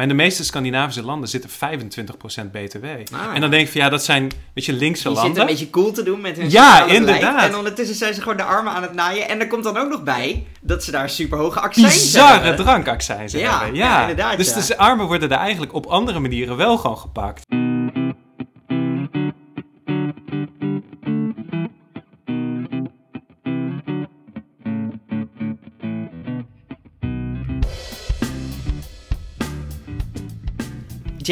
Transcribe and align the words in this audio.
Maar 0.00 0.08
in 0.08 0.16
de 0.16 0.22
meeste 0.22 0.44
Scandinavische 0.44 1.02
landen 1.02 1.28
zit 1.28 1.44
er 1.44 1.50
25% 1.50 2.50
BTW. 2.52 2.84
Ah. 2.84 3.34
En 3.34 3.40
dan 3.40 3.50
denk 3.50 3.66
ik 3.66 3.72
van 3.72 3.80
ja, 3.80 3.88
dat 3.88 4.04
zijn, 4.04 4.30
weet 4.54 4.64
je, 4.64 4.72
linkse 4.72 5.02
Die 5.02 5.12
landen. 5.12 5.24
zitten 5.24 5.42
een 5.42 5.48
beetje 5.48 5.70
cool 5.70 5.92
te 5.92 6.02
doen 6.02 6.20
met 6.20 6.36
hun 6.36 6.50
Ja, 6.50 6.80
beleid. 6.80 6.98
inderdaad. 7.00 7.42
En 7.48 7.56
ondertussen 7.56 7.96
zijn 7.96 8.14
ze 8.14 8.20
gewoon 8.22 8.36
de 8.36 8.42
armen 8.42 8.72
aan 8.72 8.82
het 8.82 8.94
naaien. 8.94 9.28
En 9.28 9.40
er 9.40 9.46
komt 9.46 9.64
dan 9.64 9.76
ook 9.76 9.88
nog 9.88 10.02
bij 10.02 10.46
dat 10.60 10.84
ze 10.84 10.90
daar 10.90 11.10
super 11.10 11.38
hoge 11.38 11.60
accijns 11.60 11.94
bizarre 11.94 12.44
hebben. 12.46 12.64
drankaccijns 12.64 13.32
Ja, 13.32 13.58
hebben. 13.58 13.76
ja, 13.76 14.00
inderdaad, 14.00 14.36
Dus 14.36 14.54
ja. 14.54 14.60
de 14.60 14.78
armen 14.78 15.06
worden 15.06 15.30
er 15.30 15.38
eigenlijk 15.38 15.72
op 15.74 15.86
andere 15.86 16.18
manieren 16.20 16.56
wel 16.56 16.76
gewoon 16.76 16.98
gepakt. 16.98 17.42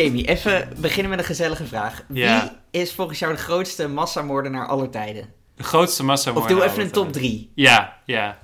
Jamie, 0.03 0.27
even 0.29 0.69
beginnen 0.81 1.11
met 1.11 1.19
een 1.19 1.25
gezellige 1.25 1.67
vraag. 1.67 2.03
Ja. 2.13 2.57
Wie 2.71 2.81
is 2.83 2.93
volgens 2.93 3.19
jou 3.19 3.33
de 3.33 3.39
grootste 3.39 3.89
massamoordenaar 3.89 4.67
aller 4.67 4.91
tijden? 4.91 5.33
De 5.57 5.63
grootste 5.63 6.05
massa 6.05 6.33
Of 6.33 6.47
doe 6.47 6.65
even 6.65 6.83
een 6.83 6.91
top 6.91 7.13
3. 7.13 7.51
Ja, 7.55 7.97
ja. 8.05 8.39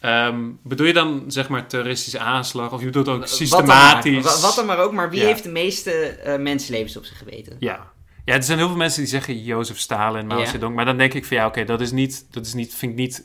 Ehm, 0.00 0.50
bedoel 0.62 0.86
je 0.86 0.92
dan 0.92 1.24
zeg 1.26 1.48
maar 1.48 1.66
terroristische 1.66 2.18
aanslag? 2.18 2.72
Of 2.72 2.78
je 2.80 2.84
bedoelt 2.86 3.08
ook 3.08 3.18
Wat 3.18 3.28
dan 3.28 3.36
systematisch? 3.36 4.12
maar. 4.22 4.22
Wa- 4.32 4.40
Wat 4.40 4.54
dan 4.54 4.66
maar 4.66 4.78
ook, 4.78 4.92
maar 4.92 5.10
wie 5.10 5.20
Ja. 5.20 5.26
heeft 5.26 5.42
de 5.42 5.48
meeste 5.50 5.90
eh, 5.92 6.38
mensenlevens 6.38 6.96
op 6.96 7.04
zich 7.04 7.18
geweten? 7.18 7.56
Ja. 7.58 7.92
Ja, 8.24 8.34
er 8.34 8.42
zijn 8.42 8.58
heel 8.58 8.66
veel 8.68 8.76
mensen 8.76 9.00
die 9.00 9.10
zeggen 9.10 9.42
Jozef 9.42 9.78
Stalin, 9.78 10.26
Mao 10.26 10.38
Ja. 10.38 10.46
Zedong. 10.46 10.74
Maar 10.74 10.84
dan 10.84 10.98
denk 10.98 11.14
ik 11.14 11.24
van 11.24 11.36
ja, 11.36 11.46
oké, 11.46 11.64
dat 11.64 11.80
is 11.80 11.90
niet, 11.90 12.26
dat 12.30 12.46
is 12.46 12.54
niet, 12.54 12.74
vind 12.74 12.92
ik 12.92 12.98
niet... 12.98 13.24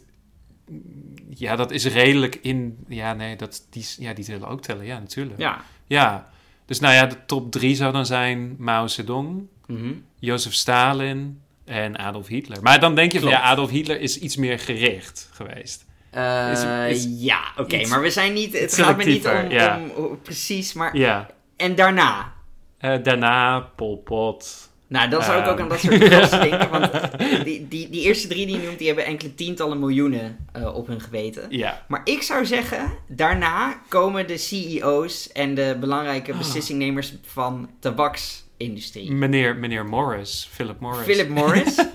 Ja, 1.30 1.56
dat 1.56 1.72
is 1.72 1.86
redelijk 1.86 2.36
in... 2.42 2.78
Ja, 2.88 3.14
nee, 3.14 3.36
dat, 3.36 3.66
die, 3.70 3.86
ja, 3.98 4.14
die 4.14 4.24
zullen 4.26 4.48
ook 4.48 4.62
tellen. 4.62 4.86
Ja, 4.86 5.00
natuurlijk. 5.00 5.40
Ja. 5.40 5.62
Ja. 5.88 6.30
Dus 6.70 6.80
nou 6.80 6.94
ja, 6.94 7.06
de 7.06 7.26
top 7.26 7.52
drie 7.52 7.76
zou 7.76 7.92
dan 7.94 8.06
zijn 8.06 8.56
Mao 8.58 8.88
Zedong, 8.88 9.48
Mhm. 9.68 9.92
Jozef 10.20 10.54
Stalin 10.54 11.42
en 11.66 11.98
Adolf 11.98 12.28
Hitler. 12.28 12.62
Maar 12.62 12.80
dan 12.80 12.96
denk 12.96 13.12
je 13.12 13.20
van 13.20 13.30
ja, 13.30 13.42
Adolf 13.42 13.70
Hitler 13.70 14.00
is 14.02 14.20
iets 14.20 14.36
meer 14.36 14.60
gericht 14.60 15.30
geweest. 15.34 15.86
Eh, 16.10 16.52
Is- 16.90 17.06
is 17.06 17.08
ja, 17.24 17.40
oké, 17.58 17.88
maar 17.88 18.02
we 18.02 18.10
zijn 18.10 18.34
niet... 18.34 18.60
Het 18.60 18.74
gaat 18.76 18.98
me 18.98 19.04
niet 19.04 19.16
om, 19.16 19.22
selectiever, 19.32 19.52
ja. 19.58 19.78
om, 19.78 19.90
om- 20.06 20.22
precies, 20.22 20.74
maar... 20.74 20.98
Ja. 20.98 21.30
En 21.56 21.76
daarna? 21.76 22.34
Eh, 22.78 23.04
daarna 23.04 23.60
Pol 23.60 23.98
Pot. 23.98 24.69
Nou, 24.90 25.10
dan 25.10 25.24
zou 25.24 25.42
ik 25.42 25.48
ook 25.48 25.54
Ehm. 25.54 25.62
aan 25.62 25.70
dat 25.70 25.80
soort 25.80 26.04
gasten 26.04 26.42
denken, 26.50 26.70
want 26.70 26.92
die, 27.46 27.68
die, 27.68 27.90
die 27.90 28.02
eerste 28.02 28.28
drie 28.28 28.46
die 28.46 28.58
je 28.60 28.64
noemt, 28.66 28.78
die 28.78 28.88
hebben 28.88 29.06
enkele 29.06 29.36
tientallen 29.36 29.80
miljoenen 29.80 30.38
eh, 30.52 30.76
op 30.76 30.88
hun 30.88 31.02
geweten. 31.02 31.46
Ja. 31.50 31.86
Maar 31.88 32.02
ik 32.04 32.22
zou 32.22 32.46
zeggen, 32.46 32.92
daarna 33.08 33.82
komen 33.88 34.28
de 34.28 34.38
CEO's 34.38 35.32
en 35.32 35.56
de 35.56 35.78
belangrijke 35.80 36.32
Ah. 36.32 36.38
beslissingnemers 36.38 37.14
van 37.26 37.70
tabaksindustrie. 37.80 39.12
Meneer, 39.12 39.56
meneer 39.56 39.86
Morris, 39.86 40.50
Philip 40.52 40.80
Morris. 40.80 41.04
Philip 41.06 41.30
Morris. 41.30 41.76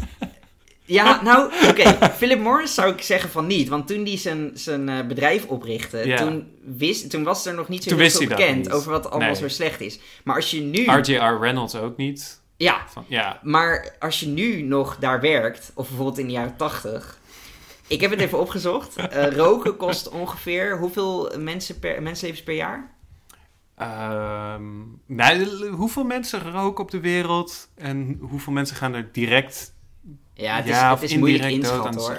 Ja, 0.86 1.22
nou, 1.22 1.52
oké. 1.68 2.10
Philip 2.16 2.38
Morris 2.40 2.74
zou 2.74 2.92
ik 2.92 3.02
zeggen 3.02 3.30
van 3.30 3.46
niet. 3.46 3.68
Want 3.68 3.86
toen 3.86 4.04
hij 4.04 4.16
zijn, 4.16 4.50
zijn 4.54 4.88
eh, 4.88 5.06
bedrijf 5.06 5.46
oprichtte, 5.46 6.14
toen, 6.16 6.46
wist, 6.76 7.10
toen 7.10 7.22
was 7.24 7.46
er 7.46 7.54
nog 7.54 7.68
niet 7.68 7.82
zo 7.82 7.96
heel 7.96 8.10
veel 8.10 8.20
dat 8.20 8.28
bekend 8.28 8.70
over 8.70 8.90
wat 8.90 9.10
allemaal 9.10 9.28
Nee. 9.30 9.38
zo 9.38 9.48
slecht 9.48 9.80
is. 9.80 9.98
Maar 10.24 10.36
als 10.36 10.50
je 10.50 10.60
nu... 10.60 10.84
R.J.R. 10.84 11.38
Reynolds 11.40 11.74
ook 11.74 11.96
niet. 11.96 12.40
Ja, 12.56 12.84
Van, 12.88 13.04
ja. 13.08 13.40
maar 13.42 13.96
als 13.98 14.20
je 14.20 14.26
nu 14.26 14.62
nog 14.62 14.96
daar 14.96 15.20
werkt, 15.20 15.72
of 15.74 15.86
bijvoorbeeld 15.88 16.18
in 16.18 16.26
de 16.26 16.32
jaren 16.32 16.56
80. 16.56 17.18
Ik 17.86 18.00
heb 18.00 18.10
het 18.10 18.20
even 18.20 18.38
opgezocht. 18.38 18.96
Eh, 18.96 19.32
roken 19.32 19.76
kost 19.76 20.08
ongeveer 20.08 20.78
hoeveel 20.78 21.32
mensen 21.38 21.78
per, 21.78 22.02
mensenlevens 22.02 22.44
per 22.44 22.54
jaar? 22.54 22.94
Ehm, 23.76 24.64
nou, 25.06 25.66
hoeveel 25.68 26.04
mensen 26.04 26.50
roken 26.50 26.84
op 26.84 26.90
de 26.90 27.00
wereld 27.00 27.68
en 27.74 28.18
hoeveel 28.20 28.52
mensen 28.52 28.76
gaan 28.76 28.94
er 28.94 29.12
direct 29.12 29.74
Ja, 30.34 30.56
het 30.56 30.64
is, 30.64 30.70
ja, 30.70 30.88
het 30.90 30.98
of 30.98 31.04
is 31.04 31.16
moeilijk 31.16 31.50
inschatten 31.50 32.00
hoor. 32.00 32.18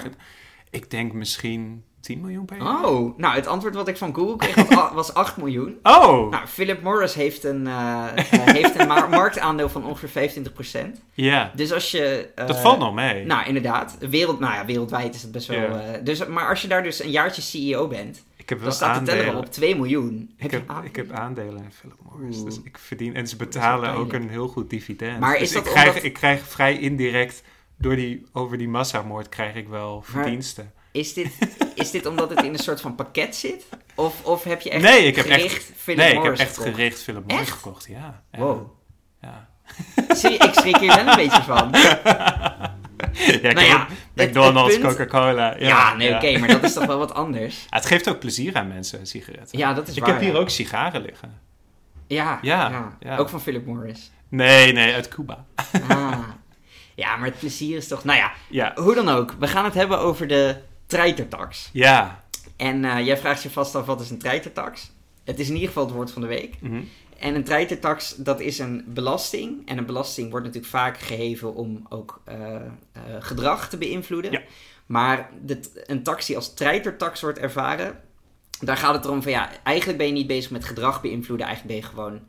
Ik 0.70 0.90
denk 0.90 1.12
misschien 1.12 1.84
10 2.06 2.20
miljoen 2.20 2.44
per 2.44 2.56
jaar. 2.56 2.84
Oh, 2.84 3.18
nou 3.18 3.34
het 3.34 3.46
antwoord 3.46 3.74
wat 3.74 3.88
ik 3.88 3.96
van 3.96 4.14
Google 4.14 4.36
kreeg 4.36 4.54
was, 4.54 4.78
a- 4.78 4.94
was 4.94 5.14
8 5.14 5.36
miljoen. 5.36 5.76
Oh, 5.82 6.30
Nou, 6.30 6.46
Philip 6.46 6.82
Morris 6.82 7.14
heeft 7.14 7.44
een, 7.44 7.66
eh, 7.66 8.06
eh, 8.16 8.24
heeft 8.30 8.80
een 8.80 8.86
ma- 8.86 9.06
marktaandeel 9.20 9.68
van 9.68 9.84
ongeveer 9.86 10.30
25%. 10.96 11.00
ja. 11.14 11.50
Dus 11.54 11.72
als 11.72 11.90
je... 11.90 12.30
eh, 12.34 12.46
Dat 12.46 12.60
valt 12.60 12.78
nog 12.78 12.94
mee. 12.94 13.24
Nou, 13.24 13.46
inderdaad. 13.46 13.96
Wereld, 14.10 14.40
nou 14.40 14.54
ja, 14.54 14.64
wereldwijd 14.64 15.14
is 15.14 15.22
het 15.22 15.32
best 15.32 15.46
wel... 15.46 15.80
Dus, 16.04 16.26
maar 16.26 16.48
als 16.48 16.62
je 16.62 16.68
daar 16.68 16.82
dus 16.82 17.02
een 17.02 17.10
jaartje 17.10 17.42
CEO 17.42 17.88
bent, 17.88 18.24
ik 18.36 18.48
heb 18.48 18.58
wel 18.58 18.68
dan 18.68 18.76
staat 18.76 18.98
de 18.98 19.04
teller 19.04 19.22
aandelen. 19.24 19.46
op 19.46 19.52
2 19.52 19.76
miljoen. 19.76 20.34
Ik 20.38 20.50
heb, 20.50 20.62
aandelen? 20.68 20.84
ik 20.90 20.96
heb 20.96 21.12
aandelen 21.12 21.62
in 21.64 21.72
Philip 21.72 21.96
Morris, 22.10 22.36
Oeh. 22.36 22.44
dus 22.44 22.60
ik 22.64 22.78
verdien... 22.78 23.14
En 23.14 23.28
ze 23.28 23.36
betalen 23.36 23.92
ook 23.94 24.12
een 24.12 24.28
heel 24.28 24.48
goed 24.48 24.70
dividend. 24.70 25.20
Maar 25.20 25.32
Dus 25.32 25.42
is 25.42 25.52
dat 25.52 25.66
ik 25.66 25.72
krijg, 25.72 26.02
ik 26.02 26.12
krijg 26.12 26.40
vrij 26.42 26.78
indirect, 26.78 27.42
door 27.78 27.96
die, 27.96 28.26
over 28.32 28.58
die 28.58 28.68
massamoord, 28.68 29.28
krijg 29.28 29.54
ik 29.54 29.68
wel 29.68 30.02
verdiensten. 30.02 30.72
Is 30.96 31.12
dit, 31.12 31.28
is 31.74 31.90
dit 31.90 32.06
omdat 32.06 32.30
het 32.30 32.42
in 32.42 32.52
een 32.52 32.58
soort 32.58 32.80
van 32.80 32.94
pakket 32.94 33.36
zit? 33.36 33.66
Of, 33.94 34.24
of 34.24 34.44
heb 34.44 34.60
je 34.60 34.70
echt 34.70 34.82
Nee, 34.82 35.06
ik 35.06 35.16
heb 35.16 35.26
gericht 35.26 35.54
echt- 35.56 35.70
Philip 35.76 35.98
nee, 36.00 36.14
ik 36.14 36.22
heb 36.22 36.38
echt 36.38 36.56
gekocht? 36.56 36.74
gericht 36.74 37.02
Philip 37.02 37.26
Morris 37.26 37.46
Echt? 37.48 37.56
gekocht, 37.56 37.86
ja. 37.90 38.22
Wow. 38.30 38.70
Ja. 39.20 39.48
Zie 40.14 40.30
ik 40.36 40.54
schrik 40.54 40.76
hier 40.76 40.94
wel 40.94 41.06
een 41.06 41.16
beetje 41.16 41.42
van. 41.42 41.70
Ja, 43.12 43.32
ik 43.48 43.54
Nou 43.54 43.66
ja, 43.66 43.86
McDonald's, 44.14 44.78
Coca-Cola. 44.78 45.50
Ja, 45.58 45.66
Ja, 45.66 45.94
nee, 45.94 46.14
oké, 46.14 46.38
maar 46.38 46.48
dat 46.48 46.62
is 46.62 46.72
toch 46.72 46.86
wel 46.86 46.98
wat 46.98 47.14
anders? 47.14 47.56
Ja, 47.70 47.76
het 47.76 47.86
geeft 47.86 48.08
ook 48.08 48.18
plezier 48.18 48.54
aan 48.54 48.68
mensen, 48.68 49.06
sigaretten. 49.06 49.58
Ja, 49.58 49.72
dat 49.74 49.88
is 49.88 49.96
ik 49.96 50.02
waar. 50.04 50.12
heb 50.12 50.20
hier 50.20 50.36
ook 50.36 50.50
sigaren 50.50 51.02
liggen. 51.02 51.38
Ja, 52.06 52.38
Ja, 52.42 53.16
ook 53.16 53.28
van 53.28 53.40
Philip 53.40 53.66
Morris. 53.66 54.10
Nee, 54.28 54.72
nee, 54.72 54.94
uit 54.94 55.08
Cuba. 55.08 55.44
Ah. 55.88 56.18
Ja, 56.94 57.16
maar 57.16 57.28
het 57.28 57.38
plezier 57.38 57.76
is 57.76 57.88
toch... 57.88 58.04
Nou 58.04 58.18
ja, 58.18 58.32
Ja, 58.48 58.72
hoe 58.74 58.94
dan 58.94 59.08
ook. 59.08 59.34
We 59.38 59.46
gaan 59.48 59.64
het 59.64 59.74
hebben 59.74 59.98
over 59.98 60.26
de 60.26 60.56
treitertax. 60.86 61.70
ja. 61.72 62.24
En 62.56 62.84
eh, 62.84 63.06
jij 63.06 63.16
vraagt 63.16 63.42
je 63.42 63.50
vast 63.50 63.74
af, 63.74 63.86
wat 63.86 64.00
is 64.00 64.10
een 64.10 64.18
treitertax? 64.18 64.90
Het 65.24 65.38
is 65.38 65.48
in 65.48 65.54
ieder 65.54 65.68
geval 65.68 65.84
het 65.84 65.94
woord 65.94 66.10
van 66.10 66.22
de 66.22 66.28
week. 66.28 66.54
Mhm. 66.60 66.82
En 67.18 67.34
een 67.34 67.44
treitertax, 67.44 68.14
dat 68.16 68.40
is 68.40 68.58
een 68.58 68.84
belasting. 68.86 69.68
En 69.68 69.78
een 69.78 69.86
belasting 69.86 70.30
wordt 70.30 70.46
natuurlijk 70.46 70.72
vaak 70.72 70.98
geheven 70.98 71.54
om 71.54 71.86
ook 71.88 72.22
eh, 72.24 72.54
eh, 72.54 72.62
gedrag 73.20 73.68
te 73.68 73.76
beïnvloeden. 73.76 74.32
Ja. 74.32 74.42
Maar 74.86 75.30
de, 75.42 75.82
een 75.86 76.02
tax 76.02 76.26
die 76.26 76.36
als 76.36 76.54
treitertax 76.54 77.20
wordt 77.20 77.38
ervaren, 77.38 78.00
daar 78.60 78.76
gaat 78.76 78.94
het 78.94 79.04
erom 79.04 79.22
van 79.22 79.32
ja, 79.32 79.50
eigenlijk 79.62 79.98
ben 79.98 80.06
je 80.06 80.12
niet 80.12 80.26
bezig 80.26 80.50
met 80.50 80.64
gedrag 80.64 81.00
beïnvloeden. 81.00 81.46
Eigenlijk 81.46 81.80
ben 81.80 81.88
je 81.88 81.94
gewoon 81.94 82.20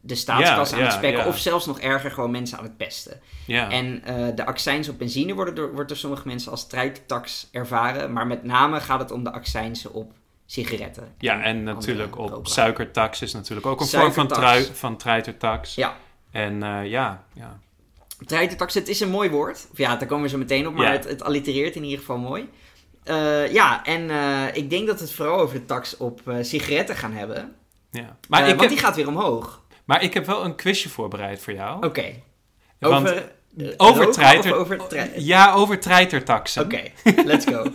de 0.00 0.14
staatskas 0.14 0.70
Ja, 0.70 0.76
aan 0.76 0.82
het 0.82 0.92
spekken. 0.92 1.22
ja. 1.22 1.28
Of 1.28 1.38
zelfs 1.38 1.66
nog 1.66 1.80
erger, 1.80 2.10
gewoon 2.10 2.30
mensen 2.30 2.58
aan 2.58 2.64
het 2.64 2.76
pesten. 2.76 3.20
En 3.46 4.02
eh, 4.04 4.26
de 4.34 4.46
accijns 4.46 4.88
op 4.88 4.98
benzine 4.98 5.34
worden 5.34 5.54
door, 5.54 5.72
wordt 5.72 5.88
door 5.88 5.96
sommige 5.98 6.26
mensen 6.28 6.50
als 6.50 6.66
treitertax 6.66 7.48
ervaren. 7.52 8.12
Maar 8.12 8.26
met 8.26 8.44
name 8.44 8.80
gaat 8.80 9.00
het 9.00 9.10
om 9.10 9.24
de 9.24 9.32
accijnsen 9.32 9.92
op 9.92 10.12
sigaretten. 10.46 11.14
ja, 11.18 11.42
en 11.42 11.62
natuurlijk 11.62 12.18
op 12.18 12.46
suikertax 12.46 13.22
is 13.22 13.32
natuurlijk 13.32 13.66
ook 13.66 13.80
een 13.80 13.86
vorm 13.86 14.12
van, 14.12 14.28
trui, 14.28 14.68
van 14.72 14.96
treitertax. 14.96 15.74
Ja. 15.74 15.96
En 16.30 16.62
eh, 16.62 16.86
ja, 16.86 17.24
ja. 17.32 17.58
Treitertax, 18.26 18.74
het 18.74 18.88
is 18.88 19.00
een 19.00 19.10
mooi 19.10 19.30
woord. 19.30 19.68
Of 19.72 19.78
ja, 19.78 19.96
daar 19.96 20.08
komen 20.08 20.24
we 20.24 20.30
zo 20.30 20.38
meteen 20.38 20.66
op, 20.66 20.74
maar 20.74 20.92
het, 20.92 21.04
het 21.04 21.22
allitereert 21.22 21.74
in 21.76 21.82
ieder 21.84 21.98
geval 21.98 22.18
mooi. 22.18 22.48
Eh, 23.02 23.52
ja, 23.52 23.84
en 23.84 24.10
ik 24.54 24.70
denk 24.70 24.86
dat 24.86 24.98
we 24.98 25.04
het 25.04 25.14
vooral 25.14 25.38
over 25.38 25.54
de 25.58 25.64
tax 25.64 25.96
op 25.96 26.20
sigaretten 26.40 26.96
gaan 26.96 27.12
hebben. 27.12 27.54
ja. 27.90 28.00
Maar 28.02 28.16
Maar, 28.28 28.40
ik 28.40 28.46
want 28.46 28.60
heb, 28.60 28.68
die 28.68 28.78
gaat 28.78 28.96
weer 28.96 29.08
omhoog. 29.08 29.60
Maar 29.90 30.02
ik 30.02 30.14
heb 30.14 30.26
wel 30.26 30.44
een 30.44 30.54
quizje 30.54 30.88
voorbereid 30.88 31.40
voor 31.42 31.52
jou. 31.52 31.86
Oké. 31.86 32.04
Over, 32.80 33.32
eh, 33.58 33.66
over 33.76 34.12
treiter- 34.12 35.20
Ja, 35.20 35.52
over 35.52 35.80
treitertaxen. 35.80 36.64
Oké, 36.64 36.82
let's 37.24 37.44
go. 37.46 37.64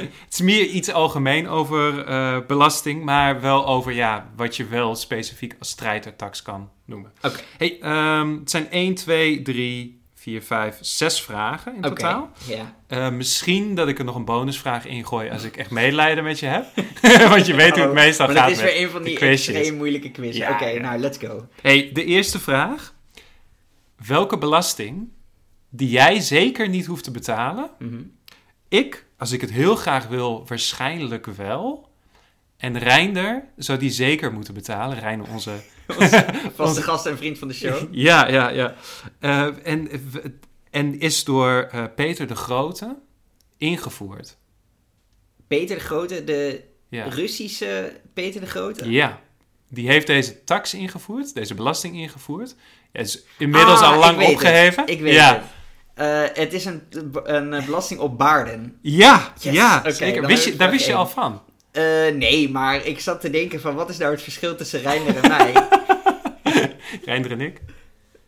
Het 0.00 0.32
is 0.32 0.40
meer 0.40 0.64
iets 0.66 0.92
algemeen 0.92 1.48
over 1.48 2.04
eh, 2.04 2.38
belasting, 2.46 3.04
maar 3.04 3.40
wel 3.40 3.66
over 3.66 3.92
ja, 3.92 4.30
wat 4.36 4.56
je 4.56 4.66
wel 4.66 4.94
specifiek 4.94 5.56
als 5.58 5.74
treitertax 5.74 6.42
kan 6.42 6.70
noemen. 6.84 7.12
Oké. 7.22 7.40
Hey, 7.58 7.78
ehm, 7.80 8.30
het 8.38 8.50
zijn 8.50 8.66
1, 8.70 8.94
2, 8.94 9.42
3, 9.42 10.02
4, 10.26 10.42
5, 10.42 10.78
6 10.80 11.22
vragen 11.22 11.74
in 11.74 11.80
totaal. 11.82 12.30
ja. 12.46 12.74
Eh, 12.86 13.10
misschien 13.10 13.74
dat 13.74 13.88
ik 13.88 13.98
er 13.98 14.04
nog 14.04 14.14
een 14.14 14.24
bonusvraag 14.24 14.86
ingooi 14.86 15.30
als 15.30 15.42
ik 15.50 15.56
echt 15.56 15.70
medelijden 15.70 16.24
met 16.24 16.38
je 16.38 16.46
heb. 16.46 16.66
Want 17.32 17.46
je 17.46 17.54
weet 17.54 17.70
hoe 17.70 17.80
het 17.80 17.88
Oh, 17.88 17.94
meestal 17.94 18.26
maar 18.26 18.36
gaat 18.36 18.48
dat 18.48 18.56
is 18.56 18.62
met 18.62 18.72
weer 18.72 18.82
een 18.82 18.90
van 18.90 19.02
die 19.02 19.18
extreem 19.18 19.76
moeilijke 19.76 20.10
quizzen. 20.10 20.44
Ja, 20.44 20.50
Oké, 20.50 20.66
ja. 20.66 20.80
nou, 20.80 20.98
let's 20.98 21.18
go. 21.18 21.48
Hey, 21.62 21.90
de 21.92 22.04
eerste 22.04 22.38
vraag. 22.40 22.94
Welke 24.06 24.38
belasting 24.38 25.08
die 25.70 25.88
jij 25.90 26.20
zeker 26.20 26.68
niet 26.68 26.86
hoeft 26.86 27.04
te 27.04 27.10
betalen, 27.10 27.70
Mhm. 27.78 28.02
ik, 28.68 29.06
als 29.18 29.32
ik 29.32 29.40
het 29.40 29.50
heel 29.50 29.76
graag 29.76 30.06
wil, 30.08 30.44
waarschijnlijk 30.46 31.26
wel. 31.26 31.88
En 32.56 32.78
Reinder 32.78 33.44
zou 33.56 33.78
die 33.78 33.90
zeker 33.90 34.32
moeten 34.32 34.54
betalen. 34.54 34.98
Reinder, 34.98 35.28
onze... 35.32 35.50
Vaste 36.54 36.82
gast 36.82 37.06
en 37.06 37.16
vriend 37.16 37.38
van 37.38 37.48
de 37.48 37.54
show. 37.54 37.88
Ja, 37.90 38.28
ja, 38.28 38.48
ja. 38.48 38.74
Eh, 39.20 39.48
en, 39.62 39.90
en 40.70 41.00
is 41.00 41.24
door 41.24 41.68
eh, 41.72 41.84
Peter 41.96 42.26
de 42.26 42.36
Grote 42.36 42.96
ingevoerd. 43.58 44.36
Peter 45.46 45.76
de 45.76 45.82
Grote, 45.82 46.24
de 46.24 46.64
Ja. 46.88 47.04
Russische 47.08 48.00
Peter 48.14 48.40
de 48.40 48.46
Grote? 48.46 48.90
Ja. 48.90 49.20
die 49.68 49.88
heeft 49.88 50.06
deze 50.06 50.44
tax 50.44 50.74
ingevoerd, 50.74 51.34
deze 51.34 51.54
belasting 51.54 51.96
ingevoerd. 51.96 52.54
Ja, 52.92 53.00
is 53.00 53.22
inmiddels 53.38 53.80
Ah, 53.80 53.92
al 53.92 53.98
lang 53.98 54.26
opgeheven. 54.28 54.80
Het. 54.82 54.90
Ik 54.90 55.00
weet 55.00 55.14
ja. 55.14 55.34
het. 55.34 55.42
Eh, 55.94 56.42
het 56.42 56.52
is 56.52 56.64
een, 56.64 56.82
een 57.24 57.52
eh, 57.54 57.64
belasting 57.64 58.00
op 58.00 58.18
baarden. 58.18 58.78
Ja, 58.82 59.32
Yes, 59.40 59.52
ja 59.52 59.90
zeker. 59.90 60.26
Wist 60.26 60.44
je, 60.44 60.56
daar 60.56 60.70
wist 60.70 60.86
je 60.86 60.94
al 60.94 61.06
van. 61.06 61.42
Eh, 61.76 62.14
nee, 62.14 62.50
maar 62.50 62.84
ik 62.86 63.00
zat 63.00 63.20
te 63.20 63.30
denken 63.30 63.60
van 63.60 63.74
wat 63.74 63.88
is 63.88 63.98
nou 63.98 64.12
het 64.12 64.22
verschil 64.22 64.56
tussen 64.56 64.80
Reinder 64.80 65.16
en 65.16 65.28
mij? 65.28 65.52
Reinder 67.04 67.30
en 67.30 67.40
ik. 67.40 67.60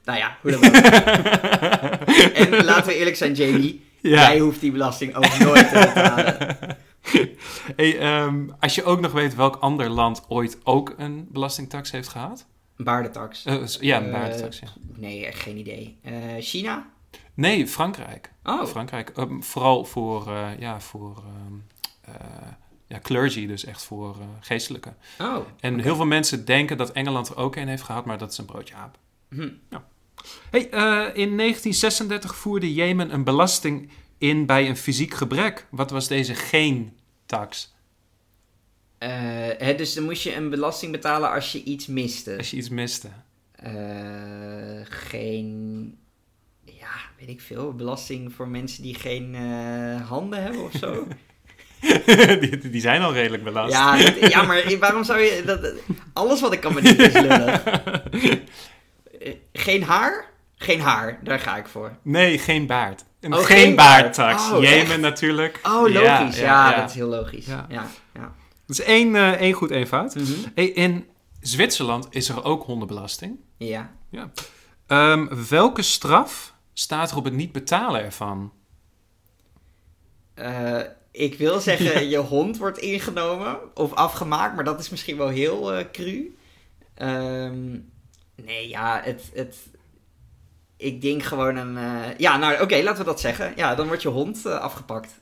nou 0.04 0.18
ja, 0.18 0.36
hoe 0.42 0.50
dan 0.50 0.64
ook. 0.64 0.74
En 2.34 2.64
laten 2.64 2.86
we 2.86 2.94
eerlijk 2.96 3.16
zijn, 3.16 3.32
Jamie. 3.34 3.84
Ja. 4.00 4.10
Jij 4.30 4.38
hoeft 4.38 4.60
die 4.60 4.72
belasting 4.72 5.14
ook 5.14 5.38
nooit 5.38 5.68
te 5.68 5.90
betalen. 5.94 6.36
Hey, 7.76 7.98
ehm, 7.98 8.48
als 8.60 8.74
je 8.74 8.84
ook 8.84 9.00
nog 9.00 9.12
weet 9.12 9.34
welk 9.34 9.56
ander 9.56 9.88
land 9.88 10.24
ooit 10.28 10.58
ook 10.64 10.94
een 10.96 11.28
belastingtax 11.30 11.90
heeft 11.90 12.08
gehad. 12.08 12.46
Baardentax. 12.76 13.44
Eh, 13.44 13.66
ja, 13.66 13.96
een 13.96 14.04
Eh, 14.06 14.12
baardentax, 14.12 14.58
ja. 14.58 14.68
Nee, 14.96 15.26
echt 15.26 15.40
geen 15.40 15.56
idee. 15.56 15.98
China? 16.40 16.86
Nee, 17.34 17.66
Frankrijk. 17.66 18.32
Oh, 18.44 18.66
Frankrijk. 18.66 19.10
Ehm, 19.16 19.40
vooral 19.40 19.84
voor, 19.84 20.30
ja, 20.58 20.80
voor 20.80 21.16
ehm, 21.16 21.54
eh, 22.16 22.48
ja, 22.88 22.98
clergy, 23.02 23.46
dus 23.46 23.64
echt 23.64 23.82
voor 23.82 24.16
eh, 24.20 24.26
geestelijke. 24.40 24.94
oh. 25.18 25.36
En 25.60 25.80
heel 25.80 25.96
veel 25.96 26.06
mensen 26.06 26.44
denken 26.44 26.76
dat 26.76 26.92
Engeland 26.92 27.28
er 27.28 27.36
ook 27.36 27.56
een 27.56 27.68
heeft 27.68 27.82
gehad, 27.82 28.04
maar 28.04 28.18
dat 28.18 28.32
is 28.32 28.38
een 28.38 28.44
broodje 28.44 28.74
aap. 28.74 28.98
Hm. 29.28 29.48
Hey, 30.50 30.70
eh, 30.70 31.06
in 31.14 31.36
1936 31.36 32.36
voerde 32.36 32.74
Jemen 32.74 33.14
een 33.14 33.24
belasting 33.24 33.90
in 34.18 34.46
bij 34.46 34.68
een 34.68 34.76
fysiek 34.76 35.14
gebrek. 35.14 35.66
Wat 35.70 35.90
was 35.90 36.08
deze 36.08 36.34
geen 36.34 36.96
tax? 37.26 37.74
Eh, 38.98 39.10
hè, 39.58 39.74
dus 39.74 39.94
dan 39.94 40.04
moest 40.04 40.22
je 40.22 40.34
een 40.34 40.50
belasting 40.50 40.92
betalen 40.92 41.30
als 41.30 41.52
je 41.52 41.62
iets 41.62 41.86
miste. 41.86 42.36
Als 42.36 42.50
je 42.50 42.56
iets 42.56 42.68
miste. 42.68 43.08
Eh, 43.52 44.80
geen... 44.82 45.98
Ja, 46.64 46.90
weet 47.18 47.28
ik 47.28 47.40
veel. 47.40 47.74
Belasting 47.74 48.32
voor 48.32 48.48
mensen 48.48 48.82
die 48.82 48.94
geen 48.94 49.34
eh, 49.34 50.08
handen 50.08 50.42
hebben 50.42 50.62
of 50.62 50.72
zo. 50.72 51.06
die, 52.40 52.70
die 52.70 52.80
zijn 52.80 53.02
al 53.02 53.12
redelijk 53.12 53.44
belast. 53.44 53.72
ja, 53.72 53.96
dat- 53.96 54.30
ja, 54.30 54.42
maar 54.42 54.76
waarom 54.80 55.04
zou 55.04 55.18
je... 55.20 55.42
Dat, 55.46 55.72
alles 56.12 56.40
wat 56.40 56.52
ik 56.52 56.60
kan 56.60 56.74
bedenken 56.74 57.06
is 57.06 57.12
lullig. 57.12 57.64
Eh, 57.64 59.34
Geen 59.52 59.82
haar? 59.82 60.26
Geen 60.56 60.80
haar, 60.80 61.18
daar 61.22 61.40
ga 61.40 61.56
ik 61.56 61.66
voor. 61.66 61.96
Nee, 62.02 62.38
geen 62.38 62.66
baard. 62.66 63.04
Een 63.20 63.34
Oh, 63.34 63.38
geen, 63.44 63.56
geen 63.58 63.74
baard. 63.76 64.02
baardtax. 64.02 64.50
Oh, 64.52 64.62
Jemen 64.62 64.90
echt? 64.90 65.00
natuurlijk. 65.00 65.60
Oh, 65.62 65.88
Ja, 65.88 66.18
logisch. 66.20 66.38
Ja, 66.38 66.44
ja, 66.44 66.70
ja. 66.70 66.76
dat 66.80 66.88
is 66.90 66.94
heel 66.94 67.08
logisch. 67.08 67.46
Ja. 67.46 67.66
Ja, 67.68 67.86
ja. 68.14 68.34
Dat 68.66 68.78
is 68.78 68.80
één, 68.80 69.16
eh, 69.16 69.30
één 69.32 69.52
goed, 69.52 69.70
één 69.70 69.86
fout. 69.86 70.14
Mhm. 70.14 70.30
In 70.54 71.06
Zwitserland 71.40 72.06
is 72.10 72.28
er 72.28 72.44
ook 72.44 72.64
hondenbelasting. 72.64 73.36
Ja. 73.56 73.90
Ehm, 74.86 75.26
welke 75.48 75.82
straf 75.82 76.54
staat 76.72 77.10
er 77.10 77.16
op 77.16 77.24
het 77.24 77.34
niet 77.34 77.52
betalen 77.52 78.02
ervan? 78.04 78.52
Eh, 80.34 80.78
ik 81.18 81.38
wil 81.38 81.60
zeggen, 81.70 82.08
je 82.08 82.16
hond 82.16 82.58
wordt 82.58 82.78
ingenomen 82.78 83.58
of 83.74 83.92
afgemaakt, 83.94 84.54
maar 84.54 84.64
dat 84.64 84.80
is 84.80 84.88
misschien 84.90 85.16
wel 85.16 85.28
heel 85.28 85.72
eh 85.72 85.84
cru. 85.92 86.36
Ehm, 86.94 87.70
nee, 88.44 88.68
ja, 88.68 89.00
het, 89.04 89.22
het... 89.34 89.56
Ik 90.76 91.00
denk 91.00 91.22
gewoon 91.22 91.56
een... 91.56 91.76
eh, 91.76 92.18
Ja, 92.18 92.36
nou, 92.36 92.62
oké, 92.62 92.76
laten 92.82 92.98
we 92.98 93.04
dat 93.10 93.20
zeggen. 93.20 93.52
Ja, 93.56 93.74
dan 93.74 93.86
wordt 93.86 94.02
je 94.02 94.08
hond 94.08 94.46
eh, 94.46 94.58
afgepakt. 94.58 95.20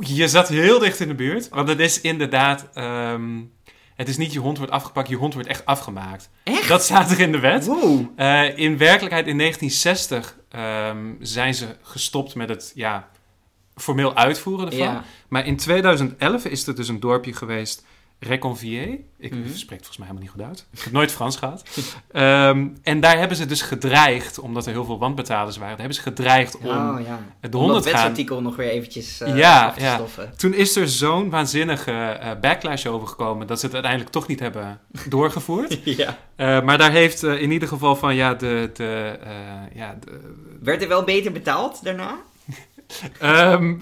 Je 0.00 0.28
zat 0.28 0.48
heel 0.48 0.78
dicht 0.78 1.00
in 1.00 1.08
de 1.08 1.14
buurt, 1.14 1.48
want 1.48 1.68
het 1.68 1.80
is 1.80 2.00
inderdaad... 2.00 2.68
ehm, 2.74 3.40
het 3.94 4.08
is 4.08 4.16
niet 4.16 4.32
je 4.32 4.38
hond 4.38 4.56
wordt 4.58 4.72
afgepakt, 4.72 5.08
je 5.08 5.16
hond 5.16 5.34
wordt 5.34 5.48
echt 5.48 5.64
afgemaakt. 5.66 6.30
Echt? 6.42 6.68
Dat 6.68 6.82
staat 6.82 7.10
er 7.10 7.20
in 7.20 7.32
de 7.32 7.38
wet. 7.38 7.66
Wow. 7.66 8.00
In 8.56 8.78
werkelijkheid 8.78 9.26
in 9.26 9.38
1960 9.38 10.36
ehm, 10.48 11.14
zijn 11.20 11.54
ze 11.54 11.66
gestopt 11.82 12.34
met 12.34 12.48
het 12.48 12.72
ja, 12.74 13.08
formeel 13.76 14.14
uitvoeren 14.16 14.66
ervan. 14.66 14.78
Ja. 14.86 15.04
Maar 15.28 15.46
in 15.46 15.56
2011 15.56 16.44
is 16.44 16.66
er 16.66 16.74
dus 16.74 16.88
een 16.88 17.00
dorpje 17.00 17.32
geweest, 17.32 17.84
Reconvier. 18.18 18.88
Ik 19.18 19.30
Mhm. 19.30 19.40
spreek 19.54 19.78
het 19.78 19.86
volgens 19.86 19.96
mij 19.96 20.06
helemaal 20.06 20.22
niet 20.22 20.30
goed 20.30 20.42
uit. 20.42 20.66
Ik 20.72 20.80
heb 20.84 20.92
nooit 20.92 21.12
Frans 21.12 21.36
gehad. 21.36 21.62
Ehm, 22.12 22.66
en 22.82 23.00
daar 23.00 23.18
hebben 23.18 23.36
ze 23.36 23.46
dus 23.46 23.62
gedreigd, 23.62 24.38
omdat 24.38 24.66
er 24.66 24.72
heel 24.72 24.84
veel 24.84 24.98
wanbetalers 24.98 25.56
waren, 25.56 25.70
daar 25.70 25.78
hebben 25.78 25.96
ze 25.96 26.02
gedreigd 26.02 26.56
om 26.58 26.64
Oh 26.66 26.98
ja. 27.06 27.20
de 27.50 27.56
Om 27.56 27.70
gaan. 27.72 27.82
wetsartikel 27.82 28.42
nog 28.42 28.56
weer 28.56 28.68
eventjes 28.68 29.20
eh, 29.20 29.36
Ja, 29.36 29.66
af 29.66 29.74
te 29.74 29.80
ja. 29.80 29.94
stoffen. 29.94 30.32
Toen 30.36 30.54
is 30.54 30.76
er 30.76 30.88
zo'n 30.88 31.30
waanzinnige 31.30 31.92
eh, 31.92 32.30
backlash 32.40 32.86
overgekomen 32.86 33.46
dat 33.46 33.58
ze 33.58 33.64
het 33.64 33.74
uiteindelijk 33.74 34.12
toch 34.12 34.26
niet 34.26 34.40
hebben 34.40 34.80
doorgevoerd. 35.08 35.78
ja. 35.96 36.18
Eh, 36.36 36.62
maar 36.62 36.78
daar 36.78 36.92
heeft 36.92 37.22
in 37.22 37.50
ieder 37.50 37.68
geval 37.68 37.96
van 37.96 38.14
ja, 38.14 38.34
de, 38.34 38.70
de, 38.74 39.18
ja, 39.74 39.96
de, 40.04 40.20
Werd 40.60 40.82
er 40.82 40.88
wel 40.88 41.04
beter 41.04 41.32
betaald 41.32 41.84
daarna? 41.84 42.16
Ehm, 43.18 43.74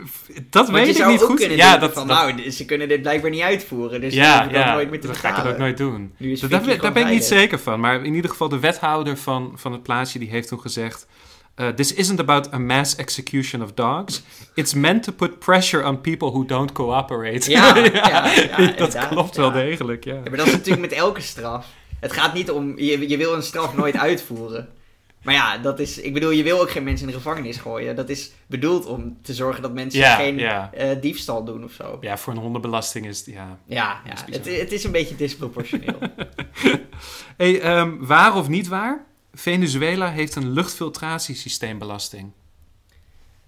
dat 0.51 0.69
Want 0.71 0.85
weet 0.85 0.99
ik 0.99 1.07
niet 1.07 1.23
goed. 1.23 1.45
Ja, 1.45 1.77
dat, 1.77 1.93
van, 1.93 2.07
dat- 2.09 2.17
nou, 2.37 2.51
ze 2.51 2.65
kunnen 2.65 2.89
dit 2.89 3.03
blijkbaar 3.03 3.31
niet 3.31 3.41
uitvoeren, 3.43 4.01
dus 4.01 4.15
ja, 4.15 4.45
ik 4.45 4.51
ja, 4.51 4.73
nooit 4.75 4.91
meer 4.91 5.01
te 5.01 5.07
dan 5.07 5.17
ga 5.17 5.29
ik 5.31 5.37
het 5.37 5.47
ook 5.47 5.59
nooit 5.59 5.77
doen. 5.77 6.15
Dat, 6.19 6.51
daar, 6.51 6.79
daar 6.81 6.93
ben 6.93 7.03
ik 7.03 7.09
niet 7.11 7.25
zeker 7.25 7.59
van. 7.59 7.81
Maar 7.81 8.05
in 8.05 8.15
ieder 8.15 8.31
geval 8.31 8.49
de 8.49 8.59
wethouder 8.59 9.17
van, 9.17 9.53
van 9.57 9.73
het 9.73 9.83
plaatsje 9.83 10.19
die 10.19 10.29
heeft 10.31 10.49
toen 10.49 10.61
gezegd... 10.61 11.07
eh, 11.55 11.69
This 11.69 11.95
isn't 11.95 12.21
about 12.21 12.53
a 12.53 12.59
mass 12.59 12.97
execution 12.97 13.62
of 13.62 13.73
dogs. 13.73 14.23
It's 14.55 14.75
meant 14.75 15.03
to 15.03 15.12
put 15.12 15.39
pressure 15.39 15.87
on 15.89 16.01
people 16.01 16.29
who 16.31 16.45
don't 16.45 16.73
cooperate. 16.73 17.51
Ja, 17.51 17.77
ja, 17.93 18.33
ja, 18.57 18.73
dat 18.77 19.09
klopt 19.09 19.37
wel 19.37 19.53
degelijk, 19.53 20.05
ja. 20.05 20.15
Ja, 20.15 20.21
maar 20.29 20.37
dat 20.37 20.47
is 20.47 20.53
natuurlijk 20.53 20.81
met 20.91 20.93
elke 20.99 21.21
straf. 21.21 21.67
Het 22.01 22.12
gaat 22.12 22.35
niet 22.35 22.51
om, 22.51 22.79
je, 22.79 23.09
je 23.09 23.17
wil 23.17 23.35
een 23.35 23.43
straf 23.43 23.75
nooit 23.77 23.97
uitvoeren. 23.97 24.69
Maar 25.22 25.34
ja, 25.34 25.58
dat 25.58 25.78
is, 25.78 25.99
ik 25.99 26.12
bedoel, 26.12 26.31
je 26.31 26.43
wil 26.43 26.61
ook 26.61 26.70
geen 26.70 26.84
mensen 26.84 27.06
in 27.06 27.12
de 27.12 27.19
gevangenis 27.19 27.56
gooien. 27.56 27.96
Dat 27.96 28.08
is 28.08 28.31
bedoeld 28.46 28.87
om 28.87 29.19
te 29.22 29.34
zorgen 29.34 29.62
dat 29.62 29.72
mensen 29.72 30.00
Ja, 30.00 30.17
geen 30.17 30.38
ja. 30.38 30.72
eh, 30.72 31.00
diefstal 31.00 31.44
doen 31.44 31.64
of 31.64 31.72
zo. 31.72 31.99
Ja, 32.00 32.19
voor 32.19 32.32
een 32.32 32.38
hondenbelasting 32.38 33.06
is 33.06 33.19
het, 33.19 33.26
ja... 33.26 33.58
Ja, 33.64 34.00
ja 34.05 34.12
is 34.12 34.20
het, 34.37 34.46
het 34.61 34.72
is 34.72 34.84
een 34.84 34.93
beetje 34.93 35.17
disproportioneel. 35.17 35.99
Hey, 37.37 37.61
ehm, 37.61 37.96
waar 37.99 38.37
of 38.37 38.49
niet 38.49 38.69
waar? 38.69 39.05
Venezuela 39.32 40.11
heeft 40.11 40.34
een 40.34 40.50
luchtfiltratiesysteembelasting. 40.50 42.31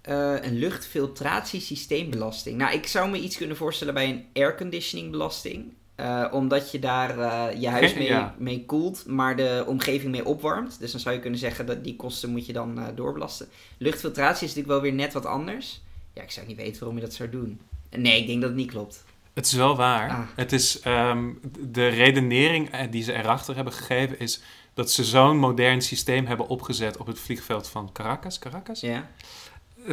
Eh, 0.01 0.35
een 0.41 0.57
luchtfiltratiesysteembelasting. 0.57 2.57
Nou, 2.57 2.73
ik 2.73 2.87
zou 2.87 3.09
me 3.09 3.19
iets 3.19 3.37
kunnen 3.37 3.57
voorstellen 3.57 3.93
bij 3.93 4.09
een 4.09 4.25
airconditioningbelasting. 4.33 5.73
Eh, 5.95 6.25
omdat 6.31 6.71
je 6.71 6.79
daar 6.79 7.19
eh, 7.19 7.61
je 7.61 7.69
huis 7.69 7.93
mee, 7.99 8.07
ja. 8.07 8.35
mee 8.37 8.65
koelt, 8.65 9.05
maar 9.05 9.35
de 9.35 9.63
omgeving 9.67 10.11
mee 10.11 10.25
opwarmt. 10.25 10.79
Dus 10.79 10.91
dan 10.91 10.99
zou 10.99 11.15
je 11.15 11.21
kunnen 11.21 11.39
zeggen 11.39 11.65
dat 11.65 11.83
die 11.83 11.95
kosten 11.95 12.29
moet 12.29 12.45
je 12.45 12.53
dan 12.53 12.79
eh, 12.79 12.85
doorbelasten. 12.95 13.47
Luchtfiltratie 13.77 14.47
is 14.47 14.55
natuurlijk 14.55 14.67
wel 14.67 14.81
weer 14.81 14.93
net 14.93 15.13
wat 15.13 15.25
anders. 15.25 15.81
Ja, 16.13 16.21
ik 16.21 16.31
zou 16.31 16.47
niet 16.47 16.57
weten 16.57 16.79
waarom 16.79 16.97
je 16.97 17.03
dat 17.03 17.13
zou 17.13 17.29
doen. 17.29 17.59
Nee, 17.89 18.19
ik 18.21 18.27
denk 18.27 18.41
dat 18.41 18.49
het 18.49 18.59
niet 18.59 18.71
klopt. 18.71 19.03
Het 19.33 19.45
is 19.45 19.53
wel 19.53 19.75
waar. 19.75 20.09
Ah. 20.09 20.19
Het 20.35 20.51
is, 20.51 20.79
ehm, 20.79 21.29
de 21.59 21.87
redenering 21.87 22.87
die 22.89 23.03
ze 23.03 23.13
erachter 23.13 23.55
hebben 23.55 23.73
gegeven 23.73 24.19
is 24.19 24.41
dat 24.73 24.91
ze 24.91 25.03
zo'n 25.03 25.37
modern 25.37 25.81
systeem 25.81 26.25
hebben 26.25 26.47
opgezet 26.47 26.97
op 26.97 27.07
het 27.07 27.19
vliegveld 27.19 27.69
van 27.69 27.89
Caracas. 27.91 28.39
Caracas? 28.39 28.79
Ja. 28.79 29.09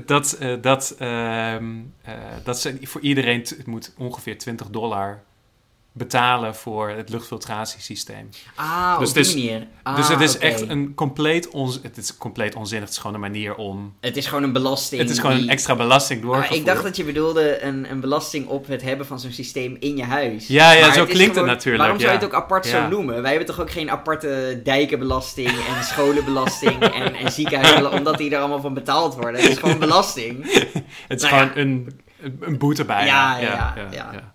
Dat, 0.06 0.38
dat, 0.60 0.94
ehm, 0.98 1.80
eh, 2.02 2.14
dat 2.44 2.60
ze 2.60 2.78
voor 2.82 3.00
iedereen 3.00 3.46
moet 3.66 3.92
ongeveer 3.98 4.38
20 4.38 4.70
dollar 4.70 5.22
betalen 5.92 6.54
voor 6.54 6.88
het 6.88 7.08
luchtfiltratiesysteem. 7.08 8.28
Ah, 8.54 8.98
Dus 8.98 9.08
op 9.10 9.14
het 9.16 9.24
die 9.24 9.34
is- 9.42 9.50
manier. 9.50 9.66
Ah, 9.82 9.96
dus 9.96 10.08
het 10.08 10.20
is 10.20 10.34
oké. 10.36 10.44
echt 10.44 10.68
een 10.68 10.94
compleet, 10.94 11.48
onz 11.48 11.78
het 11.82 11.96
is 11.96 12.16
compleet 12.16 12.54
onzinnig. 12.54 12.84
Het 12.88 12.94
is 12.96 13.00
gewoon 13.02 13.14
een 13.16 13.22
manier 13.30 13.54
om... 13.54 13.94
Het 14.00 14.16
is 14.16 14.26
gewoon 14.26 14.42
een 14.42 14.52
belasting. 14.52 15.00
Het 15.00 15.10
is 15.10 15.18
gewoon 15.18 15.34
die- 15.36 15.44
een 15.44 15.50
extra 15.50 15.74
belasting 15.76 16.20
Ah, 16.20 16.26
doorgevoerd. 16.26 16.58
ik 16.58 16.66
dacht 16.66 16.82
dat 16.82 16.96
je 16.96 17.04
bedoelde 17.04 17.62
een, 17.62 17.90
een 17.90 18.00
belasting 18.00 18.46
op 18.46 18.66
het 18.66 18.82
hebben 18.82 19.06
van 19.06 19.20
zo'n 19.20 19.32
systeem 19.32 19.76
in 19.80 19.96
je 19.96 20.04
huis. 20.04 20.46
Ja, 20.46 20.72
ja, 20.72 20.80
Maar 20.86 20.94
zo 20.94 21.04
is 21.04 21.12
klinkt 21.12 21.36
het 21.36 21.44
natuurlijk, 21.44 21.78
Waarom 21.82 22.00
zou 22.00 22.10
je 22.12 22.18
het 22.18 22.26
ook 22.26 22.34
apart 22.34 22.66
Ja. 22.68 22.70
zo 22.82 22.88
noemen? 22.88 23.22
Wij 23.22 23.30
hebben 23.30 23.48
toch 23.48 23.60
ook 23.60 23.70
geen 23.70 23.90
aparte 23.90 24.60
dijkenbelasting 24.64 25.48
en 25.48 25.84
scholenbelasting 25.92 26.82
en, 26.82 27.14
en 27.14 27.32
ziekenhuizen, 27.32 27.92
omdat 27.92 28.18
die 28.18 28.30
er 28.30 28.38
allemaal 28.38 28.60
van 28.60 28.74
betaald 28.74 29.14
worden. 29.14 29.40
Het 29.40 29.50
is 29.50 29.58
gewoon 29.58 29.78
belasting. 29.78 30.44
Het 31.08 31.22
is 31.22 31.30
Nou 31.30 31.34
gewoon 31.42 31.50
een, 31.66 32.00
een, 32.22 32.36
een 32.40 32.58
boete 32.58 32.84
bij. 32.84 33.06
Ja, 33.06 33.38
ja, 33.38 33.74
ja. 33.90 34.32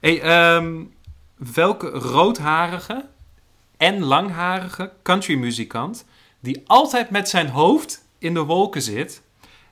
Hey, 0.00 0.20
ehm, 0.20 0.82
welke 1.54 1.88
roodharige 1.88 3.04
en 3.76 4.02
langharige 4.04 4.92
countrymuzikant 5.02 6.04
die 6.40 6.62
altijd 6.66 7.10
met 7.10 7.28
zijn 7.28 7.48
hoofd 7.48 8.04
in 8.18 8.34
de 8.34 8.40
wolken 8.42 8.82
zit, 8.82 9.22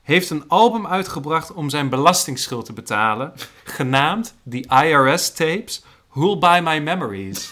heeft 0.03 0.29
een 0.29 0.43
album 0.47 0.87
uitgebracht 0.87 1.53
om 1.53 1.69
zijn 1.69 1.89
belastingsschuld 1.89 2.65
te 2.65 2.73
betalen, 2.73 3.33
genaamd 3.63 4.35
The 4.49 4.65
IRS 4.83 5.31
Tapes 5.33 5.83
Who'll 6.09 6.37
Buy 6.37 6.59
My 6.63 6.77
Memories. 6.79 7.51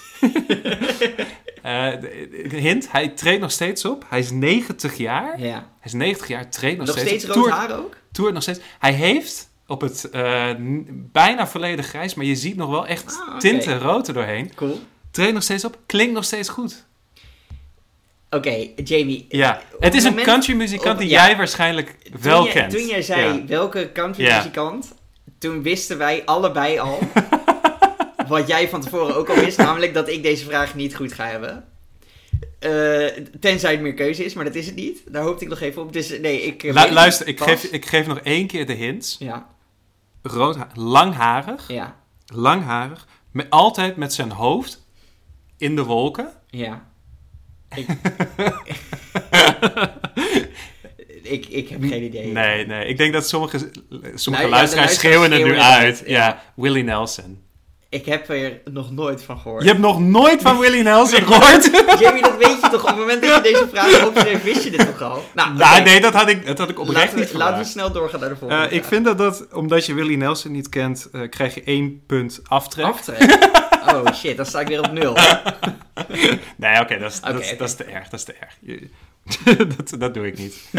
De 1.62 2.48
hint, 2.60 2.92
hij 2.92 3.08
treedt 3.10 3.42
nog 3.42 3.52
steeds 3.52 3.86
op. 3.86 4.06
Hij 4.10 4.20
is 4.20 4.32
90 4.32 4.98
jaar. 4.98 5.40
Ja. 5.40 5.54
Hij 5.54 5.64
is 5.84 5.94
90 5.94 6.28
jaar, 6.28 6.50
treedt 6.50 6.78
nog, 6.78 6.88
Nog 6.88 6.98
steeds 7.00 7.24
op. 7.24 7.30
rood 7.30 7.44
Toert- 7.44 7.56
haar 7.56 7.78
ook? 7.78 7.96
toert 8.12 8.34
nog 8.34 8.42
steeds. 8.42 8.60
Hij 8.80 8.94
heeft 8.94 9.47
op 9.68 9.82
het 9.82 10.10
eh, 10.10 10.50
bijna 10.90 11.48
volledig 11.48 11.86
grijs, 11.88 12.14
maar 12.14 12.26
je 12.26 12.36
ziet 12.36 12.56
nog 12.56 12.70
wel 12.70 12.88
echt 12.88 13.20
Ah, 13.30 13.40
tinten 13.40 13.80
rood 13.80 14.08
er 14.08 14.14
doorheen. 14.14 14.54
Cool. 14.56 14.80
Treedt 15.12 15.34
nog 15.34 15.44
steeds 15.44 15.66
op. 15.66 15.78
Klinkt 15.86 16.14
nog 16.14 16.24
steeds 16.24 16.50
goed. 16.50 16.86
Oké, 18.30 18.68
Jamie. 18.84 19.26
Ja. 19.30 19.62
op 19.74 19.82
Het 19.84 19.96
is 19.96 20.04
een 20.04 20.16
country 20.16 20.54
muzikant 20.54 20.94
op- 20.96 21.00
die 21.02 21.10
ja. 21.10 21.26
jij 21.28 21.38
waarschijnlijk 21.38 21.96
wel 22.22 22.36
toen 22.44 22.44
jij, 22.46 22.54
kent. 22.54 22.72
Toen 22.74 22.86
jij 22.88 23.02
zei 23.02 23.22
Ja. 23.38 23.46
welke 23.46 23.90
country 23.94 24.24
Ja. 24.24 24.38
muzikant, 24.38 24.94
toen 25.38 25.62
wisten 25.64 25.98
wij 25.98 26.22
allebei 26.26 26.80
al 26.80 27.00
wat 28.28 28.48
jij 28.48 28.70
van 28.70 28.82
tevoren 28.82 29.16
ook 29.16 29.30
al 29.30 29.36
wist, 29.36 29.58
namelijk 29.58 29.94
dat 29.94 30.10
ik 30.10 30.24
deze 30.24 30.46
vraag 30.46 30.76
niet 30.76 30.96
goed 30.96 31.14
ga 31.14 31.26
hebben. 31.26 31.64
Eh, 32.60 33.24
tenzij 33.40 33.72
het 33.72 33.82
meer 33.82 33.94
keuze 33.94 34.26
is, 34.26 34.34
maar 34.34 34.46
dat 34.46 34.56
is 34.56 34.66
het 34.66 34.76
niet. 34.76 35.02
Daar 35.08 35.24
hoopte 35.24 35.44
ik 35.44 35.50
nog 35.50 35.60
even 35.62 35.82
op. 35.82 35.94
Dus 35.94 36.20
nee, 36.20 36.42
ik. 36.42 36.64
eh, 36.64 36.74
Lu- 36.86 36.92
luister, 36.94 37.28
ik 37.28 37.36
pas. 37.36 37.48
geef, 37.48 37.64
ik 37.64 37.86
geef 37.86 38.08
nog 38.08 38.20
één 38.20 38.48
keer 38.48 38.66
de 38.66 38.74
hints. 38.74 39.16
Ja, 39.20 39.48
Rood, 40.32 40.56
ha- 40.56 40.68
langharig, 40.74 41.68
ja, 41.68 41.96
langharig, 42.26 43.08
met, 43.32 43.50
altijd 43.50 43.96
met 43.96 44.14
zijn 44.14 44.32
hoofd 44.32 44.86
in 45.58 45.76
de 45.76 45.84
wolken. 45.84 46.30
ja. 46.48 46.86
Ik, 47.76 47.88
ik, 51.24 51.46
ik 51.46 51.70
heb 51.70 51.84
geen 51.84 52.04
idee. 52.04 52.32
Nee, 52.32 52.66
nee. 52.66 52.86
Ik 52.88 52.98
denk 52.98 53.14
dat 53.14 53.28
sommige, 53.28 53.58
sommige 53.58 54.02
Nou, 54.04 54.44
ja, 54.44 54.50
luisteraars 54.50 54.52
luisteraars 54.52 54.94
schreeuwen 54.96 55.32
het 55.32 55.44
nu 55.44 55.60
uit, 55.60 56.04
Ja. 56.06 56.26
ja. 56.28 56.42
Willie 56.56 56.84
Nelson. 56.84 57.42
Ik 58.00 58.06
heb 58.06 58.30
er 58.30 58.60
nog 58.72 58.92
nooit 58.92 59.24
van 59.24 59.38
gehoord. 59.40 59.62
Je 59.64 59.68
hebt 59.70 59.82
nog 59.82 60.00
nooit 60.00 60.42
van 60.42 60.60
Willie 60.60 60.84
Nelson 60.84 61.22
gehoord? 61.32 61.70
Jamie, 62.00 62.22
dat 62.22 62.38
weet 62.38 62.62
je 62.62 62.70
toch? 62.72 62.82
Op 62.82 62.88
het 62.88 62.98
moment 62.98 63.22
dat 63.22 63.36
je 63.36 63.42
deze 63.42 63.68
vraag 63.72 64.06
opschreef, 64.08 64.44
wist 64.44 64.64
je 64.64 64.70
dit 64.72 64.80
toch 64.86 65.02
al? 65.02 65.24
Nou, 65.36 65.54
Nou, 65.54 65.84
nee, 65.84 66.02
dat 66.02 66.14
had 66.14 66.30
ik, 66.30 66.46
dat 66.46 66.58
had 66.58 66.70
ik 66.70 66.80
oprecht 66.80 67.04
laten, 67.06 67.20
niet 67.20 67.32
we, 67.32 67.38
laten 67.38 67.58
we 67.58 67.64
snel 67.66 67.92
doorgaan 67.92 68.20
naar 68.20 68.30
de 68.30 68.36
volgende. 68.36 68.66
Eh, 68.68 68.72
ik 68.78 68.84
vind 68.84 69.06
dat, 69.06 69.18
dat, 69.18 69.48
omdat 69.54 69.86
je 69.86 69.94
Willie 69.94 70.18
Nelson 70.18 70.52
niet 70.52 70.70
kent, 70.70 71.10
eh, 71.12 71.22
krijg 71.30 71.54
je 71.56 71.64
één 71.64 72.02
punt 72.08 72.42
aftrek. 72.48 72.86
Aftrek. 72.86 73.36
Oh 73.88 74.14
shit, 74.14 74.38
dan 74.38 74.46
sta 74.46 74.60
ik 74.60 74.68
weer 74.68 74.80
op 74.80 74.92
nul. 74.92 75.16
Nee, 76.56 76.80
oké, 76.82 76.98
dat, 77.00 77.12
is- 77.12 77.20
dat 77.58 77.68
is 77.68 77.76
te 77.76 77.84
erg, 77.84 78.04
dat 78.10 78.20
is 78.20 78.26
te 78.26 78.34
erg. 78.40 78.58
Je- 78.62 78.90
dat, 79.78 79.96
dat 80.00 80.14
doe 80.14 80.28
ik 80.28 80.38
niet. 80.38 80.70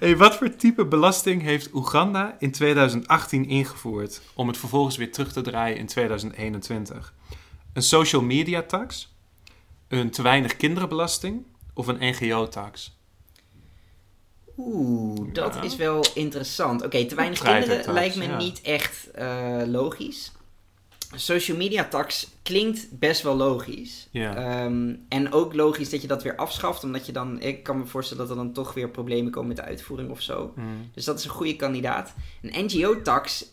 hey, 0.00 0.16
wat 0.16 0.36
voor 0.36 0.56
type 0.56 0.84
belasting 0.84 1.42
heeft 1.42 1.74
Oeganda 1.74 2.36
in 2.38 2.50
2018 2.50 3.48
ingevoerd 3.48 4.20
om 4.34 4.48
het 4.48 4.56
vervolgens 4.56 4.96
weer 4.96 5.12
terug 5.12 5.32
te 5.32 5.40
draaien 5.40 5.76
in 5.76 5.86
2021? 5.86 7.14
Een 7.72 7.82
social 7.82 8.22
media 8.22 8.62
tax, 8.62 9.14
een 9.88 10.10
te 10.10 10.22
weinig 10.22 10.56
kinderenbelasting 10.56 11.42
of 11.74 11.86
een 11.86 11.96
NGO-tax? 12.00 12.96
Oeh, 14.56 15.32
dat 15.32 15.54
Ja. 15.54 15.62
is 15.62 15.76
wel 15.76 16.04
interessant. 16.14 16.84
Oké, 16.84 17.04
te 17.04 17.14
weinig 17.14 17.42
kinderen 17.42 17.92
lijkt 17.92 18.16
me 18.16 18.24
ja. 18.24 18.36
niet 18.36 18.60
echt 18.60 19.10
eh, 19.10 19.62
logisch. 19.66 20.32
Social 21.14 21.56
media 21.56 21.84
tax 21.84 22.28
klinkt 22.42 22.86
best 22.98 23.22
wel 23.22 23.36
logisch. 23.36 24.08
Ehm, 24.12 24.94
en 25.08 25.32
ook 25.32 25.54
logisch 25.54 25.90
dat 25.90 26.02
je 26.02 26.08
dat 26.08 26.22
weer 26.22 26.36
afschaft, 26.36 26.84
omdat 26.84 27.06
je 27.06 27.12
dan, 27.12 27.40
ik 27.40 27.62
kan 27.62 27.78
me 27.78 27.86
voorstellen 27.86 28.26
dat 28.26 28.36
er 28.36 28.42
dan 28.42 28.52
toch 28.52 28.74
weer 28.74 28.88
problemen 28.88 29.32
komen 29.32 29.48
met 29.48 29.56
de 29.56 29.62
uitvoering 29.62 30.10
of 30.10 30.20
zo. 30.20 30.52
Hmm. 30.54 30.90
Dus 30.94 31.04
dat 31.04 31.18
is 31.18 31.24
een 31.24 31.30
goede 31.30 31.56
kandidaat. 31.56 32.14
Een 32.42 32.64
NGO-tax 32.64 33.44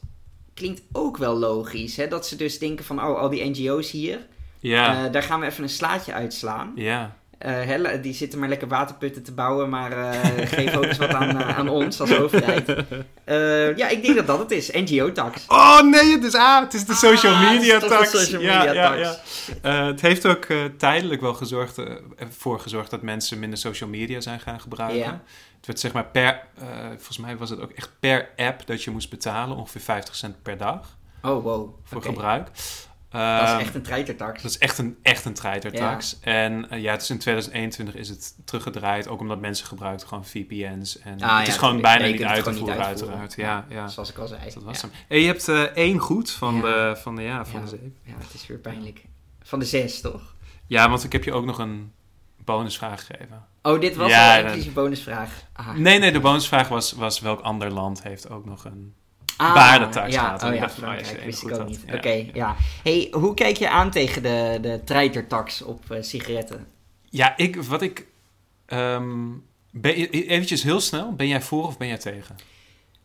klinkt 0.53 0.81
ook 0.91 1.17
wel 1.17 1.37
logisch. 1.37 1.95
Hè? 1.95 2.07
Dat 2.07 2.27
ze 2.27 2.35
dus 2.35 2.59
denken 2.59 2.85
van, 2.85 3.03
oh, 3.03 3.19
al 3.19 3.29
die 3.29 3.49
NGO's 3.49 3.91
hier, 3.91 4.27
Ja, 4.59 5.05
eh, 5.05 5.11
daar 5.11 5.23
gaan 5.23 5.39
we 5.39 5.45
even 5.45 5.63
een 5.63 5.69
slaatje 5.69 6.13
uitslaan. 6.13 6.71
ja. 6.75 7.17
Hè, 7.47 7.99
die 7.99 8.13
zitten 8.13 8.39
maar 8.39 8.49
lekker 8.49 8.67
waterputten 8.67 9.23
te 9.23 9.31
bouwen, 9.33 9.69
maar 9.69 9.91
eh 9.91 10.47
geef 10.57 10.75
ook 10.75 10.83
eens 10.83 10.97
wat 10.97 11.09
aan, 11.13 11.41
eh, 11.41 11.57
aan 11.57 11.69
ons 11.69 12.01
als 12.01 12.17
overheid. 12.17 12.75
Eh, 13.23 13.77
ja, 13.77 13.87
ik 13.87 14.03
denk 14.03 14.15
dat 14.15 14.27
dat 14.27 14.39
het 14.39 14.51
is. 14.51 14.71
NGO-tax. 14.71 15.45
Oh 15.47 15.81
nee, 15.81 16.11
het 16.11 16.23
is, 16.23 16.33
ah, 16.35 16.59
het 16.63 16.73
is 16.73 16.85
de 16.85 16.93
social 16.93 17.33
Ah, 17.33 17.51
media 17.51 17.79
social 18.05 18.41
Ja, 18.41 18.57
media 18.63 18.73
ja, 18.73 18.93
ja. 18.93 19.15
Eh, 19.61 19.85
het 19.85 20.01
heeft 20.01 20.25
ook 20.25 20.45
eh, 20.45 20.57
tijdelijk 20.77 21.21
wel 21.21 21.33
gezorgd, 21.33 21.77
eh, 21.77 21.85
ervoor 22.15 22.59
gezorgd 22.59 22.89
dat 22.89 23.01
mensen 23.01 23.39
minder 23.39 23.59
social 23.59 23.89
media 23.89 24.21
zijn 24.21 24.39
gaan 24.39 24.61
gebruiken. 24.61 24.97
Ja. 24.99 25.21
Het 25.57 25.65
werd 25.67 25.79
zeg 25.79 25.91
maar 25.93 26.05
per, 26.05 26.41
eh, 26.59 26.65
volgens 26.87 27.17
mij 27.17 27.37
was 27.37 27.49
het 27.49 27.61
ook 27.61 27.71
echt 27.71 27.89
per 27.99 28.29
app 28.35 28.67
dat 28.67 28.83
je 28.83 28.91
moest 28.91 29.09
betalen, 29.09 29.57
ongeveer 29.57 29.81
50 29.81 30.15
cent 30.15 30.41
per 30.41 30.57
dag 30.57 30.97
Oh, 31.21 31.43
wow. 31.43 31.69
voor 31.83 32.01
gebruik. 32.03 32.47
Dat 33.09 33.21
Ehm, 33.21 33.57
is 33.59 33.65
echt 33.65 33.75
een 33.75 33.81
treitertax. 33.81 34.41
dat 34.41 34.51
is 34.51 34.57
echt 34.57 34.77
een, 34.77 34.97
echt 35.01 35.25
een 35.25 35.33
treitertax. 35.33 36.19
En 36.21 36.69
eh, 36.69 36.81
ja, 36.81 36.91
het 36.91 37.01
is 37.01 37.09
in 37.09 37.17
2021 37.19 37.95
is 37.95 38.09
het 38.09 38.35
teruggedraaid, 38.45 39.07
ook 39.07 39.19
omdat 39.19 39.39
mensen 39.39 39.67
gebruikten 39.67 40.07
gewoon 40.07 40.25
VPN's. 40.25 40.99
En 40.99 41.21
Ah, 41.21 41.37
het 41.37 41.45
ja, 41.47 41.51
is 41.53 41.57
gewoon 41.57 41.81
bijna 41.81 42.05
niet 42.05 42.23
uit 42.23 42.43
te 42.43 42.53
voeren, 42.53 42.85
uiteraard. 42.85 43.33
Ja, 43.35 43.65
ja. 43.69 43.87
Zoals 43.87 44.09
ik 44.09 44.17
al 44.17 44.27
zei. 44.27 44.41
Dat 44.53 44.63
was 44.63 44.81
hem. 44.81 44.91
En 45.07 45.19
je 45.19 45.25
hebt 45.25 45.47
eh, 45.47 45.61
één 45.61 45.99
goed 45.99 46.31
van, 46.31 46.61
de, 46.61 46.95
van, 47.01 47.15
de, 47.15 47.21
ja, 47.21 47.45
van 47.45 47.61
de 47.61 47.67
zeven. 47.67 47.95
Ja, 48.03 48.13
het 48.17 48.33
is 48.33 48.47
weer 48.47 48.57
pijnlijk. 48.57 49.01
Van 49.43 49.59
de 49.59 49.65
zes, 49.65 50.01
toch? 50.01 50.35
Ja, 50.67 50.89
want 50.89 51.03
ik 51.03 51.11
heb 51.11 51.23
je 51.23 51.33
ook 51.33 51.45
nog 51.45 51.57
een 51.59 51.91
bonusvraag 52.45 53.05
gegeven. 53.05 53.45
Oh, 53.61 53.81
dit 53.81 53.95
was 53.95 54.09
Ja, 54.09 54.41
al 54.41 54.53
een 54.53 54.73
bonusvraag. 54.73 55.43
Ah. 55.53 55.73
Nee, 55.73 55.99
nee, 55.99 56.11
de 56.11 56.19
bonusvraag 56.19 56.67
was, 56.67 56.91
was 56.91 57.19
welk 57.19 57.39
ander 57.41 57.71
land 57.71 58.03
heeft 58.03 58.29
ook 58.29 58.45
nog 58.45 58.65
een... 58.65 58.93
Ah, 59.39 59.55
ja, 59.55 59.85
oh 60.03 60.05
ik 60.05 60.11
ja, 60.11 60.65
oh, 60.65 60.69
Frankrijk, 60.69 61.07
één 61.17 61.25
wist 61.25 61.43
ik 61.43 61.51
ook 61.51 61.57
had. 61.57 61.67
niet. 61.67 61.83
Ja, 61.87 61.93
Oké, 61.95 62.09
ja. 62.09 62.23
ja. 62.33 62.55
Hey, 62.83 63.07
hoe 63.11 63.33
kijk 63.33 63.57
je 63.57 63.69
aan 63.69 63.91
tegen 63.91 64.23
de, 64.23 64.57
de 64.61 64.81
treitertax 64.85 65.61
op 65.61 65.91
eh, 65.91 65.97
sigaretten? 66.01 66.67
Ja, 67.09 67.37
ik, 67.37 67.63
wat 67.63 67.81
ik... 67.81 68.05
ehm, 68.65 69.27
ben, 69.71 69.99
je- 69.99 70.09
eventjes 70.27 70.63
heel 70.63 70.79
snel, 70.79 71.13
ben 71.15 71.27
jij 71.27 71.41
voor 71.41 71.65
of 71.65 71.77
ben 71.77 71.87
jij 71.87 71.97
tegen? 71.97 72.35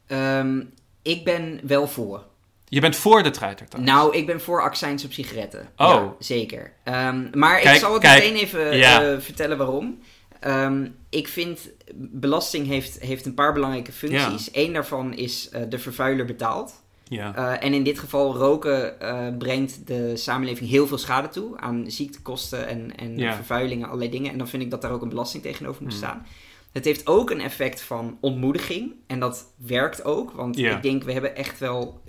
Ehm, 0.06 0.60
ik 1.02 1.24
ben 1.24 1.60
wel 1.62 1.86
voor. 1.88 2.24
Je 2.68 2.80
bent 2.80 2.96
voor 2.96 3.22
de 3.22 3.30
treitertax. 3.30 3.82
Nou, 3.82 4.16
ik 4.16 4.26
ben 4.26 4.40
voor 4.40 4.62
accijns 4.62 5.04
op 5.04 5.12
sigaretten. 5.12 5.68
Oh. 5.76 5.88
Ja, 5.88 6.12
zeker. 6.18 6.72
Ehm, 6.84 7.26
maar 7.32 7.62
ik 7.62 7.68
zal 7.78 7.92
het 7.92 8.02
kijk, 8.02 8.22
meteen 8.22 8.36
even 8.42 8.76
ja. 8.76 9.02
eh, 9.12 9.18
vertellen 9.20 9.56
waarom. 9.58 9.98
Ehm, 10.44 10.86
ik 11.08 11.28
vind, 11.28 11.70
belasting 11.94 12.66
heeft, 12.66 13.00
heeft 13.00 13.26
een 13.26 13.34
paar 13.34 13.52
belangrijke 13.52 13.92
functies. 13.92 14.48
Eén 14.52 14.72
daarvan 14.72 15.14
is 15.14 15.48
eh, 15.48 15.62
de 15.68 15.78
vervuiler 15.78 16.24
betaalt. 16.26 16.82
Ja. 17.08 17.34
Eh, 17.36 17.66
en 17.66 17.74
in 17.74 17.82
dit 17.82 17.98
geval, 17.98 18.36
roken 18.36 19.00
eh, 19.00 19.36
brengt 19.38 19.86
de 19.86 20.16
samenleving 20.16 20.70
heel 20.70 20.86
veel 20.86 20.98
schade 20.98 21.28
toe. 21.28 21.58
Aan 21.58 21.84
ziektekosten 21.90 22.66
en, 22.66 22.96
en 22.96 23.16
Ja. 23.18 23.34
vervuilingen, 23.34 23.86
allerlei 23.86 24.10
dingen. 24.10 24.32
En 24.32 24.38
dan 24.38 24.48
vind 24.48 24.62
ik 24.62 24.70
dat 24.70 24.82
daar 24.82 24.90
ook 24.92 25.02
een 25.02 25.08
belasting 25.08 25.42
tegenover 25.42 25.82
moet 25.82 25.92
Hmm. 25.92 26.00
staan. 26.02 26.26
Het 26.72 26.84
heeft 26.84 27.06
ook 27.06 27.30
een 27.30 27.40
effect 27.40 27.80
van 27.80 28.18
ontmoediging. 28.20 28.92
En 29.06 29.20
dat 29.20 29.46
werkt 29.56 30.04
ook. 30.04 30.30
Want 30.32 30.56
Ja. 30.56 30.76
ik 30.76 30.82
denk, 30.82 31.02
we 31.02 31.12
hebben 31.12 31.36
echt 31.36 31.58
wel, 31.58 32.00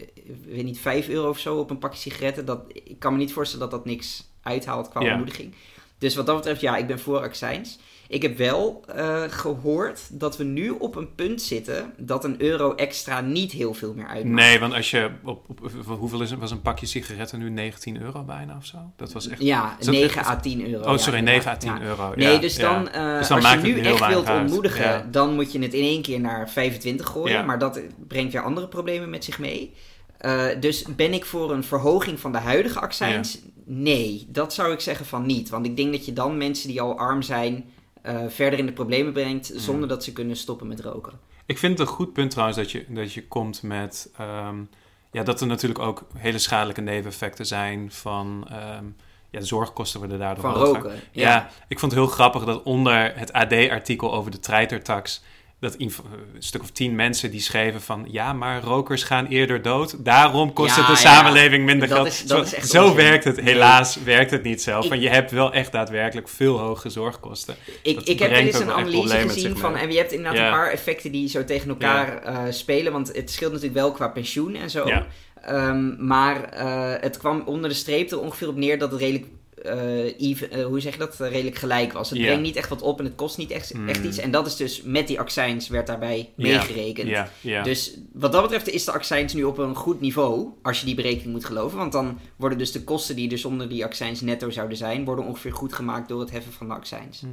weet 0.46 0.64
niet, 0.64 0.80
5 0.80 1.08
euro 1.10 1.30
of 1.30 1.40
zo 1.40 1.58
op 1.58 1.70
een 1.70 1.78
pakje 1.78 2.00
sigaretten. 2.00 2.46
Dat, 2.46 2.62
ik 2.74 3.00
kan 3.00 3.12
me 3.14 3.18
niet 3.20 3.34
voorstellen 3.34 3.70
dat 3.70 3.80
dat 3.80 3.86
niks 3.94 4.24
uithaalt 4.42 4.90
qua 4.90 5.02
ontmoediging. 5.02 5.54
Dus 5.98 6.16
wat 6.16 6.26
dat 6.26 6.36
betreft, 6.36 6.62
ja, 6.62 6.78
ik 6.78 6.88
ben 6.88 7.00
voor 7.00 7.20
accijns. 7.20 7.80
Ik 8.08 8.22
heb 8.22 8.38
wel 8.38 8.84
eh, 8.96 9.24
gehoord 9.28 10.02
dat 10.12 10.38
we 10.38 10.44
nu 10.44 10.70
op 10.70 10.96
een 10.96 11.16
punt 11.16 11.42
zitten 11.42 11.94
dat 11.98 12.24
een 12.24 12.42
euro 12.42 12.76
extra 12.76 13.22
niet 13.22 13.52
heel 13.52 13.74
veel 13.74 13.94
meer 13.94 14.08
uitmaakt. 14.08 14.48
Nee, 14.48 14.60
want 14.60 14.74
als 14.74 14.92
je... 14.92 15.10
Op, 15.24 15.46
op, 15.50 15.72
hoeveel 16.00 16.22
is, 16.22 16.34
was 16.34 16.52
een 16.52 16.62
pakje 16.62 16.86
sigaretten 16.86 17.40
nu? 17.40 17.50
19 17.50 18.02
euro 18.02 18.24
bijna 18.24 18.56
of 18.58 18.66
zo? 18.66 18.78
Dat 18.96 19.12
was 19.14 19.28
echt... 19.30 19.42
Ja, 19.42 19.76
Is 19.80 19.86
dat 19.86 19.96
9 19.96 20.20
echt- 20.20 20.30
à 20.30 20.36
10 20.40 20.68
euro. 20.72 20.84
Oh, 20.86 20.92
ja, 20.92 20.98
sorry, 20.98 21.20
inderdaad. 21.20 21.44
9 21.64 21.72
à 21.72 21.78
10 21.78 21.84
Ja. 21.86 21.90
euro. 21.90 22.14
Nee, 22.16 22.34
ja, 22.34 22.40
dus 22.40 22.56
ja. 22.56 22.74
dan, 22.74 22.90
eh, 22.90 23.18
Dus 23.18 23.28
dan 23.28 23.38
als 23.46 23.54
je 23.54 23.60
nu 23.62 23.80
echt 23.80 24.08
wilt 24.08 24.26
uit. 24.26 24.42
ontmoedigen, 24.42 24.86
Ja. 24.86 25.06
dan 25.12 25.34
moet 25.36 25.52
je 25.52 25.60
het 25.60 25.74
in 25.74 25.84
één 25.84 26.02
keer 26.02 26.20
naar 26.20 26.50
25 26.50 27.06
gooien. 27.08 27.38
Ja. 27.38 27.44
Maar 27.44 27.60
dat 27.60 27.80
brengt 28.08 28.34
weer 28.34 28.44
andere 28.44 28.68
problemen 28.68 29.10
met 29.10 29.24
zich 29.24 29.40
mee. 29.40 29.74
Eh, 30.18 30.46
dus 30.60 30.86
ben 30.96 31.14
ik 31.14 31.26
voor 31.26 31.52
een 31.52 31.64
verhoging 31.64 32.20
van 32.20 32.32
de 32.32 32.38
huidige 32.38 32.80
accijns? 32.80 33.40
Nee, 33.66 34.26
dat 34.30 34.54
zou 34.54 34.74
ik 34.74 34.80
zeggen 34.80 35.06
van 35.06 35.26
niet. 35.26 35.50
Want 35.50 35.66
ik 35.66 35.78
denk 35.78 35.92
dat 35.92 36.06
je 36.06 36.14
dan 36.14 36.38
mensen 36.38 36.68
die 36.68 36.82
al 36.82 36.98
arm 36.98 37.22
zijn 37.22 37.66
eh, 38.06 38.24
verder 38.28 38.60
in 38.60 38.66
de 38.66 38.72
problemen 38.74 39.14
brengt, 39.14 39.48
Hmm. 39.48 39.60
zonder 39.60 39.88
dat 39.88 40.04
ze 40.04 40.12
kunnen 40.14 40.36
stoppen 40.36 40.68
met 40.68 40.80
roken. 40.80 41.14
Ik 41.46 41.58
vind 41.58 41.80
het 41.80 41.88
een 41.88 41.94
goed 41.94 42.14
punt 42.14 42.32
trouwens 42.32 42.58
dat 42.58 42.72
je, 42.72 42.86
dat 42.88 43.14
je 43.14 43.28
komt 43.28 43.64
met... 43.64 44.10
ehm, 44.18 44.56
ja, 45.12 45.24
dat 45.24 45.42
er 45.42 45.48
natuurlijk 45.48 45.80
ook 45.80 46.06
hele 46.18 46.38
schadelijke 46.38 46.82
neveneffecten 46.82 47.46
zijn 47.46 47.92
van... 47.92 48.48
ehm, 48.50 48.86
ja, 49.30 49.40
de 49.40 49.46
zorgkosten 49.46 50.00
worden 50.00 50.20
daardoor 50.20 50.44
Van 50.44 50.54
roken. 50.54 51.00
Ja. 51.12 51.50
ik 51.68 51.80
vond 51.80 51.92
het 51.92 52.02
heel 52.02 52.10
grappig 52.12 52.44
dat 52.44 52.64
onder 52.64 53.18
het 53.18 53.34
AD-artikel 53.34 54.14
over 54.14 54.32
de 54.32 54.40
treitertax... 54.40 55.24
dat 55.60 55.76
inf- 55.76 55.98
een 56.36 56.44
stuk 56.44 56.62
of 56.62 56.70
tien 56.70 56.96
mensen 56.96 57.32
die 57.32 57.40
schreven 57.40 57.82
van... 57.82 58.06
ja, 58.10 58.34
maar 58.34 58.62
rokers 58.64 59.04
gaan 59.04 59.26
eerder 59.26 59.62
dood. 59.62 60.06
Daarom 60.06 60.54
kost 60.54 60.76
Ja, 60.76 60.86
het 60.86 60.86
de 60.98 61.04
ja. 61.04 61.14
samenleving 61.14 61.66
minder 61.66 61.88
geld. 61.88 62.08
is- 62.08 62.26
zo 62.70 62.96
werkt 62.96 63.24
het. 63.24 63.36
Nee. 63.36 63.46
Helaas 63.46 63.98
werkt 64.04 64.32
het 64.32 64.44
niet. 64.44 64.68
Ik- 64.68 64.84
Van, 64.84 65.00
je 65.00 65.10
hebt 65.10 65.32
wel 65.32 65.54
echt 65.54 65.72
daadwerkelijk 65.72 66.28
veel 66.30 66.60
hoge 66.60 66.90
zorgkosten. 66.90 67.56
Ik, 67.82 67.96
Dat 67.96 68.08
ik 68.08 68.20
heb 68.20 68.32
eens 68.32 68.60
een 68.60 68.72
analyse 68.72 69.18
gezien 69.30 69.58
van... 69.58 69.76
En 69.76 69.92
je 69.92 69.98
hebt 69.98 70.12
inderdaad 70.12 70.38
Ja. 70.40 70.46
een 70.48 70.54
paar 70.54 70.72
effecten 70.72 71.12
die 71.12 71.30
zo 71.30 71.44
tegen 71.46 71.70
elkaar 71.70 72.24
eh, 72.24 72.40
spelen. 72.50 72.92
Want 72.92 73.16
het 73.16 73.32
scheelt 73.32 73.52
natuurlijk 73.52 73.80
wel 73.80 73.92
qua 73.92 74.08
pensioen 74.08 74.56
en 74.56 74.70
zo. 74.70 74.90
Ehm, 75.42 76.06
maar 76.08 76.44
eh, 76.44 77.02
het 77.02 77.18
kwam 77.18 77.44
onder 77.46 77.70
de 77.70 77.76
streep 77.76 78.12
er 78.12 78.20
ongeveer 78.20 78.48
op 78.48 78.56
neer 78.56 78.80
dat 78.80 78.92
het 78.92 79.00
redelijk 79.00 79.26
eh, 79.26 79.32
even, 80.18 80.52
eh, 80.52 80.66
hoe 80.66 80.80
zeg 80.80 80.94
je 80.94 81.00
dat, 81.00 81.20
eh, 81.22 81.30
redelijk 81.32 81.56
gelijk 81.56 81.94
was. 81.94 82.10
Het 82.10 82.20
brengt 82.22 82.42
niet 82.42 82.56
echt 82.56 82.70
wat 82.70 82.82
op 82.82 83.00
en 83.00 83.06
het 83.06 83.16
kost 83.16 83.38
niet 83.38 83.52
echt, 83.52 83.72
echt 83.88 84.00
Mm. 84.00 84.06
iets. 84.06 84.18
En 84.18 84.32
dat 84.32 84.48
is 84.48 84.56
dus 84.56 84.82
met 84.82 85.08
die 85.08 85.20
accijns 85.20 85.68
werd 85.68 85.88
daarbij 85.88 86.30
meegerekend. 86.36 87.28
Dus 87.64 87.98
wat 88.14 88.32
dat 88.32 88.42
betreft 88.42 88.70
is 88.70 88.86
de 88.86 88.92
accijns 88.92 89.34
nu 89.34 89.44
op 89.44 89.58
een 89.58 89.76
goed 89.76 90.02
niveau, 90.02 90.48
als 90.64 90.80
je 90.80 90.86
die 90.86 90.96
berekening 90.96 91.32
moet 91.32 91.46
geloven. 91.46 91.78
Want 91.78 91.92
dan 91.92 92.20
worden 92.36 92.58
dus 92.58 92.72
de 92.72 92.84
kosten 92.84 93.16
die 93.16 93.32
er 93.32 93.38
zonder 93.38 93.70
die 93.70 93.84
accijns 93.86 94.22
netto 94.22 94.50
zouden 94.50 94.78
zijn, 94.78 95.06
worden 95.06 95.26
ongeveer 95.26 95.54
goed 95.54 95.74
gemaakt 95.74 96.08
door 96.10 96.20
het 96.20 96.32
heffen 96.32 96.52
van 96.54 96.68
de 96.68 96.74
accijns. 96.74 97.24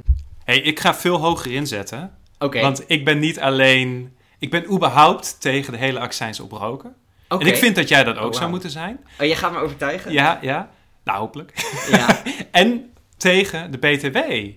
hey, 0.43 0.59
ik 0.59 0.79
ga 0.79 0.95
veel 0.95 1.17
hoger 1.17 1.51
inzetten. 1.51 2.17
Oké, 2.39 2.61
Want 2.61 2.83
ik 2.87 3.05
ben 3.05 3.19
niet 3.19 3.39
alleen... 3.39 4.13
Ik 4.39 4.49
ben 4.51 4.71
überhaupt 4.73 5.35
tegen 5.41 5.71
de 5.73 5.79
hele 5.79 5.99
accijns 5.99 6.39
op 6.39 6.51
roken. 6.51 6.95
En 7.27 7.39
ik 7.39 7.55
vind 7.55 7.75
dat 7.75 7.87
jij 7.89 8.03
dat 8.03 8.17
ook 8.17 8.33
Oh, 8.33 8.37
zou 8.39 8.49
moeten 8.49 8.69
zijn. 8.69 8.99
Oh, 9.19 9.25
jij 9.27 9.35
gaat 9.35 9.51
me 9.51 9.57
overtuigen? 9.59 10.11
Ja, 10.11 10.39
ja. 10.41 10.69
Nou, 11.03 11.19
hopelijk. 11.19 11.53
Ja. 11.91 12.21
En 12.51 12.93
tegen 13.17 13.71
de 13.71 13.77
BTW. 13.77 14.13
Dat 14.13 14.51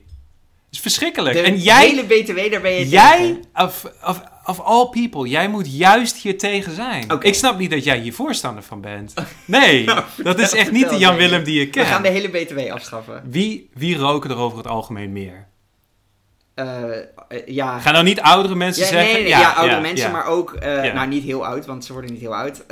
is 0.70 0.80
verschrikkelijk. 0.80 1.36
De 1.36 1.42
en 1.42 1.56
jij, 1.58 1.88
hele 1.88 2.04
BTW, 2.04 2.50
daar 2.52 2.60
ben 2.60 2.72
je 2.72 2.88
jij 2.88 3.16
tegen. 3.16 3.44
of, 3.54 3.84
of, 4.04 4.22
of 4.44 4.60
all 4.60 4.88
people, 4.88 5.28
jij 5.28 5.48
moet 5.48 5.76
juist 5.76 6.16
hier 6.16 6.38
tegen 6.38 6.74
zijn. 6.74 7.06
Ik 7.20 7.34
snap 7.34 7.58
niet 7.58 7.70
dat 7.70 7.84
jij 7.84 7.98
hier 7.98 8.12
voorstander 8.12 8.62
van 8.62 8.80
bent. 8.80 9.14
Nee, 9.44 9.84
Nou, 9.84 10.04
dat 10.16 10.38
is 10.38 10.52
echt 10.52 10.70
niet 10.72 10.88
de 10.88 10.96
Jan. 10.96 11.16
Willem 11.16 11.44
die 11.44 11.58
je 11.60 11.70
We 11.70 11.84
gaan 11.84 12.02
kent. 12.02 12.14
de 12.14 12.20
hele 12.20 12.28
BTW 12.44 12.72
afschaffen. 12.72 13.22
Wie, 13.30 13.70
wie 13.74 13.96
roken 13.96 14.30
er 14.30 14.36
over 14.36 14.58
het 14.58 14.66
algemeen 14.66 15.12
meer? 15.12 15.48
Eh, 16.56 16.98
eh, 16.98 17.02
ja. 17.46 17.78
Gaan 17.78 17.92
nou 17.92 18.04
niet 18.04 18.20
oudere 18.20 18.54
mensen 18.54 18.82
Ja, 18.82 18.88
zeggen? 18.88 19.12
nee, 19.12 19.22
nee, 19.22 19.28
ja, 19.30 19.52
oudere 19.52 19.80
mensen, 19.80 20.10
maar 20.10 20.26
ook, 20.26 20.52
eh, 20.52 20.92
nou 20.94 21.08
niet 21.08 21.22
heel 21.24 21.46
oud, 21.46 21.66
want 21.66 21.84
ze 21.84 21.92
worden 21.92 22.12
niet 22.12 22.20
heel 22.20 22.34
oud. 22.36 22.68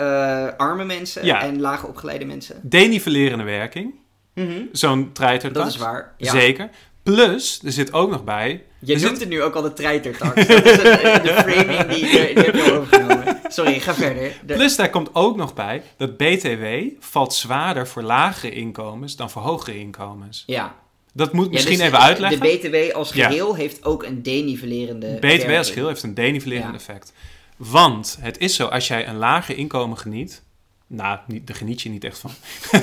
Arme 0.57 0.85
mensen 0.85 1.23
en 1.23 1.61
lager 1.61 1.89
opgeleide 1.89 2.25
mensen. 2.25 2.57
Denivelerende 2.63 3.45
werking. 3.45 3.95
Mhm, 4.35 4.63
Zo'n 4.73 5.13
treiter 5.13 5.53
Dat 5.53 5.67
is 5.67 5.77
waar. 5.77 6.15
Zeker. 6.19 6.69
Plus, 7.03 7.61
er 7.65 7.73
zit 7.73 7.93
ook 7.93 8.11
nog 8.11 8.25
bij... 8.25 8.63
Je 8.79 8.93
noemt 8.97 9.01
zit- 9.09 9.21
het 9.21 9.29
nu 9.29 9.43
ook 9.43 9.55
al 9.55 9.63
de 9.63 9.73
treitertax. 9.73 10.35
Dat 10.47 10.65
is 10.65 10.77
een- 10.79 11.23
de 11.23 11.35
framing 11.47 11.81
die, 11.87 12.05
die 12.11 12.19
heb 12.45 12.55
je 12.55 12.73
overgenomen. 12.79 13.41
Sorry, 13.49 13.81
ga 13.81 13.95
verder. 13.95 14.33
De- 14.47 14.55
Plus 14.55 14.77
daar 14.77 14.91
komt 14.91 15.11
ook 15.13 15.37
nog 15.37 15.55
bij 15.55 15.83
dat 15.97 16.17
BTW 16.17 16.65
valt 17.01 17.35
zwaarder 17.35 17.89
voor 17.89 18.03
lagere 18.03 18.53
inkomens 18.53 19.17
dan 19.17 19.31
voor 19.31 19.43
hogere 19.43 19.79
inkomens. 19.79 20.43
ja. 20.47 20.75
Dat 21.17 21.33
moet 21.33 21.51
misschien 21.51 21.77
dus 21.77 21.87
even 21.87 21.99
de- 21.99 22.05
uitleggen. 22.05 22.41
De 22.41 22.59
BTW 22.89 22.97
als 22.97 23.11
geheel 23.13 23.55
heeft 23.55 23.85
ook 23.85 24.03
een 24.03 24.23
denivelerende 24.23 25.17
BTW 25.21 25.51
als 25.51 25.71
geheel 25.71 25.89
heeft 25.89 26.03
een 26.03 26.15
denivelerend 26.15 26.69
Ja. 26.69 26.75
effect. 26.75 27.13
Want 27.57 28.19
het 28.21 28.39
is 28.39 28.55
zo, 28.55 28.67
als 28.67 28.89
jij 28.89 29.09
een 29.09 29.17
lager 29.17 29.57
inkomen 29.57 29.99
geniet... 29.99 30.43
Nou, 30.87 31.19
niet, 31.27 31.47
daar 31.47 31.57
geniet 31.57 31.83
je 31.83 31.89
niet 31.89 32.05
echt 32.05 32.19
van. 32.19 32.31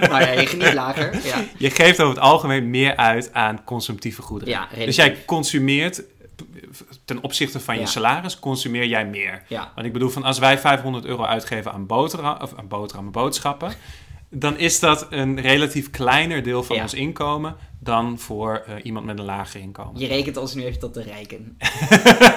Nou 0.00 0.20
ja, 0.20 0.30
je 0.30 0.46
geniet 0.46 0.72
lager. 0.74 1.26
Ja, 1.26 1.44
Je 1.58 1.70
geeft 1.70 2.00
over 2.00 2.14
het 2.14 2.24
algemeen 2.24 2.70
meer 2.70 2.96
uit 2.96 3.32
aan 3.32 3.64
consumptieve 3.64 4.22
goederen. 4.22 4.54
ja 4.54 4.68
dus 4.84 4.96
jij 4.96 5.16
consumeert, 5.24 6.02
ten 7.04 7.22
opzichte 7.22 7.60
van 7.60 7.74
je 7.74 7.80
Ja. 7.80 7.86
salaris, 7.86 8.38
consumeer 8.38 8.86
jij 8.86 9.06
meer. 9.06 9.42
Ja, 9.48 9.72
Want 9.74 9.86
ik 9.86 9.92
bedoel, 9.92 10.08
van 10.10 10.22
als 10.24 10.38
wij 10.38 10.58
500 10.58 11.04
euro 11.04 11.24
uitgeven 11.24 11.72
aan, 11.72 11.86
boterham, 11.86 12.36
of 12.42 12.52
aan 12.56 12.68
boterhammen, 12.68 13.12
boodschappen, 13.12 13.72
dan 14.30 14.58
is 14.58 14.80
dat 14.80 15.06
een 15.10 15.40
relatief 15.40 15.90
kleiner 15.90 16.42
deel 16.42 16.62
van 16.62 16.76
Ja. 16.76 16.82
ons 16.82 16.94
inkomen 16.94 17.56
dan 17.80 18.18
voor 18.18 18.62
eh, 18.66 18.74
iemand 18.82 19.06
met 19.06 19.18
een 19.18 19.24
lager 19.24 19.60
inkomen. 19.60 20.00
je 20.00 20.06
rekent 20.06 20.36
ons 20.36 20.54
nu 20.54 20.64
even 20.64 20.78
tot 20.80 20.94
de 20.94 21.02
rijken. 21.02 21.56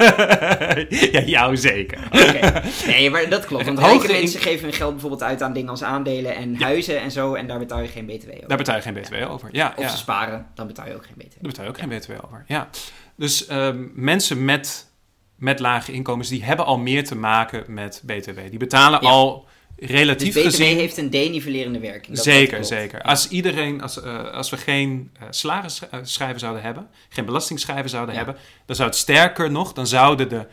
ja, 1.11 1.21
jou 1.21 1.57
zeker. 1.57 2.07
Nee, 2.87 3.09
maar 3.09 3.29
dat 3.29 3.45
klopt. 3.45 3.65
Want 3.65 3.79
rijke 3.89 4.07
mensen 4.11 4.39
geven 4.41 4.63
hun 4.63 4.73
geld 4.73 4.91
bijvoorbeeld 4.91 5.23
uit 5.23 5.41
aan 5.41 5.53
dingen 5.53 5.69
als 5.69 5.83
aandelen 5.83 6.35
en 6.35 6.61
huizen 6.61 7.01
en 7.01 7.11
zo. 7.11 7.33
En 7.33 7.47
daar 7.47 7.59
betaal 7.59 7.81
je 7.81 7.87
geen 7.87 8.05
BTW 8.05 8.29
over. 8.29 8.47
Daar 8.47 8.57
betaal 8.57 8.75
je 8.75 8.81
geen 8.81 8.93
BTW 8.93 9.13
over. 9.29 9.49
Ja, 9.51 9.73
Of 9.75 9.89
ze 9.89 9.97
sparen, 9.97 10.47
dan 10.55 10.67
betaal 10.67 10.87
je 10.87 10.95
ook 10.95 11.05
geen 11.05 11.15
BTW. 11.17 11.31
Daar 11.41 11.51
betaal 11.51 11.63
je 11.65 11.71
ook 11.71 11.79
geen 11.79 11.89
BTW 11.89 12.11
over. 12.25 12.43
Ja. 12.47 12.69
Dus 13.15 13.45
ehm, 13.47 13.87
mensen 13.93 14.45
met, 14.45 14.91
met 15.35 15.59
lage 15.59 15.91
inkomens, 15.91 16.29
die 16.29 16.43
hebben 16.43 16.65
al 16.65 16.77
meer 16.77 17.03
te 17.03 17.15
maken 17.15 17.63
met 17.67 18.01
BTW. 18.05 18.39
Die 18.49 18.59
betalen 18.59 18.99
Ja. 19.03 19.09
Al 19.81 19.87
Dus 19.87 19.95
relatief 19.97 20.33
BTW 20.33 20.39
gezien... 20.43 20.77
heeft 20.77 20.97
een 20.97 21.09
denivelerende 21.09 21.79
werking. 21.79 22.15
Dat- 22.15 22.25
zeker, 22.25 22.57
dat 22.57 22.67
zeker. 22.67 23.01
Als 23.01 23.27
iedereen, 23.29 23.81
als, 23.81 24.01
eh, 24.01 24.31
als 24.31 24.49
we 24.49 24.57
geen 24.57 25.11
salarisschrijven 25.29 26.39
zouden 26.39 26.61
hebben, 26.61 26.87
geen 27.09 27.25
belastingschrijven 27.25 27.89
zouden 27.89 28.15
Ja. 28.15 28.23
hebben, 28.23 28.41
dan 28.65 28.75
zou 28.75 28.89
het 28.89 28.97
sterker 28.97 29.51
nog, 29.51 29.73
dan 29.73 29.87
zouden 29.87 30.29
de 30.29 30.47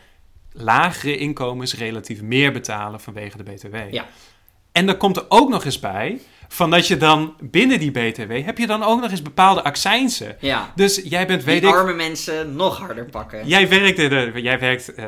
lagere 0.51 1.17
inkomens 1.17 1.75
relatief 1.75 2.21
meer 2.21 2.51
betalen 2.51 2.99
vanwege 2.99 3.37
de 3.37 3.43
BTW. 3.43 3.75
Ja. 3.91 4.07
En 4.71 4.85
dan 4.85 4.97
komt 4.97 5.17
er 5.17 5.25
ook 5.29 5.49
nog 5.49 5.65
eens 5.65 5.79
bij, 5.79 6.19
van 6.47 6.69
dat 6.69 6.87
je 6.87 6.97
dan 6.97 7.33
binnen 7.39 7.79
die 7.79 7.91
BTW, 7.91 8.45
heb 8.45 8.57
je 8.57 8.67
dan 8.67 8.83
ook 8.83 9.01
nog 9.01 9.11
eens 9.11 9.21
bepaalde 9.21 9.63
accijnsen. 9.63 10.35
Ja. 10.39 10.71
Dus 10.75 11.01
jij 11.03 11.27
bent, 11.27 11.43
weet 11.43 11.61
Die 11.61 11.69
ik, 11.69 11.75
arme 11.75 11.93
mensen 11.93 12.55
nog 12.55 12.77
harder 12.77 13.05
pakken. 13.05 13.47
Jij 13.47 13.69
werkt, 13.69 13.97
de, 13.97 14.31
jij 14.35 14.59
werkt, 14.59 14.93
eh, 14.93 15.05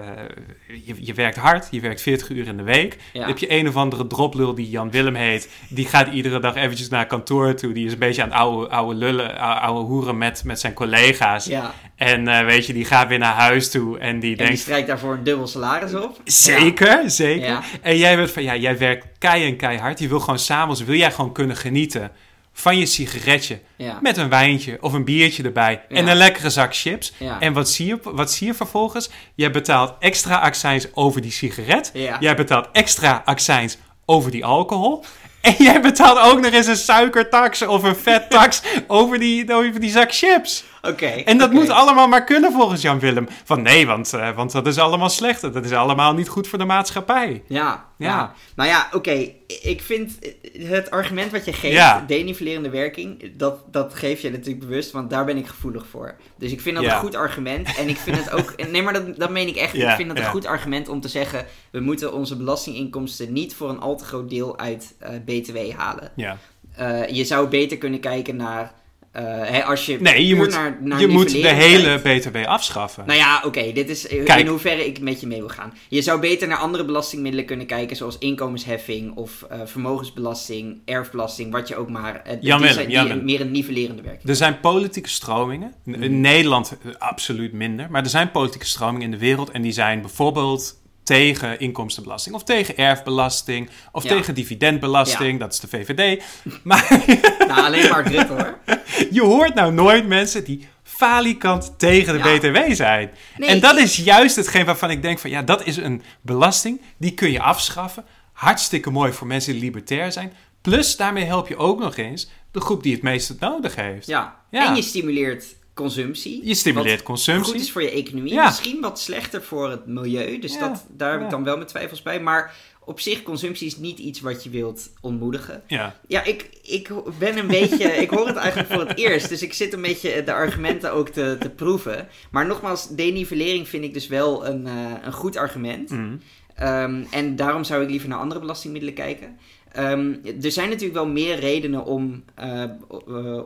je, 0.85 0.95
je 0.99 1.13
werkt 1.13 1.37
hard, 1.37 1.67
je 1.71 1.79
werkt 1.79 2.01
40 2.01 2.29
uur 2.29 2.47
in 2.47 2.57
de 2.57 2.63
week. 2.63 2.97
Ja. 3.13 3.19
Dan 3.19 3.29
heb 3.29 3.37
je 3.37 3.51
een 3.51 3.67
of 3.67 3.75
andere 3.75 4.07
droplul 4.07 4.55
die 4.55 4.69
Jan 4.69 4.91
Willem 4.91 5.15
heet. 5.15 5.49
Die 5.69 5.87
gaat 5.87 6.07
iedere 6.07 6.39
dag 6.39 6.55
eventjes 6.55 6.89
naar 6.89 7.05
kantoor 7.05 7.53
toe. 7.53 7.73
Die 7.73 7.85
is 7.85 7.93
een 7.93 7.99
beetje 7.99 8.21
aan 8.21 8.29
het 8.29 8.37
oude, 8.37 8.69
oude 8.69 8.95
lullen, 8.95 9.37
oude 9.37 9.87
hoeren 9.87 10.17
met, 10.17 10.43
met 10.43 10.59
zijn 10.59 10.73
collega's. 10.73 11.45
Ja. 11.45 11.73
En 11.99 12.27
eh, 12.27 12.45
weet 12.45 12.65
je, 12.65 12.73
die 12.73 12.85
gaat 12.85 13.07
weer 13.07 13.17
naar 13.17 13.33
huis 13.33 13.71
toe 13.71 13.99
en 13.99 14.19
die 14.19 14.37
En 14.37 14.47
die 14.47 14.57
strijkt 14.57 14.87
daarvoor 14.87 15.13
een 15.13 15.23
dubbel 15.23 15.47
salaris 15.47 15.93
op. 15.93 16.21
Zeker, 16.23 17.09
zeker. 17.09 17.47
Ja. 17.47 17.61
En 17.81 17.97
jij 17.97 18.15
bent 18.15 18.31
van, 18.31 18.43
ja, 18.43 18.55
jij 18.55 18.77
werkt 18.77 19.07
kei 19.17 19.45
en 19.45 19.55
keihard. 19.55 19.99
Je 19.99 20.07
wil 20.07 20.19
gewoon 20.19 20.39
s'avonds, 20.39 20.83
wil 20.83 20.95
jij 20.95 21.11
gewoon 21.11 21.31
kunnen 21.31 21.55
genieten 21.55 22.11
van 22.53 22.77
je 22.77 22.85
sigaretje. 22.85 23.59
Ja. 23.75 23.99
Met 24.01 24.17
een 24.17 24.29
wijntje 24.29 24.77
of 24.81 24.93
een 24.93 25.03
biertje 25.03 25.43
erbij. 25.43 25.81
En 25.89 26.07
een 26.07 26.15
lekkere 26.15 26.49
zak 26.49 26.75
chips. 26.75 27.13
En 27.39 27.53
wat 27.53 27.69
zie, 27.69 27.85
je, 27.85 27.99
wat 28.03 28.31
zie 28.31 28.47
je 28.47 28.53
vervolgens? 28.53 29.09
Jij 29.35 29.51
betaalt 29.51 29.93
extra 29.99 30.35
accijns 30.35 30.87
over 30.93 31.21
die 31.21 31.31
sigaret. 31.31 31.91
Ja. 31.93 32.17
Jij 32.19 32.35
betaalt 32.35 32.67
extra 32.71 33.21
accijns 33.25 33.77
over 34.05 34.31
die 34.31 34.45
alcohol. 34.45 35.03
En 35.41 35.55
jij 35.57 35.81
betaalt 35.81 36.19
ook 36.19 36.41
nog 36.41 36.51
eens 36.51 36.67
een 36.67 36.75
suikertax 36.75 37.61
of 37.61 37.83
een 37.83 37.95
vettax 37.95 38.61
over 38.87 39.19
die, 39.19 39.53
over 39.53 39.79
die 39.79 39.89
zak 39.89 40.13
chips. 40.13 40.63
Oké. 40.81 41.05
En 41.05 41.37
dat 41.37 41.51
moet 41.51 41.69
allemaal 41.69 42.07
maar 42.07 42.23
kunnen 42.23 42.51
volgens 42.51 42.81
Jan 42.81 42.99
Willem. 42.99 43.27
Van 43.43 43.61
nee, 43.61 43.87
want, 43.87 44.13
eh, 44.13 44.35
want 44.35 44.51
dat 44.51 44.67
is 44.67 44.77
allemaal 44.77 45.09
slecht. 45.09 45.41
Dat 45.41 45.65
is 45.65 45.71
allemaal 45.71 46.13
niet 46.13 46.27
goed 46.27 46.47
voor 46.47 46.57
de 46.57 46.65
maatschappij. 46.65 47.43
Ja, 47.47 47.85
ja. 47.97 48.07
Ja. 48.07 48.33
Nou 48.55 48.69
ja, 48.69 48.89
oké. 48.91 49.31
Ik 49.61 49.81
vind 49.81 50.19
het 50.53 50.91
argument 50.91 51.31
wat 51.31 51.45
je 51.45 51.53
geeft, 51.53 51.73
Ja. 51.73 52.03
denivelerende 52.07 52.69
werking, 52.69 53.31
dat, 53.37 53.59
dat 53.71 53.93
geef 53.93 54.21
je 54.21 54.31
natuurlijk 54.31 54.59
bewust, 54.59 54.91
want 54.91 55.09
daar 55.09 55.25
ben 55.25 55.37
ik 55.37 55.47
gevoelig 55.47 55.87
voor. 55.87 56.15
Dus 56.37 56.51
ik 56.51 56.61
vind 56.61 56.75
dat 56.75 56.85
Ja. 56.85 56.93
een 56.93 56.99
goed 56.99 57.15
argument. 57.15 57.75
En 57.77 57.89
ik 57.89 57.97
vind 57.97 58.17
het 58.17 58.31
ook. 58.31 58.53
Nee, 58.71 58.81
maar 58.81 58.93
dat, 58.93 59.17
dat 59.17 59.29
meen 59.29 59.47
ik 59.47 59.55
echt. 59.55 59.73
Ik 59.73 59.89
vind 59.89 60.07
dat 60.09 60.17
een 60.17 60.25
goed 60.25 60.45
argument 60.45 60.87
om 60.89 61.01
te 61.01 61.07
zeggen: 61.07 61.45
we 61.71 61.79
moeten 61.79 62.13
onze 62.13 62.35
belastinginkomsten 62.37 63.33
niet 63.33 63.55
voor 63.55 63.69
een 63.69 63.79
al 63.79 63.97
te 63.97 64.05
groot 64.05 64.29
deel 64.29 64.57
uit 64.59 64.95
eh, 64.99 65.09
BTW 65.25 65.57
halen. 65.75 66.11
Ja. 66.15 66.37
Eh, 66.75 67.07
je 67.07 67.23
zou 67.25 67.47
beter 67.47 67.77
kunnen 67.77 67.99
kijken 67.99 68.35
naar. 68.35 68.71
Eh, 69.11 69.23
hè, 69.25 69.63
als 69.63 69.85
je 69.85 69.97
Nee, 70.01 70.27
je 70.27 70.35
moet, 70.35 70.49
naar, 70.49 70.77
naar 70.81 70.99
je 70.99 71.07
moet 71.07 71.31
de 71.31 71.39
kijkt. 71.39 71.57
hele 71.63 71.97
BTW 71.99 72.37
afschaffen. 72.45 73.03
Nou 73.07 73.19
ja, 73.19 73.41
oké, 73.45 73.71
dit 73.71 73.89
is 73.89 74.07
eh, 74.07 74.23
Kijk. 74.25 74.39
in 74.39 74.47
hoeverre 74.47 74.85
ik 74.85 74.99
met 74.99 75.19
je 75.21 75.27
mee 75.27 75.39
wil 75.39 75.49
gaan. 75.49 75.73
Je 75.87 76.01
zou 76.01 76.19
beter 76.19 76.47
naar 76.47 76.57
andere 76.57 76.85
belastingmiddelen 76.85 77.45
kunnen 77.45 77.65
kijken, 77.65 77.95
zoals 77.95 78.17
inkomensheffing 78.17 79.15
of 79.15 79.45
eh, 79.49 79.59
vermogensbelasting, 79.65 80.81
erfbelasting, 80.85 81.51
wat 81.51 81.67
je 81.67 81.75
ook 81.75 81.89
maar. 81.89 82.21
eh, 82.23 82.31
Jan 82.31 82.39
die 82.41 82.51
Willem, 82.51 82.73
zijn- 82.73 82.85
die 82.85 82.95
Jan 82.95 83.07
Willem. 83.07 83.25
meer 83.25 83.41
een 83.41 83.51
nivellerende 83.51 84.01
werking. 84.01 84.29
Er 84.29 84.35
zijn 84.35 84.59
politieke 84.59 85.09
stromingen. 85.09 85.73
In 85.85 85.99
Mhm. 85.99 86.21
Nederland 86.21 86.77
eh, 86.83 86.91
absoluut 86.97 87.53
minder. 87.53 87.87
Maar 87.91 88.03
er 88.03 88.09
zijn 88.09 88.31
politieke 88.31 88.65
stromingen 88.65 89.01
in 89.05 89.11
de 89.11 89.17
wereld. 89.17 89.51
En 89.51 89.61
die 89.61 89.71
zijn 89.71 90.01
bijvoorbeeld 90.01 90.77
tegen 91.03 91.59
inkomstenbelasting. 91.59 92.35
Of 92.35 92.43
tegen 92.43 92.77
erfbelasting. 92.77 93.69
Of 93.91 94.03
Ja. 94.03 94.09
tegen 94.09 94.35
dividendbelasting. 94.35 95.39
Dat 95.39 95.53
is 95.53 95.59
de 95.59 95.67
VVD. 95.67 96.23
Maar 96.63 97.03
nou, 97.47 97.61
alleen 97.65 97.89
maar 97.89 98.07
Rutte 98.11 98.33
hoor. 98.33 98.57
je 99.17 99.21
hoort 99.21 99.53
nou 99.53 99.73
nooit 99.73 100.07
mensen 100.07 100.43
die 100.43 100.67
falikant 100.83 101.73
tegen 101.77 102.21
de 102.21 102.29
Ja. 102.29 102.37
BTW 102.37 102.73
zijn. 102.73 103.11
Nee, 103.37 103.49
en 103.49 103.59
dat 103.59 103.77
is 103.77 103.95
juist 103.95 104.35
hetgeen 104.35 104.65
waarvan 104.65 104.89
ik 104.89 105.01
denk 105.01 105.19
van... 105.19 105.29
Ja, 105.29 105.41
dat 105.41 105.65
is 105.65 105.77
een 105.77 106.01
belasting. 106.21 106.81
Die 106.97 107.13
kun 107.13 107.31
je 107.31 107.41
afschaffen. 107.41 108.05
Hartstikke 108.33 108.89
mooi 108.89 109.13
voor 109.13 109.27
mensen 109.27 109.53
die 109.53 109.61
libertair 109.61 110.11
zijn. 110.11 110.33
Plus, 110.61 110.95
daarmee 110.95 111.23
help 111.25 111.47
je 111.47 111.57
ook 111.57 111.79
nog 111.79 111.97
eens 111.97 112.29
de 112.51 112.61
groep 112.61 112.83
die 112.83 112.93
het 112.93 113.01
meest 113.01 113.27
het 113.27 113.39
nodig 113.39 113.75
heeft. 113.75 114.07
Ja. 114.07 114.39
Ja. 114.49 114.67
En 114.67 114.75
je 114.75 114.81
stimuleert 114.81 115.45
consumptie. 115.79 116.47
Je 116.47 116.53
stimuleert 116.53 116.97
Wat 116.97 117.05
consumptie. 117.05 117.53
goed 117.53 117.61
is 117.61 117.71
voor 117.71 117.81
je 117.81 117.91
economie. 117.91 118.33
Ja. 118.33 118.45
Misschien 118.45 118.81
wat 118.81 118.99
slechter 118.99 119.43
voor 119.43 119.69
het 119.69 119.85
milieu. 119.85 120.39
Dus 120.39 120.53
Ja, 120.53 120.59
dat, 120.59 120.85
daar 120.89 121.11
heb 121.11 121.21
ik 121.21 121.29
dan 121.29 121.43
wel 121.43 121.55
mijn 121.55 121.67
twijfels 121.67 122.01
bij. 122.01 122.19
Maar 122.19 122.55
op 122.85 122.99
zich, 122.99 123.23
consumptie 123.23 123.67
is 123.67 123.77
niet 123.77 123.99
iets 123.99 124.19
wat 124.19 124.43
je 124.43 124.49
wilt 124.49 124.91
ontmoedigen. 125.01 125.63
Ja. 125.67 125.95
Ja, 126.07 126.23
ik, 126.23 126.49
ik 126.63 126.89
ben 127.19 127.37
een 127.37 127.47
beetje. 127.47 127.83
ik 128.05 128.09
hoor 128.09 128.27
het 128.27 128.35
eigenlijk 128.35 128.71
voor 128.71 128.87
het 128.87 128.97
eerst. 128.97 129.29
Dus 129.29 129.41
ik 129.41 129.53
zit 129.53 129.73
een 129.73 129.81
beetje 129.81 130.23
de 130.23 130.33
argumenten 130.33 130.93
ook 130.93 131.09
te, 131.09 131.37
te 131.39 131.49
proeven. 131.49 132.07
Maar 132.31 132.45
nogmaals, 132.45 132.87
denivellering 132.87 133.67
vind 133.67 133.83
ik 133.83 133.93
dus 133.93 134.07
wel 134.07 134.45
een, 134.45 134.67
eh, 134.67 134.73
een 135.03 135.13
goed 135.13 135.37
argument. 135.37 135.89
Mm. 135.89 136.19
Ehm, 136.55 137.03
en 137.11 137.35
daarom 137.35 137.63
zou 137.63 137.83
ik 137.83 137.89
liever 137.89 138.09
naar 138.09 138.19
andere 138.19 138.39
belastingmiddelen 138.39 138.95
kijken. 138.95 139.37
Ehm, 139.71 140.13
er 140.41 140.51
zijn 140.51 140.69
natuurlijk 140.69 140.93
wel 140.99 141.07
meer 141.07 141.39
redenen 141.39 141.85
om, 141.85 142.23
eh, 142.35 142.63
eh, 142.63 142.69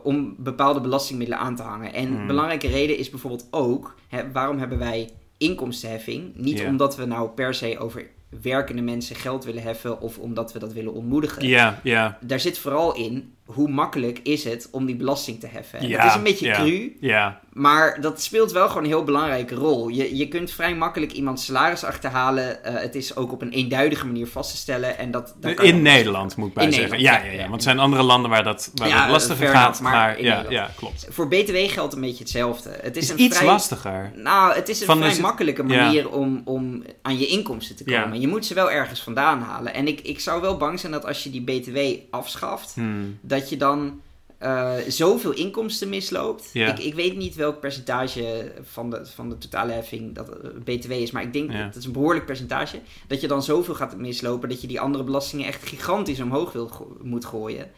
om 0.02 0.34
bepaalde 0.38 0.80
belastingmiddelen 0.80 1.42
aan 1.42 1.56
te 1.56 1.62
hangen. 1.62 1.92
En 1.92 2.06
Hmm. 2.06 2.20
een 2.20 2.26
belangrijke 2.26 2.68
reden 2.68 2.98
is 2.98 3.10
bijvoorbeeld 3.10 3.46
ook, 3.50 3.94
hè, 4.08 4.32
waarom 4.32 4.58
hebben 4.58 4.78
wij 4.78 5.10
inkomstenheffing? 5.38 6.32
Niet 6.34 6.64
omdat 6.64 6.96
we 6.96 7.04
nou 7.04 7.28
per 7.28 7.54
se 7.54 7.78
over 7.78 8.06
werkende 8.42 8.82
mensen 8.82 9.16
geld 9.16 9.44
willen 9.44 9.62
heffen 9.62 10.00
of 10.00 10.18
omdat 10.18 10.52
we 10.52 10.58
dat 10.58 10.72
willen 10.72 10.92
ontmoedigen. 10.94 11.46
Ja, 11.48 11.80
ja, 11.82 12.18
Daar 12.20 12.40
zit 12.40 12.58
vooral 12.58 12.94
in, 12.94 13.34
hoe 13.44 13.68
makkelijk 13.68 14.20
is 14.22 14.44
het 14.44 14.68
om 14.70 14.86
die 14.86 14.96
belasting 14.96 15.40
te 15.40 15.46
heffen? 15.46 15.88
Ja, 15.88 15.98
dat 16.02 16.10
is 16.10 16.14
een 16.16 16.22
beetje 16.22 16.46
ja. 16.46 16.54
cru, 16.54 16.96
ja. 17.00 17.40
maar 17.52 18.00
dat 18.00 18.22
speelt 18.22 18.52
wel 18.52 18.68
gewoon 18.68 18.82
een 18.82 18.88
heel 18.88 19.04
belangrijke 19.04 19.54
rol. 19.54 19.88
Je, 19.88 20.16
je 20.16 20.28
kunt 20.28 20.50
vrij 20.50 20.74
makkelijk 20.74 21.12
iemands 21.12 21.44
salaris 21.44 21.84
achterhalen. 21.84 22.64
Eh, 22.64 22.74
het 22.74 22.94
is 22.94 23.16
ook 23.16 23.32
op 23.32 23.42
een 23.42 23.50
eenduidige 23.50 24.06
manier 24.06 24.26
vast 24.26 24.50
te 24.50 24.56
stellen. 24.56 24.98
En 24.98 25.10
dat, 25.10 25.34
je 25.40 25.54
In 25.54 25.82
Nederland 25.82 26.36
moet 26.36 26.48
ik 26.48 26.54
bij 26.54 26.64
In 26.64 26.72
zeggen. 26.72 27.00
Ja, 27.00 27.24
ja, 27.24 27.30
ja, 27.32 27.42
want 27.42 27.54
er 27.54 27.62
zijn 27.62 27.78
andere 27.78 28.02
landen 28.02 28.30
waar 28.30 28.44
dat, 28.44 28.70
waar 28.74 28.88
dat 28.90 29.08
lastiger 29.10 29.48
gaat. 29.48 29.62
enough, 29.64 29.80
maar 29.80 30.22
ja, 30.22 30.44
ja, 30.48 30.70
klopt. 30.76 31.06
Voor 31.10 31.28
BTW 31.28 31.56
geldt 31.56 31.94
een 31.94 32.00
beetje 32.00 32.22
hetzelfde. 32.22 32.70
Het 32.80 32.96
is, 32.96 33.02
is 33.04 33.10
een 33.10 33.20
iets 33.20 33.36
vrij, 33.36 33.48
lastiger. 33.48 34.12
Nou, 34.16 34.54
het 34.54 34.68
is 34.68 34.80
een 34.80 34.86
Van 34.86 34.96
vrij 34.96 35.08
is 35.08 35.16
het- 35.16 35.24
makkelijke 35.26 35.62
manier 35.62 36.10
om, 36.10 36.42
om 36.44 36.82
aan 37.02 37.18
je 37.18 37.26
inkomsten 37.26 37.76
te 37.76 37.84
komen. 37.84 38.20
Je 38.20 38.28
moet 38.28 38.46
ze 38.46 38.54
wel 38.54 38.70
ergens 38.70 39.00
vandaan 39.02 39.42
halen. 39.42 39.74
En 39.74 39.88
ik, 39.88 40.00
ik 40.00 40.20
zou 40.20 40.40
wel 40.40 40.56
bang 40.56 40.80
zijn 40.80 40.92
dat 40.92 41.06
als 41.06 41.24
je 41.24 41.30
die 41.30 41.42
BTW 41.42 41.78
afschaft, 42.10 42.74
Hmm. 42.74 43.18
Dat 43.38 43.48
je 43.48 43.56
dan 43.56 44.00
eh, 44.38 44.74
zoveel 44.88 45.32
inkomsten 45.32 45.88
misloopt. 45.88 46.50
Ik, 46.52 46.78
ik 46.78 46.94
weet 46.94 47.16
niet 47.16 47.34
welk 47.34 47.60
percentage 47.60 48.52
van 48.62 48.90
de, 48.90 49.06
van 49.06 49.28
de 49.28 49.38
totale 49.38 49.72
heffing 49.72 50.14
dat 50.14 50.28
eh, 50.28 50.50
BTW 50.64 50.90
is, 50.90 51.10
maar 51.10 51.22
ik 51.22 51.32
denk 51.32 51.52
dat 51.52 51.60
het 51.60 51.76
is 51.76 51.84
een 51.84 51.92
behoorlijk 51.92 52.26
percentage. 52.26 52.80
Dat 53.06 53.20
je 53.20 53.28
dan 53.28 53.42
zoveel 53.42 53.74
gaat 53.74 53.96
mislopen 53.96 54.48
dat 54.48 54.60
je 54.60 54.66
die 54.66 54.80
andere 54.80 55.04
belastingen 55.04 55.46
echt 55.46 55.68
gigantisch 55.68 56.20
omhoog 56.20 56.52
wil 56.52 56.96
moet 57.02 57.24
gooien. 57.24 57.70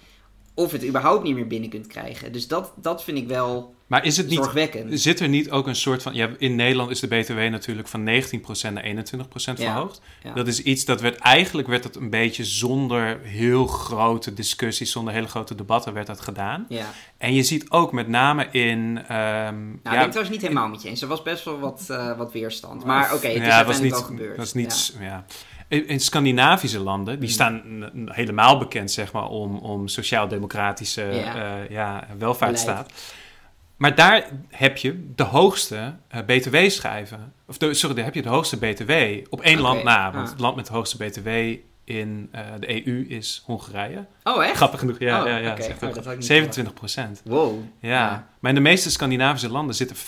Of 0.59 0.73
het 0.73 0.85
überhaupt 0.87 1.23
niet 1.25 1.35
meer 1.35 1.47
binnen 1.47 1.71
kunt 1.71 1.87
krijgen. 1.87 2.33
Dus 2.33 2.49
dat, 2.49 2.73
dat 2.77 3.05
vind 3.05 3.19
ik 3.19 3.27
wel 3.29 3.75
Maar 3.87 4.05
is 4.05 4.17
het 4.17 4.27
niet 4.29 4.39
zorgwekkend. 4.39 5.01
Zit 5.01 5.21
er 5.21 5.29
niet 5.29 5.51
ook 5.51 5.67
een 5.67 5.77
soort 5.77 6.03
van... 6.03 6.15
Ja, 6.15 6.29
in 6.39 6.55
Nederland 6.55 6.91
is 6.91 7.01
de 7.01 7.07
BTW 7.07 7.37
natuurlijk 7.39 7.89
van 7.89 8.01
19% 8.01 8.73
naar 8.73 8.85
21% 8.85 8.95
Ja, 9.45 9.55
verhoogd. 9.55 10.01
ja. 10.23 10.33
Dat 10.35 10.47
is 10.47 10.63
iets 10.63 10.85
dat 10.85 11.01
werd... 11.01 11.19
Eigenlijk 11.19 11.69
werd 11.69 11.85
het 11.85 11.97
een 11.97 12.11
beetje 12.11 12.45
zonder 12.45 13.21
heel 13.23 13.67
grote 13.67 14.35
discussies, 14.35 14.93
zonder 14.93 15.13
hele 15.15 15.27
grote 15.29 15.55
debatten 15.55 15.93
werd 15.93 16.07
dat 16.07 16.21
gedaan. 16.21 16.67
Ja. 16.69 16.87
En 17.19 17.35
je 17.35 17.43
ziet 17.43 17.71
ook 17.71 17.93
met 17.93 18.09
name 18.09 18.49
in... 18.51 18.99
ehm, 19.09 19.09
Nou, 19.09 19.79
ben 19.83 19.93
ja, 19.93 20.03
ik 20.05 20.11
trouwens 20.11 20.31
niet 20.31 20.41
helemaal 20.43 20.69
met 20.69 20.83
je 20.83 20.89
eens. 20.89 21.03
Er 21.03 21.09
was 21.09 21.23
best 21.23 21.45
wel 21.45 21.59
wat, 21.59 21.85
eh, 21.89 22.17
wat 22.19 22.33
weerstand. 22.33 22.85
Maar 22.85 23.15
oké, 23.15 23.27
het 23.29 23.41
is 23.43 23.47
ja, 23.47 23.65
was 23.65 23.81
niet, 23.81 23.95
gebeurd. 23.95 24.37
was 24.37 24.53
niet, 24.55 24.97
Ja. 25.01 25.25
In, 25.69 25.89
in 25.89 26.01
Scandinavische 26.01 26.79
landen, 26.81 27.21
die 27.21 27.29
Mm. 27.29 27.35
staan 27.35 27.63
helemaal 28.05 28.59
bekend 28.59 28.91
zeg 28.91 29.13
maar, 29.13 29.29
om, 29.29 29.57
om 29.59 29.89
sociaal-democratische 29.89 31.03
Ja. 31.03 31.35
eh, 31.63 31.71
ja, 31.71 32.07
welvaartsstaat. 32.19 32.93
Maar 33.77 33.95
daar 33.95 34.25
heb 34.51 34.77
je 34.77 35.13
de 35.15 35.23
hoogste 35.23 35.95
eh, 36.09 36.21
btw-schijven. 36.27 37.33
Of 37.47 37.59
de, 37.59 37.75
sorry, 37.75 37.95
daar 37.97 38.05
heb 38.05 38.15
je 38.15 38.23
de 38.23 38.29
hoogste 38.29 38.57
btw 38.59 38.93
op 39.31 39.41
één 39.41 39.61
land 39.61 39.83
na. 39.83 40.13
Want 40.13 40.25
ah. 40.25 40.31
het 40.31 40.41
land 40.41 40.57
met 40.57 40.67
de 40.67 40.73
hoogste 40.73 40.97
btw 40.97 41.29
in 41.85 42.29
eh, 42.33 42.41
de 42.61 42.87
EU 42.87 43.07
is 43.09 43.43
Hongarije. 43.45 44.05
Oh, 44.25 44.45
echt? 44.45 44.57
Grappig 44.57 44.81
genoeg, 44.81 44.99
ja. 44.99 45.21
Oh, 45.23 45.29
ja, 45.29 45.37
ja 45.37 45.51
oké. 45.51 45.61
is 45.61 45.67
echt 45.69 45.83
Oh, 45.83 45.89
ook 45.89 45.95
dat 45.95 46.05
had 46.05 46.13
ik 46.13 46.19
niet 46.19 46.27
27 46.29 46.75
procent. 46.75 47.23
Wow. 47.25 47.59
Ja. 47.81 48.27
Maar 48.47 48.55
in 48.55 48.63
de 48.63 48.69
meeste 48.71 48.91
Scandinavische 48.91 49.51
landen 49.51 49.75
zitten 49.75 49.97
25% 49.97 50.01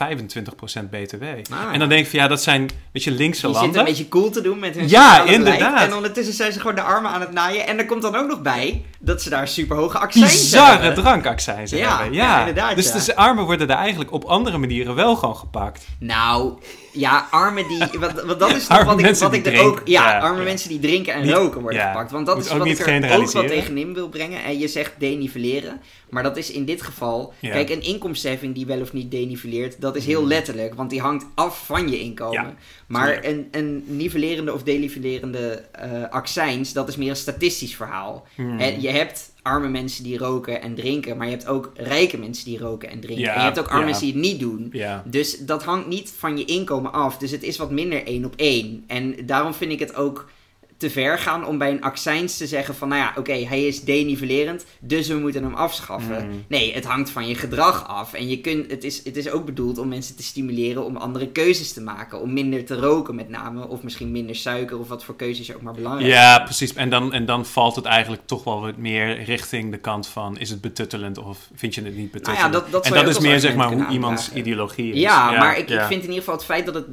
btw. 0.91 1.23
Ah. 1.53 1.73
En 1.73 1.79
dan 1.79 1.89
denk 1.89 2.05
ik 2.05 2.11
van 2.11 2.19
ja, 2.19 2.29
dat 2.29 2.43
zijn 2.43 2.71
weet 2.93 3.05
je, 3.05 3.11
linkse 3.11 3.41
Die 3.41 3.51
landen. 3.51 3.63
zitten 3.63 3.81
een 3.81 3.87
beetje 3.97 4.09
cool 4.09 4.31
te 4.31 4.41
doen 4.41 4.59
met 4.59 4.75
hun 4.75 4.89
Ja, 4.89 5.23
inderdaad. 5.25 5.81
En 5.89 5.95
ondertussen 5.95 6.35
zijn 6.35 6.53
ze 6.53 6.61
gewoon 6.61 6.75
de 6.75 6.81
armen 6.83 7.11
aan 7.11 7.21
het 7.21 7.33
naaien. 7.33 7.67
En 7.67 7.79
er 7.79 7.87
komt 7.87 8.03
dan 8.03 8.17
ook 8.17 8.29
nog 8.29 8.43
bij 8.43 8.85
dat 8.99 9.23
ze 9.23 9.31
daar 9.31 9.49
super 9.49 9.77
hoge 9.77 9.99
accijns 9.99 10.33
bizarre 10.33 10.83
hebben. 10.83 11.05
drankaccijnzen 11.05 11.79
Ja, 11.79 11.97
hebben. 11.99 12.15
ja, 12.15 12.39
inderdaad, 12.39 12.77
Dus 12.77 12.93
ja. 12.93 12.99
de 13.05 13.17
armen 13.17 13.45
worden 13.45 13.69
er 13.71 13.77
eigenlijk 13.77 14.13
op 14.13 14.25
andere 14.25 14.59
manieren 14.59 14.95
wel 14.95 15.17
gewoon 15.17 15.37
gepakt. 15.37 15.87
Nou, 16.01 16.53
ja, 16.93 17.27
armen 17.31 17.69
die... 17.69 17.79
Wat, 18.01 18.25
wat 18.25 18.39
dat 18.41 18.51
is 18.57 18.67
toch 18.67 18.77
Arme 18.79 18.91
wat 18.91 18.99
ik, 19.11 19.17
wat 19.17 19.33
ik 19.33 19.45
die 19.45 19.53
er 19.53 19.65
ook... 19.65 19.83
Ja, 19.85 20.11
Ja, 20.11 20.19
arme 20.19 20.39
ja. 20.39 20.45
mensen 20.45 20.69
die 20.69 20.79
drinken 20.79 21.15
en 21.15 21.23
Niet- 21.23 21.33
roken 21.33 21.61
worden 21.61 21.81
ja. 21.81 21.91
gepakt. 21.91 22.11
Want 22.11 22.27
dat 22.27 22.35
Moet 22.35 22.45
is 22.45 22.51
wat 22.51 22.67
ik 22.67 22.79
er 22.87 23.19
ook 23.21 23.31
wat 23.31 23.47
tegenin 23.49 23.95
wil 23.95 24.09
brengen. 24.09 24.45
En 24.45 24.59
je 24.59 24.69
zegt 24.69 24.93
denivelleren. 24.99 25.81
Maar 26.11 26.23
dat 26.23 26.37
is 26.37 26.51
in 26.51 26.65
dit 26.65 26.83
geval... 26.83 27.33
Kijk, 27.41 27.71
een 27.71 27.83
inkomstenheffing 28.29 28.55
die 28.55 28.67
wel 28.67 28.81
of 28.81 28.93
niet 28.93 29.11
deniveleert... 29.11 29.81
Dat 29.81 29.97
is 29.97 30.07
heel 30.07 30.21
Hmm. 30.21 30.29
letterlijk. 30.29 30.75
Want 30.75 30.91
die 30.91 31.01
hangt 31.01 31.27
af 31.35 31.67
van 31.67 31.89
je 31.89 32.01
inkomen. 32.01 32.43
Ja, 32.43 32.55
maar 32.87 33.25
een, 33.25 33.49
een 33.51 33.85
nivellerende 33.87 34.53
of 34.53 34.63
denivellerende 34.63 35.65
eh 35.73 36.09
accijns... 36.11 36.73
Dat 36.73 36.89
is 36.89 36.97
meer 36.97 37.11
een 37.11 37.17
statistisch 37.17 37.77
verhaal. 37.77 38.27
Hmm. 38.35 38.59
En 38.59 38.81
je 38.81 38.89
hebt 38.89 39.33
arme 39.43 39.69
mensen 39.69 40.05
die 40.05 40.19
roken 40.19 40.63
en 40.63 40.75
drinken, 40.75 41.17
maar 41.17 41.27
je 41.27 41.33
hebt 41.33 41.47
ook 41.47 41.73
rijke 41.75 42.19
mensen 42.19 42.45
die 42.45 42.59
roken 42.59 42.91
en 42.91 43.01
drinken. 43.01 43.25
Ja, 43.25 43.33
en 43.33 43.39
je 43.39 43.45
hebt 43.45 43.59
ook 43.59 43.69
arme 43.69 43.79
ja. 43.81 43.85
mensen 43.85 44.05
die 44.05 44.13
het 44.13 44.23
niet 44.23 44.41
doen. 44.41 44.73
Dus 45.05 45.39
dat 45.39 45.65
hangt 45.65 45.87
niet 45.87 46.13
van 46.17 46.39
je 46.39 46.45
inkomen 46.45 46.93
af. 46.93 47.19
Dus 47.19 47.31
het 47.31 47.43
is 47.43 47.57
wat 47.57 47.71
minder 47.71 48.07
één 48.07 48.25
op 48.25 48.35
één. 48.37 48.85
En 48.87 49.27
daarom 49.27 49.55
vind 49.55 49.73
ik 49.73 49.79
het 49.79 49.95
ook 49.95 50.31
te 50.79 50.91
ver 50.91 51.19
gaan 51.19 51.47
om 51.47 51.59
bij 51.59 51.71
een 51.71 51.83
accijns 51.83 52.37
te 52.37 52.47
zeggen 52.47 52.75
van... 52.75 52.89
nou 52.89 53.01
ja, 53.01 53.13
oké, 53.17 53.33
hij 53.33 53.67
is 53.67 53.81
denivelerend, 53.81 54.65
dus 54.81 55.09
we 55.09 55.15
moeten 55.15 55.43
hem 55.43 55.55
afschaffen. 55.55 56.27
Mm. 56.27 56.45
Nee, 56.49 56.75
het 56.75 56.85
hangt 56.85 57.11
van 57.11 57.29
je 57.29 57.35
gedrag 57.35 57.89
af. 57.89 58.13
En 58.13 58.29
je 58.29 58.41
kunt, 58.41 58.71
het, 58.71 58.85
is, 58.85 59.05
het 59.05 59.17
is 59.17 59.31
ook 59.31 59.45
bedoeld 59.45 59.79
om 59.79 59.89
mensen 59.89 60.17
te 60.17 60.23
stimuleren 60.23 60.85
om 60.85 60.97
andere 60.97 61.29
keuzes 61.29 61.73
te 61.73 61.81
maken. 61.81 62.21
Om 62.21 62.33
minder 62.33 62.65
te 62.65 62.75
roken 62.75 63.15
met 63.15 63.29
name, 63.29 63.69
of 63.69 63.83
misschien 63.83 64.11
minder 64.11 64.37
suiker... 64.37 64.79
of 64.79 64.89
wat 64.89 65.05
voor 65.05 65.17
keuzes 65.17 65.47
je 65.47 65.55
ook 65.55 65.63
maar 65.63 65.75
belangrijk 65.75 66.11
Ja, 66.13 66.39
precies. 66.39 66.75
En 66.75 66.91
dan, 66.91 67.13
en 67.13 67.27
dan 67.27 67.47
valt 67.47 67.77
het 67.77 67.85
eigenlijk 67.85 68.23
toch 68.27 68.45
wel 68.45 68.61
wat 68.61 68.77
meer 68.77 69.23
richting 69.25 69.71
de 69.71 69.79
kant 69.79 70.07
van... 70.07 70.39
is 70.39 70.51
het 70.51 70.61
betuttelend 70.61 71.19
of 71.19 71.49
vind 71.55 71.75
je 71.75 71.83
het 71.83 71.97
niet 71.97 72.11
betuttelend? 72.11 72.53
Nou 72.53 72.53
dat- 72.53 72.73
dat 72.73 72.87
en 72.87 72.93
dat 72.93 73.09
is 73.09 73.19
meer 73.19 73.41
zeg 73.41 73.55
maar 73.55 73.73
hoe 73.73 73.87
iemands 73.87 74.33
ideologie 74.33 74.93
is. 74.93 75.01
Ja, 75.01 75.31
maar 75.31 75.59
ik, 75.59 75.69
ja. 75.69 75.81
ik 75.81 75.87
vind 75.87 76.03
in 76.03 76.09
ieder 76.09 76.19
geval 76.19 76.35
het 76.35 76.45
feit 76.45 76.67
dat 76.67 76.75
het 76.75 76.87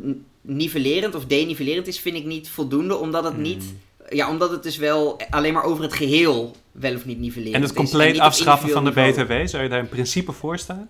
nivellerend 0.45 1.15
of 1.15 1.25
denivellerend 1.25 1.87
is, 1.87 1.99
vind 1.99 2.15
ik 2.15 2.25
niet 2.25 2.49
voldoende. 2.49 2.95
Omdat 2.95 3.23
het 3.23 3.33
Hmm. 3.33 3.41
niet. 3.41 3.63
Ja, 4.09 4.29
omdat 4.29 4.51
het 4.51 4.63
dus 4.63 4.77
wel 4.77 5.17
alleen 5.29 5.53
maar 5.53 5.63
over 5.63 5.83
het 5.83 5.93
geheel 5.93 6.55
wel 6.71 6.95
of 6.95 7.05
niet 7.05 7.19
nivellerend 7.19 7.55
En 7.55 7.61
is. 7.63 7.69
het 7.69 7.77
compleet 7.77 8.19
afschaffen 8.19 8.69
van 8.69 8.83
de. 8.85 8.91
BTW, 8.91 9.31
zou 9.47 9.63
je 9.63 9.69
daar 9.69 9.79
in 9.79 9.89
principe 9.89 10.31
voor 10.31 10.57
staan? 10.57 10.89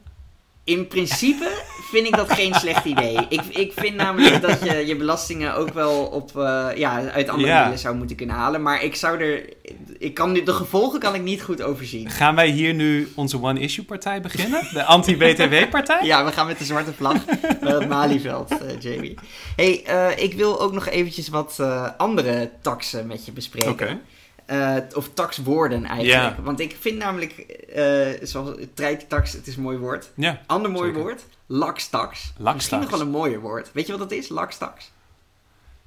In 0.64 0.88
principe 0.88 1.64
vind 1.96 2.08
ik 2.08 2.16
dat 2.16 2.32
geen 2.34 2.54
slecht 2.64 2.86
idee. 2.86 3.18
Ik, 3.30 3.42
ik 3.50 3.72
vind 3.76 3.96
namelijk 3.96 4.42
dat 4.42 4.64
je 4.64 4.86
je 4.86 4.96
belastingen 4.96 5.56
ook 5.56 5.74
wel 5.74 6.04
op, 6.06 6.38
eh, 6.38 6.68
ja, 6.76 7.10
uit 7.12 7.30
andere 7.30 7.48
Ja. 7.48 7.56
middelen 7.56 7.80
zou 7.80 7.96
moeten 7.96 8.16
kunnen 8.16 8.36
halen. 8.36 8.62
Maar 8.62 8.84
ik 8.84 8.96
zou 8.96 9.20
er. 9.22 9.50
Ik 9.98 10.14
kan 10.14 10.32
nu, 10.32 10.44
de 10.44 10.54
gevolgen 10.54 11.00
kan 11.00 11.16
ik 11.16 11.22
niet 11.22 11.42
goed 11.42 11.62
overzien. 11.62 12.10
Gaan 12.10 12.36
wij 12.36 12.50
hier 12.50 12.74
nu 12.74 13.12
onze 13.16 13.42
one-issue-partij 13.42 14.22
beginnen? 14.22 14.68
De 14.74 14.84
anti-BTW-partij? 14.84 16.00
Ja, 16.06 16.26
we 16.26 16.32
gaan 16.32 16.48
met 16.48 16.58
de 16.58 16.66
zwarte 16.66 16.94
vlag 16.94 17.16
naar 17.62 17.74
het 17.80 17.88
Malieveld, 17.90 18.52
eh, 18.52 18.80
Jamie. 18.80 19.14
hey, 19.56 19.84
eh, 19.86 20.24
ik 20.24 20.34
wil 20.34 20.62
ook 20.62 20.74
nog 20.74 20.88
eventjes 20.88 21.28
wat 21.30 21.60
andere 21.98 22.52
taxen 22.62 23.08
met 23.08 23.26
je 23.26 23.32
bespreken. 23.32 23.72
Oké. 23.72 24.00
Eh, 24.46 24.76
of 24.94 25.10
taxwoorden 25.14 25.84
eigenlijk. 25.86 26.38
Ja. 26.38 26.44
Want 26.44 26.60
ik 26.60 26.78
vind 26.80 26.98
namelijk, 26.98 27.32
eh 27.34 28.08
zoals 28.22 28.58
treitax, 28.74 29.32
het 29.32 29.48
is 29.48 29.56
een 29.56 29.62
mooi 29.62 29.78
woord. 29.78 30.12
Ja, 30.16 30.42
Ander 30.46 30.72
mooi 30.72 30.88
Zeker. 30.88 31.02
woord, 31.02 31.26
lakstax. 31.46 32.12
Misschien 32.12 32.44
lakstax. 32.46 32.82
nog 32.82 32.92
wel 32.92 33.00
een 33.02 33.10
mooier 33.10 33.40
woord. 33.40 33.72
Weet 33.72 33.86
je 33.86 33.92
wat 33.98 34.10
dat 34.10 34.18
is, 34.20 34.30
lakstax? 34.30 34.92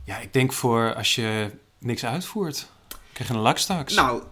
Ja, 0.04 0.18
ik 0.18 0.32
denk 0.32 0.52
voor 0.52 0.94
als 0.94 1.14
je 1.14 1.50
niks 1.78 2.04
uitvoert, 2.04 2.68
krijg 3.12 3.28
je 3.30 3.36
een 3.36 3.40
lakstax. 3.40 3.94
Nou, 3.94 4.22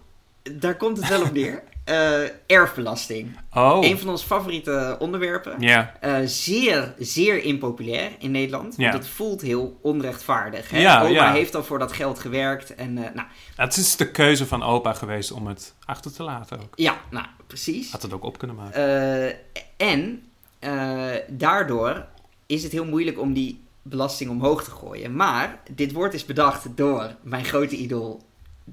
daar 0.51 0.75
komt 0.77 0.97
het 0.97 1.07
wel 1.09 1.21
op 1.21 1.31
neer. 1.31 1.63
Eh, 1.87 2.21
erfbelasting. 2.47 3.39
oh, 3.53 3.77
Een 3.81 3.97
van 3.99 4.09
onze 4.09 4.25
favoriete 4.25 4.95
onderwerpen. 4.99 5.55
ja. 5.59 5.93
Eh, 5.99 6.15
zeer, 6.25 6.93
zeer 6.99 7.43
impopulair 7.43 8.11
in 8.19 8.31
Nederland. 8.31 8.75
Want 8.75 8.93
het 8.93 9.07
voelt 9.07 9.41
heel 9.41 9.79
onrechtvaardig. 9.81 10.69
Hè? 10.69 10.79
Ja. 10.79 11.31
heeft 11.31 11.55
al 11.55 11.63
voor 11.63 11.79
dat 11.79 11.91
geld 11.91 12.19
gewerkt. 12.19 12.75
En, 12.75 12.97
eh, 12.97 13.13
nou, 13.13 13.27
Het 13.55 13.77
is 13.77 13.95
de 13.95 14.11
keuze 14.11 14.45
van 14.47 14.63
opa 14.63 14.93
geweest 14.93 15.31
om 15.31 15.47
het 15.47 15.73
achter 15.85 16.13
te 16.13 16.23
laten 16.23 16.59
ook. 16.59 16.73
ja, 16.75 16.97
nou, 17.11 17.25
precies. 17.47 17.91
Had 17.91 18.01
het 18.01 18.13
ook 18.13 18.23
op 18.23 18.37
kunnen 18.37 18.55
maken. 18.55 19.35
En 19.77 20.23
daardoor 21.27 22.05
is 22.45 22.63
het 22.63 22.71
heel 22.71 22.85
moeilijk 22.85 23.19
om 23.19 23.33
die 23.33 23.61
belasting 23.81 24.29
omhoog 24.29 24.63
te 24.63 24.71
gooien. 24.71 25.15
Maar 25.15 25.59
dit 25.71 25.91
wordt 25.91 26.13
is 26.13 26.25
bedacht 26.25 26.77
door 26.77 27.15
mijn 27.21 27.45
grote 27.45 27.75
idool, 27.75 28.21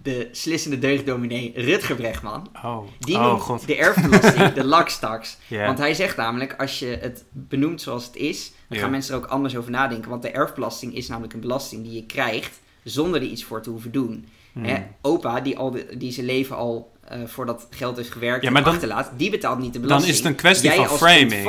de 0.03 0.29
slissende 0.33 0.79
deugddominee 0.79 1.53
Rutger 1.57 1.97
Bregman. 1.97 2.49
Oh, 2.65 2.79
Die 2.99 3.17
oh 3.17 3.27
noemt 3.27 3.41
god. 3.41 3.67
de 3.67 3.77
erfbelasting 3.77 4.53
de 4.61 4.65
lakstax. 4.65 5.37
Ja. 5.47 5.67
Want 5.67 5.79
hij 5.79 5.95
zegt 5.95 6.17
namelijk, 6.17 6.55
als 6.59 6.79
je 6.79 6.99
het 7.01 7.25
benoemt 7.31 7.81
zoals 7.83 8.05
het 8.07 8.17
is, 8.17 8.53
dan 8.69 8.79
gaan 8.79 8.91
mensen 8.91 9.15
er 9.15 9.21
ook 9.21 9.27
anders 9.31 9.57
over 9.57 9.71
nadenken. 9.71 10.11
Want 10.11 10.23
de 10.23 10.31
erfbelasting 10.31 10.95
is 10.95 11.09
namelijk 11.09 11.33
een 11.33 11.41
belasting 11.41 11.83
die 11.83 11.93
je 11.93 12.07
krijgt 12.07 12.61
zonder 12.85 13.21
er 13.21 13.27
iets 13.27 13.45
voor 13.45 13.63
te 13.63 13.71
hoeven 13.71 13.93
doen. 13.93 14.29
Hmm. 14.53 14.65
Hè, 14.65 14.83
opa, 15.03 15.41
die, 15.41 15.59
al 15.59 15.71
de- 15.71 15.87
die 15.99 16.13
zijn 16.13 16.27
leven 16.27 16.57
al 16.57 16.93
eh, 17.09 17.19
voor 17.27 17.47
dat 17.47 17.67
geld 17.71 17.97
heeft 17.97 18.11
gewerkt 18.13 18.45
Ja, 18.45 18.51
maar 18.51 18.65
dan- 18.65 18.73
achterlaat, 18.73 19.11
die 19.17 19.31
betaalt 19.31 19.59
niet 19.59 19.73
de 19.73 19.79
Dan 19.79 19.83
belasting. 19.89 20.13
is 20.13 20.19
het 20.19 20.27
een 20.29 20.35
kwestie 20.35 20.69
Jij 20.69 20.87
van 20.87 20.97
framing. 20.99 21.45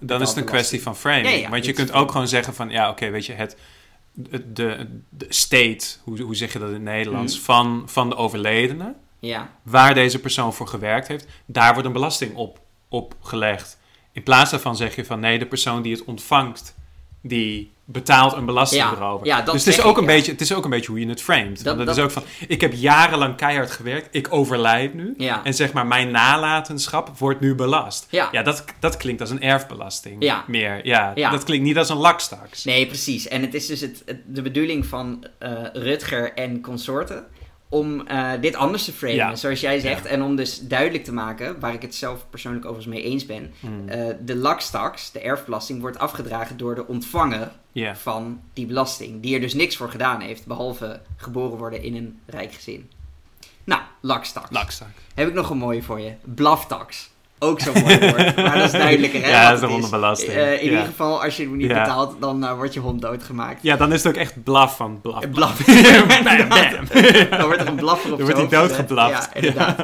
Dan 0.00 0.22
is 0.22 0.28
het 0.28 0.36
een 0.38 0.44
kwestie 0.44 0.82
van 0.82 0.96
framing. 0.96 1.26
Ja, 1.28 1.34
ja, 1.34 1.48
Want 1.50 1.64
je 1.64 1.72
kunt 1.72 1.88
is- 1.88 1.94
ook 1.94 2.10
gewoon 2.12 2.28
zeggen 2.28 2.54
van, 2.54 2.70
ja, 2.70 2.90
oké, 2.90 3.10
weet 3.10 3.26
je, 3.26 3.32
het, 3.32 3.56
de, 4.52 5.00
de, 5.08 5.26
state, 5.28 5.86
hoe, 6.04 6.20
hoe 6.20 6.34
zeg 6.34 6.52
je 6.52 6.58
dat 6.58 6.68
in 6.68 6.74
het 6.74 6.82
Nederlands, 6.82 7.34
Mhm. 7.34 7.44
van, 7.44 7.82
van 7.86 8.08
de 8.08 8.16
overledene, 8.16 8.94
Ja, 9.20 9.50
waar 9.62 9.94
deze 9.94 10.18
persoon 10.18 10.54
voor 10.54 10.66
gewerkt 10.68 11.08
heeft, 11.08 11.26
daar 11.46 11.72
wordt 11.72 11.86
een 11.86 11.92
belasting 11.92 12.34
op, 12.34 12.60
op 12.88 13.14
gelegd. 13.20 13.78
In 14.12 14.22
plaats 14.22 14.50
daarvan 14.50 14.76
zeg 14.76 14.96
je 14.96 15.04
van 15.04 15.20
nee, 15.20 15.38
de 15.38 15.46
persoon 15.46 15.82
die 15.82 15.92
het 15.92 16.04
ontvangt, 16.04 16.74
die 17.22 17.72
betaalt 17.84 18.32
een 18.32 18.44
belasting 18.46 18.82
Ja, 18.82 18.92
erover. 18.96 19.26
ja, 19.26 19.42
dus 19.42 19.64
het 19.64 19.74
is, 19.74 19.82
ook 19.82 19.90
ik, 19.90 19.96
een 19.96 20.08
ja. 20.08 20.14
beetje, 20.16 20.32
het 20.32 20.40
is 20.40 20.52
ook 20.54 20.64
een 20.64 20.70
beetje 20.70 20.90
hoe 20.90 21.00
je 21.00 21.08
het 21.08 21.22
framet. 21.22 21.64
Dat- 21.64 21.88
is 21.88 21.98
ook 21.98 22.10
van, 22.10 22.22
ik 22.48 22.60
heb 22.60 22.72
jarenlang 22.72 23.36
keihard 23.36 23.70
gewerkt, 23.70 24.08
ik 24.10 24.26
overlijd 24.30 24.94
nu. 24.94 25.14
ja. 25.16 25.44
En 25.44 25.54
zeg 25.54 25.72
maar, 25.72 25.86
mijn 25.86 26.10
nalatenschap 26.10 27.18
wordt 27.18 27.40
nu 27.40 27.54
belast. 27.54 28.06
Ja. 28.10 28.28
Ja, 28.32 28.42
dat, 28.42 28.64
dat 28.80 28.96
klinkt 28.96 29.20
als 29.20 29.30
een 29.30 29.42
erfbelasting 29.42 30.22
Ja. 30.24 30.44
meer. 30.46 30.86
Ja, 30.86 31.14
dat 31.30 31.44
klinkt 31.44 31.64
niet 31.64 31.78
als 31.78 31.88
een 31.88 31.96
lakstaks. 31.96 32.64
Nee, 32.64 32.86
precies. 32.86 33.28
En 33.28 33.40
het 33.42 33.54
is 33.54 33.66
dus 33.66 33.80
het, 33.80 34.02
het- 34.06 34.20
de 34.26 34.42
bedoeling 34.42 34.86
van 34.86 35.24
eh, 35.38 35.50
Rutger 35.72 36.32
en 36.34 36.60
consorten 36.60 37.24
om 37.68 38.06
eh, 38.06 38.30
dit 38.40 38.54
anders 38.54 38.84
te 38.84 38.92
framen, 38.92 39.16
Ja. 39.16 39.36
zoals 39.36 39.60
jij 39.60 39.78
zegt. 39.78 40.04
En 40.06 40.22
om 40.22 40.36
dus 40.36 40.60
duidelijk 40.60 41.04
te 41.04 41.12
maken, 41.12 41.60
waar 41.60 41.74
ik 41.74 41.82
het 41.82 41.94
zelf 41.94 42.26
persoonlijk 42.30 42.64
overigens 42.64 42.94
mee 42.94 43.04
eens 43.04 43.26
ben. 43.26 43.52
Hmm. 43.60 43.88
eh, 43.88 44.14
de 44.24 44.36
lakstaks, 44.36 45.12
de 45.12 45.20
erfbelasting, 45.20 45.80
wordt 45.80 45.98
afgedragen 45.98 46.56
door 46.56 46.74
de 46.74 46.86
ontvanger 46.86 47.50
van 47.94 48.40
die 48.52 48.66
belasting. 48.66 49.22
Die 49.22 49.34
er 49.34 49.40
dus 49.40 49.54
niks 49.54 49.76
voor 49.76 49.90
gedaan 49.90 50.20
heeft, 50.20 50.46
behalve 50.46 51.00
geboren 51.16 51.58
worden 51.58 51.82
in 51.82 51.96
een 51.96 52.18
rijk 52.26 52.52
gezin. 52.52 52.90
Nou. 53.64 53.82
Lakstaks. 54.00 54.50
Heb 55.14 55.28
ik 55.28 55.34
nog 55.34 55.50
een 55.50 55.58
mooie 55.58 55.82
voor 55.82 56.00
je. 56.00 56.12
Blaftaks. 56.34 57.10
Ook 57.38 57.60
zo'n 57.60 57.82
mooi 57.82 57.98
woord. 57.98 58.36
Maar 58.46 58.56
dat 58.56 58.64
is 58.64 58.70
duidelijker, 58.72 59.22
hè? 59.22 59.28
Ja, 59.30 59.48
dat 59.48 59.56
is 59.58 59.62
een 59.64 59.68
hondenbelasting. 59.70 60.32
Eh, 60.32 60.46
in 60.52 60.52
Ja. 60.56 60.60
ieder 60.60 60.84
geval, 60.84 61.22
als 61.24 61.36
je 61.36 61.42
het 61.42 61.52
niet 61.52 61.70
Ja. 61.70 61.80
betaalt, 61.82 62.20
dan 62.20 62.44
eh, 62.44 62.54
wordt 62.56 62.74
je 62.74 62.80
hond 62.80 63.02
doodgemaakt. 63.02 63.62
Ja, 63.62 63.76
dan 63.76 63.92
is 63.92 64.02
het 64.02 64.12
ook 64.14 64.20
echt 64.20 64.42
blaf 64.42 64.76
van 64.76 65.00
blaf. 65.00 65.22
Eh, 65.24 65.30
blaf. 65.30 65.58
bam, 66.24 66.48
bam. 66.48 67.28
Dan 67.30 67.42
wordt 67.46 67.60
er 67.60 67.66
een 67.66 67.74
blaffer 67.74 68.12
op 68.12 68.18
Dan 68.18 68.26
wordt 68.26 68.50
hij 68.50 68.60
doodgeblaft. 68.60 69.28
Ja, 69.32 69.34
inderdaad. 69.34 69.76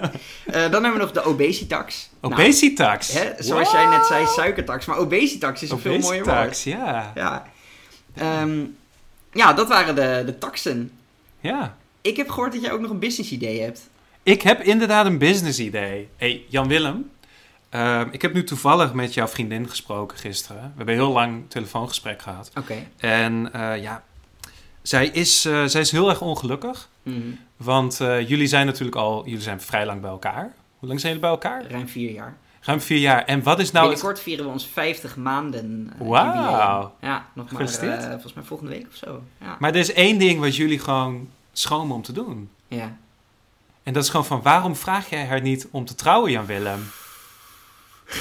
Dan 0.53 0.61
hebben 0.83 0.93
we 0.93 0.99
nog 0.99 1.11
de 1.13 1.23
obesitax. 1.25 2.11
Nou, 2.21 2.35
Obesitax. 2.35 3.13
hè, 3.13 3.31
zoals 3.39 3.71
jij 3.71 3.87
net 3.87 4.07
zei, 4.07 4.27
suikertax. 4.27 4.87
Maar 4.87 4.97
obesitax 4.97 5.63
is 5.63 5.71
een 5.71 5.79
veel 5.79 5.99
mooier 5.99 6.25
woord. 6.25 6.37
Obesitax, 6.37 6.65
ja. 6.65 7.13
Ja. 7.15 7.47
Ehm, 8.17 8.59
ja, 9.33 9.53
dat 9.53 9.69
waren 9.69 9.95
de, 9.95 10.23
de 10.27 10.39
taxen. 10.39 10.91
Ja. 11.41 11.77
Ik 12.03 12.17
heb 12.17 12.31
gehoord 12.31 12.53
dat 12.53 12.63
jij 12.63 12.73
ook 12.73 12.81
nog 12.81 12.91
een 12.91 12.99
business 12.99 13.31
idee 13.31 13.61
hebt. 13.61 13.81
Ik 14.23 14.43
heb 14.43 14.61
inderdaad 14.63 15.07
een 15.07 15.19
business 15.19 15.59
idee. 15.59 16.09
hey, 16.17 16.43
Jan 16.49 16.69
Ehm, 17.75 18.09
ik 18.11 18.23
heb 18.23 18.35
nu 18.35 18.45
toevallig 18.45 18.93
met 18.93 19.15
jouw 19.15 19.29
vriendin 19.29 19.69
gesproken 19.69 20.19
gisteren. 20.19 20.63
We 20.63 20.73
hebben 20.77 20.95
een 20.95 21.01
heel 21.01 21.13
lang 21.13 21.43
telefoongesprek 21.49 22.23
gehad. 22.23 22.51
Oké. 22.59 22.75
En 22.97 23.53
eh, 23.53 23.83
ja, 23.83 24.03
zij 24.83 25.07
is, 25.07 25.45
eh, 25.45 25.65
zij 25.65 25.81
is 25.81 25.91
heel 25.91 26.09
erg 26.09 26.21
ongelukkig. 26.21 26.89
Mhm. 27.03 27.19
Want 27.57 28.01
eh, 28.01 28.29
jullie 28.29 28.47
zijn 28.47 28.67
natuurlijk 28.67 28.97
al, 28.97 29.25
jullie 29.25 29.41
zijn 29.41 29.61
vrij 29.61 29.87
lang 29.87 30.01
bij 30.01 30.11
elkaar. 30.11 30.55
Hoe 30.79 30.89
lang 30.89 31.01
zijn 31.01 31.13
jullie 31.13 31.29
bij 31.29 31.31
elkaar? 31.31 31.71
Ruim 31.71 31.89
vier 31.89 32.11
jaar. 32.11 32.37
Ruim 32.61 32.81
vier 32.81 32.99
jaar. 32.99 33.25
En 33.25 33.43
wat 33.43 33.59
is 33.59 33.71
nou 33.71 33.85
het... 33.85 33.95
Binnenkort 33.95 34.25
vieren 34.25 34.45
we 34.45 34.51
ons 34.51 34.67
50 34.67 35.17
maanden 35.17 35.93
Wauw. 35.99 36.95
Ja, 37.01 37.27
nog 37.35 37.51
maar 37.51 37.69
volgens 37.69 38.35
mij 38.35 38.45
volgende 38.45 38.73
week 38.73 38.87
of 38.89 38.97
zo. 38.97 39.23
Ja. 39.41 39.57
Maar 39.59 39.71
er 39.71 39.77
is 39.77 39.93
één 39.93 40.19
ding 40.19 40.41
wat 40.41 40.57
jullie 40.57 40.79
gewoon 40.79 41.29
schromen 41.53 41.97
om 41.97 42.03
te 42.03 42.13
doen. 42.13 42.51
ja. 42.69 42.97
En 43.83 43.93
dat 43.93 44.03
is 44.03 44.09
gewoon 44.09 44.27
van, 44.27 44.43
waarom 44.43 44.77
vraag 44.77 45.11
jij 45.11 45.27
haar 45.27 45.41
niet 45.41 45.69
om 45.71 45.85
te 45.85 45.95
trouwen, 45.95 46.31
Jan 46.31 46.47
Willem? 46.47 46.91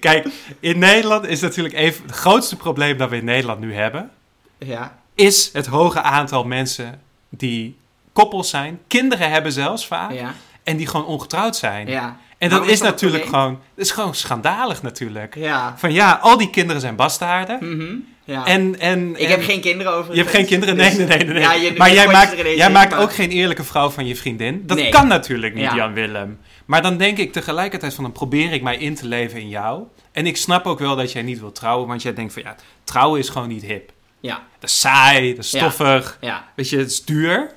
Kijk, 0.00 0.26
in 0.60 0.78
Nederland 0.78 1.26
is 1.26 1.40
natuurlijk 1.40 1.74
even... 1.74 2.02
Het 2.02 2.12
grootste 2.14 2.56
probleem 2.56 2.98
dat 2.98 3.10
we 3.10 3.16
in 3.16 3.24
Nederland 3.24 3.60
nu 3.60 3.74
hebben... 3.74 4.10
ja. 4.58 4.98
is 5.14 5.50
het 5.52 5.66
hoge 5.66 6.02
aantal 6.02 6.44
mensen 6.44 7.00
die 7.28 7.76
koppels 8.12 8.50
zijn, 8.50 8.80
kinderen 8.86 9.30
hebben 9.30 9.52
zelfs 9.52 9.86
vaak, 9.86 10.12
Ja. 10.12 10.34
en 10.62 10.76
die 10.76 10.86
gewoon 10.86 11.06
ongetrouwd 11.06 11.56
zijn. 11.56 11.86
Ja. 11.86 12.16
En 12.38 12.50
dat 12.50 12.64
is 12.64 12.70
is 12.72 12.78
dat 12.78 12.86
een 12.86 12.92
natuurlijk 12.92 13.22
probleem? 13.22 13.42
gewoon, 13.42 13.60
dat 13.74 13.84
is 13.84 13.90
gewoon 13.90 14.14
schandalig 14.14 14.82
natuurlijk. 14.82 15.34
Ja. 15.34 15.74
Van 15.78 15.92
ja, 15.92 16.18
al 16.22 16.36
die 16.36 16.50
kinderen 16.50 16.80
zijn 16.80 16.96
bastaarden. 16.96 17.58
Mhm. 17.76 17.94
Ja. 18.24 18.46
En, 18.46 18.78
en, 18.80 19.10
ik 19.16 19.18
en- 19.24 19.30
heb 19.30 19.42
geen 19.42 19.60
kinderen 19.60 19.92
over. 19.92 20.14
Je 20.14 20.18
hebt 20.20 20.30
geen 20.34 20.46
kinderen? 20.46 20.76
Nee, 20.76 20.90
nee, 20.96 21.06
nee. 21.06 21.16
nee, 21.18 21.26
nee. 21.26 21.40
Ja, 21.42 21.52
je- 21.54 21.72
maar 21.76 21.92
jij 21.92 22.06
maakt, 22.06 22.36
jij 22.56 22.70
maakt 22.70 22.94
ook 22.94 23.12
geen 23.14 23.30
eerlijke 23.30 23.64
vrouw 23.64 23.90
van 23.90 24.06
je 24.06 24.16
vriendin. 24.16 24.62
Dat 24.66 24.76
Nee. 24.76 24.88
kan 24.90 25.06
natuurlijk 25.08 25.54
niet, 25.54 25.64
Ja. 25.64 25.74
Jan 25.74 25.92
Willem. 25.92 26.38
Maar 26.64 26.82
dan 26.82 26.96
denk 26.96 27.18
ik 27.18 27.32
tegelijkertijd 27.32 27.94
van, 27.94 28.04
dan 28.04 28.12
probeer 28.12 28.52
ik 28.52 28.62
mij 28.62 28.76
in 28.76 28.94
te 28.94 29.06
leven 29.06 29.40
in 29.40 29.48
jou. 29.48 29.82
En 30.12 30.26
ik 30.26 30.36
snap 30.36 30.66
ook 30.66 30.78
wel 30.78 30.96
dat 30.96 31.12
jij 31.12 31.22
niet 31.22 31.40
wilt 31.40 31.54
trouwen, 31.54 31.88
want 31.88 32.02
jij 32.02 32.14
denkt 32.14 32.32
van, 32.32 32.42
ja, 32.42 32.56
trouwen 32.84 33.20
is 33.20 33.28
gewoon 33.28 33.48
niet 33.48 33.62
hip. 33.62 33.92
Ja. 34.20 34.42
Dat 34.58 34.70
is 34.70 34.80
saai, 34.80 35.34
dat 35.34 35.44
is 35.44 35.48
stoffig. 35.50 36.18
Ja. 36.20 36.48
Weet 36.56 36.68
je, 36.68 36.76
het 36.78 36.90
is 36.90 37.04
duur. 37.04 37.50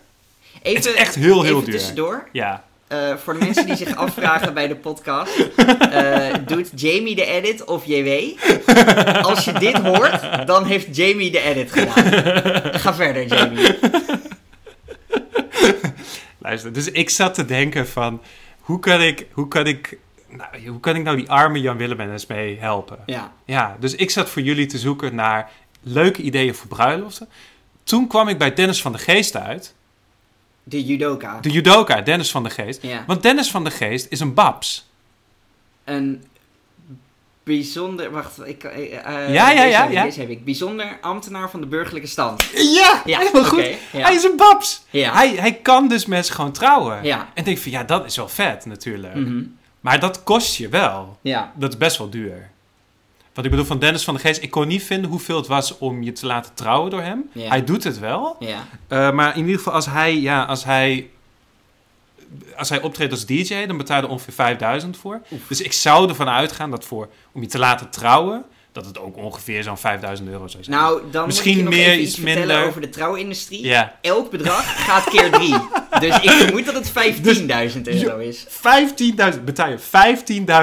Even, 0.61 0.75
Het 0.77 0.85
is 0.85 0.93
echt 0.93 1.15
heel, 1.15 1.43
heel 1.43 1.53
even 1.55 1.65
duur. 1.65 1.73
tussendoor. 1.79 2.27
Ja. 2.31 2.63
Eh, 2.87 3.15
voor 3.15 3.33
de 3.33 3.39
mensen 3.39 3.65
die 3.65 3.75
zich 3.75 3.95
afvragen 4.05 4.53
bij 4.53 4.67
de 4.67 4.75
podcast. 4.75 5.39
eh, 5.91 6.33
doet 6.45 6.69
Jamie 6.81 7.15
de 7.15 7.25
edit 7.25 7.65
of 7.65 7.85
JW? 7.85 8.37
Als 9.21 9.45
je 9.45 9.51
dit 9.53 9.77
hoort, 9.77 10.47
dan 10.47 10.65
heeft 10.65 10.95
Jamie 10.95 11.31
de 11.31 11.39
edit 11.41 11.71
gedaan. 11.71 12.73
Ga 12.79 12.93
verder, 12.93 13.25
Jamie. 13.25 13.77
Luister, 16.37 16.73
dus 16.73 16.91
ik 16.91 17.09
zat 17.09 17.33
te 17.33 17.45
denken 17.45 17.87
van, 17.87 18.21
hoe 18.59 18.79
kan 18.79 19.01
ik, 19.01 19.27
hoe 19.31 19.47
kan 19.47 19.65
ik, 19.65 19.97
nou, 20.29 20.67
hoe 20.67 20.79
kan 20.79 20.95
ik 20.95 21.03
nou 21.03 21.17
die 21.17 21.29
arme 21.29 21.61
Jan 21.61 21.77
Willem 21.77 21.99
eens 21.99 22.25
mee 22.25 22.57
helpen? 22.59 22.97
Ja. 23.05 23.33
Ja, 23.45 23.77
dus 23.79 23.95
ik 23.95 24.09
zat 24.09 24.29
voor 24.29 24.41
jullie 24.41 24.65
te 24.65 24.77
zoeken 24.77 25.15
naar 25.15 25.51
leuke 25.81 26.21
ideeën 26.21 26.55
voor 26.55 26.67
bruiloften. 26.67 27.29
Toen 27.83 28.07
kwam 28.07 28.27
ik 28.27 28.37
bij 28.37 28.53
Dennis 28.53 28.81
van 28.81 28.91
de 28.91 28.97
Geest 28.97 29.35
uit. 29.35 29.75
De 30.69 30.85
judoka. 30.85 31.39
De 31.41 31.49
judoka, 31.49 32.01
Dennis 32.01 32.31
van 32.31 32.43
de 32.43 32.49
Geest. 32.49 32.81
Ja. 32.81 33.03
Want 33.07 33.23
Dennis 33.23 33.51
van 33.51 33.63
de 33.63 33.71
Geest 33.71 34.07
is 34.09 34.19
een 34.19 34.33
babs. 34.33 34.89
Een 35.83 36.23
bijzonder... 37.43 38.11
Wacht, 38.11 38.47
ik... 38.47 38.63
eh, 38.63 38.91
Ja, 39.33 39.49
ja, 39.49 39.49
deze 39.49 39.67
ja, 39.67 39.81
heb 39.83 39.91
ja. 39.91 40.03
Deze 40.03 40.19
heb 40.19 40.29
ik. 40.29 40.45
Bijzonder 40.45 40.97
ambtenaar 41.01 41.49
van 41.49 41.61
de 41.61 41.67
burgerlijke 41.67 42.07
stand. 42.07 42.43
Ja, 42.55 43.01
Ja, 43.05 43.19
helemaal 43.19 43.45
goed. 43.45 43.65
ja. 43.91 43.99
Hij 43.99 44.15
is 44.15 44.23
een 44.23 44.35
babs. 44.37 44.83
Ja. 44.89 45.13
Hij, 45.13 45.29
hij 45.29 45.53
kan 45.53 45.87
dus 45.87 46.05
mensen 46.05 46.35
gewoon 46.35 46.51
trouwen. 46.51 47.03
Ja. 47.03 47.19
En 47.19 47.27
ik 47.33 47.45
denk 47.45 47.57
van, 47.57 47.71
ja, 47.71 47.83
dat 47.83 48.05
is 48.05 48.15
wel 48.15 48.29
vet 48.29 48.65
natuurlijk. 48.65 49.15
Mhm. 49.15 49.43
Maar 49.81 49.99
dat 49.99 50.23
kost 50.23 50.55
je 50.55 50.69
wel. 50.69 51.17
Ja. 51.21 51.51
Dat 51.55 51.71
is 51.71 51.77
best 51.77 51.97
wel 51.97 52.09
duur. 52.09 52.49
Wat 53.37 53.45
ik 53.45 53.51
bedoel 53.51 53.67
van 53.67 53.79
Dennis 53.79 54.03
van 54.03 54.13
de 54.13 54.19
Geest, 54.19 54.41
ik 54.41 54.51
kon 54.51 54.67
niet 54.67 54.83
vinden 54.83 55.09
hoeveel 55.09 55.37
het 55.37 55.47
was 55.47 55.77
om 55.77 56.03
je 56.03 56.11
te 56.11 56.25
laten 56.25 56.53
trouwen 56.53 56.91
door 56.91 57.01
hem. 57.01 57.29
Ja. 57.31 57.47
Hij 57.49 57.63
doet 57.63 57.83
het 57.83 57.99
wel. 57.99 58.35
Ja. 58.39 58.67
Eh, 58.87 59.11
maar 59.11 59.35
in 59.35 59.41
ieder 59.41 59.57
geval, 59.57 59.73
als 59.73 59.85
hij, 59.85 60.19
ja, 60.19 60.43
als 60.43 60.63
hij, 60.63 61.09
als 62.55 62.69
hij 62.69 62.81
optreedt 62.81 63.11
als 63.11 63.25
DJ, 63.25 63.65
dan 63.65 63.77
betaal 63.77 63.97
je 63.97 64.03
er 64.03 64.09
ongeveer 64.09 64.33
5000 64.33 64.97
voor. 64.97 65.21
Dus 65.47 65.61
ik 65.61 65.73
zou 65.73 66.09
ervan 66.09 66.29
uitgaan 66.29 66.71
dat 66.71 66.85
voor, 66.85 67.09
om 67.31 67.41
je 67.41 67.47
te 67.47 67.59
laten 67.59 67.89
trouwen, 67.89 68.45
dat 68.77 68.85
het 68.85 68.99
ook 68.99 69.17
ongeveer 69.17 69.63
zo'n 69.63 69.77
5000 69.77 70.29
euro 70.29 70.47
zou 70.47 70.63
zijn. 70.63 70.75
Nou, 70.77 71.01
dan 71.11 71.25
Misschien 71.25 71.63
moet 71.63 71.73
ik 71.73 71.79
meer, 71.79 71.97
iets 71.97 72.15
minder. 72.17 72.65
over 72.65 72.81
de 72.81 72.89
trouwindustrie. 72.89 73.73
Elk 74.01 74.31
bedrag 74.31 74.85
gaat 74.85 75.03
keer 75.03 75.31
drie. 75.31 75.55
dus 75.99 76.15
ik 76.19 76.29
vermoed 76.29 76.65
dat 76.65 76.73
het 76.73 76.89
15.000 77.75 77.81
Dus- 77.81 78.03
euro 78.03 78.17
is. 78.17 78.45
15.000, 79.35 79.43
betaal 79.45 79.69
je 79.69 79.79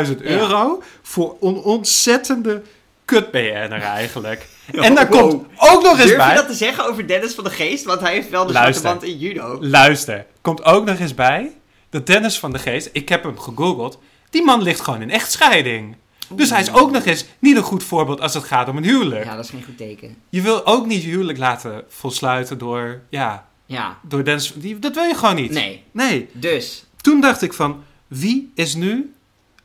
15.000 0.07 0.17
euro 0.23 0.83
voor 1.03 1.37
een 1.41 1.57
ontzettende 1.57 2.63
kut 3.05 3.31
BN'er 3.31 3.73
eigenlijk. 3.73 4.47
En 4.73 4.95
daar 4.95 5.09
Wow. 5.09 5.19
komt 5.21 5.45
ook 5.57 5.83
nog 5.83 5.99
eens 5.99 6.07
Durf 6.07 6.17
bij... 6.17 6.29
je 6.29 6.35
dat 6.35 6.47
te 6.49 6.55
zeggen 6.55 6.87
over 6.89 7.07
Dennis 7.07 7.35
van 7.35 7.45
de 7.45 7.51
Geest? 7.51 7.85
Want 7.85 8.01
hij 8.01 8.13
heeft 8.13 8.31
wel 8.31 8.47
de 8.47 8.53
Luister. 8.53 8.85
band 8.91 9.03
in 9.03 9.19
judo. 9.19 9.59
Luister, 9.61 10.27
komt 10.41 10.65
ook 10.65 10.85
nog 10.85 10.99
eens 10.99 11.15
bij 11.15 11.53
dat 11.91 12.07
Dennis 12.07 12.39
van 12.39 12.53
de 12.53 12.59
Geest, 12.59 12.89
ik 12.93 13.09
heb 13.09 13.23
hem 13.23 13.39
gegoogeld, 13.39 13.99
die 14.31 14.43
man 14.45 14.63
ligt 14.63 14.81
gewoon 14.81 15.03
in 15.03 15.11
echtscheiding. 15.11 15.97
Dus 16.31 16.51
hij 16.51 16.61
is 16.61 16.73
ook 16.73 16.91
nog 16.91 17.05
eens 17.05 17.25
niet 17.39 17.57
een 17.57 17.63
goed 17.63 17.83
voorbeeld 17.85 18.21
als 18.21 18.35
het 18.35 18.45
gaat 18.45 18.69
om 18.69 18.77
een 18.77 18.85
huwelijk. 18.85 19.25
Ja, 19.25 19.35
dat 19.37 19.45
is 19.45 19.51
geen 19.51 19.65
goed 19.65 19.77
teken. 19.77 20.17
Je 20.29 20.41
wil 20.43 20.67
ook 20.67 20.87
niet 20.87 21.03
je 21.03 21.09
huwelijk 21.09 21.39
laten 21.39 21.85
volsluiten 21.89 22.59
door, 22.59 23.01
ja, 23.09 23.47
Ja, 23.67 23.99
door 24.03 24.25
Dennis. 24.25 24.53
Die, 24.57 24.79
dat 24.79 24.95
wil 24.95 25.05
je 25.05 25.15
gewoon 25.15 25.35
niet. 25.35 25.51
nee. 25.51 25.83
Nee. 25.91 26.29
Dus, 26.33 26.85
Toen 26.97 27.21
dacht 27.21 27.43
ik 27.43 27.53
van, 27.53 27.83
wie 28.07 28.53
is 28.55 28.75
nu 28.75 29.15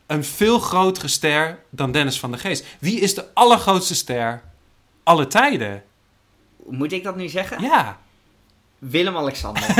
een 0.07 0.23
veel 0.23 0.59
grotere 0.59 1.07
ster 1.07 1.59
dan 1.69 1.91
Dennis 1.91 2.19
van 2.19 2.31
de 2.31 2.37
Geest? 2.37 2.65
Wie 2.79 2.99
is 2.99 3.13
de 3.15 3.25
allergrootste 3.33 3.95
ster 3.95 4.41
alle 5.03 5.27
tijden? 5.27 5.83
moet 6.69 6.91
ik 6.91 7.03
dat 7.03 7.15
nu 7.15 7.27
zeggen? 7.27 7.61
Ja. 7.61 7.99
Willem-Alexander. 8.79 9.63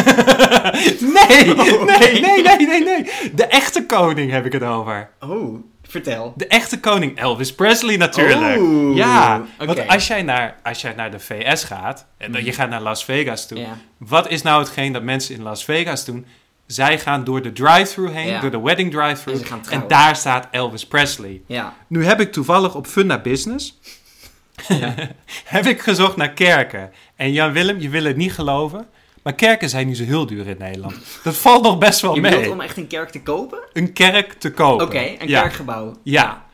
Nee, 1.00 1.56
nee, 1.56 2.22
nee, 2.22 2.42
nee, 2.42 2.68
nee, 2.68 2.84
nee. 2.84 3.32
De 3.36 3.46
echte 3.46 3.86
koning 3.86 4.32
heb 4.32 4.46
ik 4.46 4.52
het 4.52 4.64
over. 4.64 5.10
Oh, 5.20 5.64
vertel. 5.92 6.34
De 6.36 6.48
echte 6.48 6.80
koning 6.80 7.18
Elvis 7.18 7.54
Presley 7.56 7.98
natuurlijk. 7.98 8.58
Oeh, 8.60 8.98
ja, 8.98 9.42
oké. 9.60 9.66
want 9.66 9.88
als 9.88 10.08
jij, 10.08 10.22
naar, 10.22 10.56
als 10.64 10.82
jij 10.82 10.94
naar 10.94 11.12
de 11.12 11.20
VS 11.20 11.64
gaat, 11.64 12.06
en 12.18 12.32
dan, 12.32 12.42
Mhm. 12.42 12.50
je 12.50 12.56
gaat 12.56 12.70
naar 12.70 12.82
Las 12.82 13.06
Vegas 13.06 13.48
toe. 13.48 13.66
Wat 13.98 14.30
is 14.30 14.42
nou 14.42 14.60
hetgeen 14.62 14.94
dat 14.94 15.04
mensen 15.04 15.36
in 15.36 15.42
Las 15.42 15.64
Vegas 15.66 16.06
doen? 16.06 16.26
Zij 16.66 17.00
gaan 17.00 17.24
door 17.24 17.42
de 17.42 17.52
drive-thru 17.52 18.10
heen, 18.10 18.28
Ja. 18.28 18.40
door 18.42 18.52
de 18.52 18.62
wedding 18.62 18.92
drive-thru. 18.92 19.42
En 19.70 19.84
daar 19.88 20.16
staat 20.16 20.48
Elvis 20.52 20.88
Presley. 20.88 21.42
Ja. 21.46 21.74
Nu 21.88 22.06
heb 22.06 22.20
ik 22.20 22.32
toevallig 22.32 22.76
op 22.76 22.88
Funda 22.88 23.20
Business 23.20 23.80
Ja. 24.68 24.94
heb 25.46 25.66
ik 25.66 25.82
gezocht 25.82 26.16
naar 26.16 26.30
kerken. 26.32 26.92
En 27.16 27.32
Jan 27.32 27.52
Willem, 27.52 27.80
je 27.80 27.90
wil 27.90 28.04
het 28.04 28.16
niet 28.16 28.34
geloven, 28.34 28.88
Maar 29.30 29.38
kerken 29.38 29.70
zijn 29.70 29.88
niet 29.88 29.98
zo 29.98 30.04
heel 30.04 30.26
duur 30.26 30.48
in 30.48 30.56
Nederland. 30.60 30.96
Dat 31.24 31.36
valt 31.46 31.64
nog 31.64 31.78
best 31.78 32.00
wel 32.00 32.16
Je 32.16 32.22
mee. 32.22 32.32
bedoelt 32.32 32.54
om 32.54 32.62
echt 32.62 32.78
een 32.78 32.88
kerk 32.88 33.10
te 33.10 33.22
kopen? 33.22 33.60
Een 33.74 33.94
kerk 33.94 34.34
te 34.34 34.52
kopen. 34.52 34.86
Oké, 34.86 34.98
een 35.20 35.28
ja. 35.28 35.42
kerkgebouw. 35.42 35.96
Ja. 36.04 36.46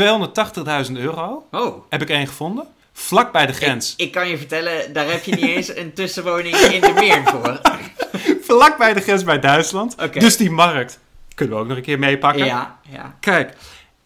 280.000 0.00 0.92
euro 0.92 1.46
Oh. 1.50 1.84
heb 1.88 2.02
ik 2.02 2.08
één 2.10 2.26
gevonden. 2.26 2.66
Vlak 2.92 3.32
bij 3.32 3.46
de 3.46 3.52
grens. 3.52 3.94
Ik, 3.96 4.06
ik 4.06 4.12
kan 4.12 4.28
je 4.28 4.38
vertellen, 4.38 4.92
daar 4.92 5.10
heb 5.10 5.24
je 5.24 5.34
niet 5.34 5.44
eens 5.44 5.76
een 5.76 5.92
tussenwoning 5.92 6.56
in 6.56 6.80
de 6.80 6.92
meer 6.94 7.22
voor. 7.24 7.60
Vlak 8.48 8.78
bij 8.78 8.92
de 8.94 9.00
grens 9.00 9.24
bij 9.24 9.38
Duitsland. 9.40 9.96
Dus 10.12 10.36
die 10.36 10.50
markt 10.50 10.98
kunnen 11.34 11.54
we 11.56 11.60
ook 11.62 11.68
nog 11.68 11.76
een 11.76 11.82
keer 11.82 11.98
meepakken. 11.98 12.44
Ja, 12.44 12.78
ja, 12.90 13.16
Kijk, 13.20 13.52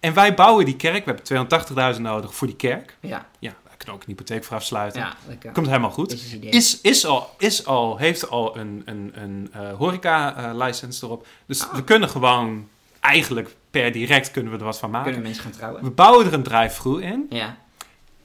en 0.00 0.14
wij 0.14 0.34
bouwen 0.34 0.64
die 0.64 0.76
kerk. 0.76 1.04
We 1.04 1.14
hebben 1.38 1.94
280.000 1.94 2.00
nodig 2.00 2.34
voor 2.34 2.46
die 2.46 2.56
kerk. 2.56 2.96
ja. 3.00 3.26
Ja, 3.38 3.52
ook 3.94 4.00
een 4.00 4.06
hypotheek 4.08 4.44
voor 4.44 4.56
afsluiten. 4.56 5.00
Ja. 5.00 5.50
Komt 5.52 5.66
helemaal 5.66 5.90
goed. 5.90 6.12
Is. 6.12 6.38
Is, 6.40 6.80
is 6.80 7.06
al, 7.06 7.30
is 7.38 7.66
al, 7.66 7.96
heeft 7.96 8.28
al 8.30 8.56
een, 8.58 8.82
een, 8.84 9.12
een 9.14 9.48
eh, 9.52 9.72
horeca-license 9.78 11.04
erop. 11.04 11.26
Dus 11.46 11.62
Ah. 11.68 11.74
we 11.74 11.84
kunnen 11.84 12.08
gewoon, 12.08 12.68
eigenlijk 13.00 13.56
per 13.70 13.92
direct 13.92 14.30
kunnen 14.30 14.52
we 14.52 14.58
er 14.58 14.64
wat 14.64 14.78
van 14.78 14.90
maken. 14.90 15.06
Kunnen 15.12 15.22
mensen 15.26 15.42
gaan 15.42 15.52
trouwen? 15.52 15.82
We 15.82 15.90
bouwen 15.90 16.26
er 16.26 16.32
een 16.32 16.42
drive-through 16.42 17.02
in. 17.04 17.26
Ja, 17.30 17.56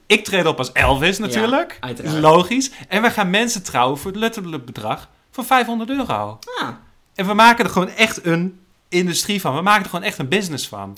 Ik 0.06 0.24
treed 0.24 0.46
op 0.46 0.58
als 0.58 0.72
Elvis 0.72 1.18
natuurlijk. 1.18 1.78
Logisch. 2.20 2.70
En 2.88 3.02
we 3.02 3.10
gaan 3.10 3.30
mensen 3.30 3.62
trouwen 3.62 3.98
voor 3.98 4.10
het 4.10 4.20
letterlijk 4.20 4.64
bedrag 4.64 5.08
van 5.30 5.44
500 5.44 5.90
euro. 5.90 6.38
ah, 6.60 6.68
En 7.14 7.26
we 7.26 7.34
maken 7.34 7.64
er 7.64 7.70
gewoon 7.70 7.88
echt 7.88 8.24
een 8.26 8.60
industrie 8.88 9.40
van. 9.40 9.54
We 9.54 9.62
maken 9.62 9.82
er 9.82 9.90
gewoon 9.90 10.04
echt 10.04 10.18
een 10.18 10.28
business 10.28 10.68
van. 10.68 10.92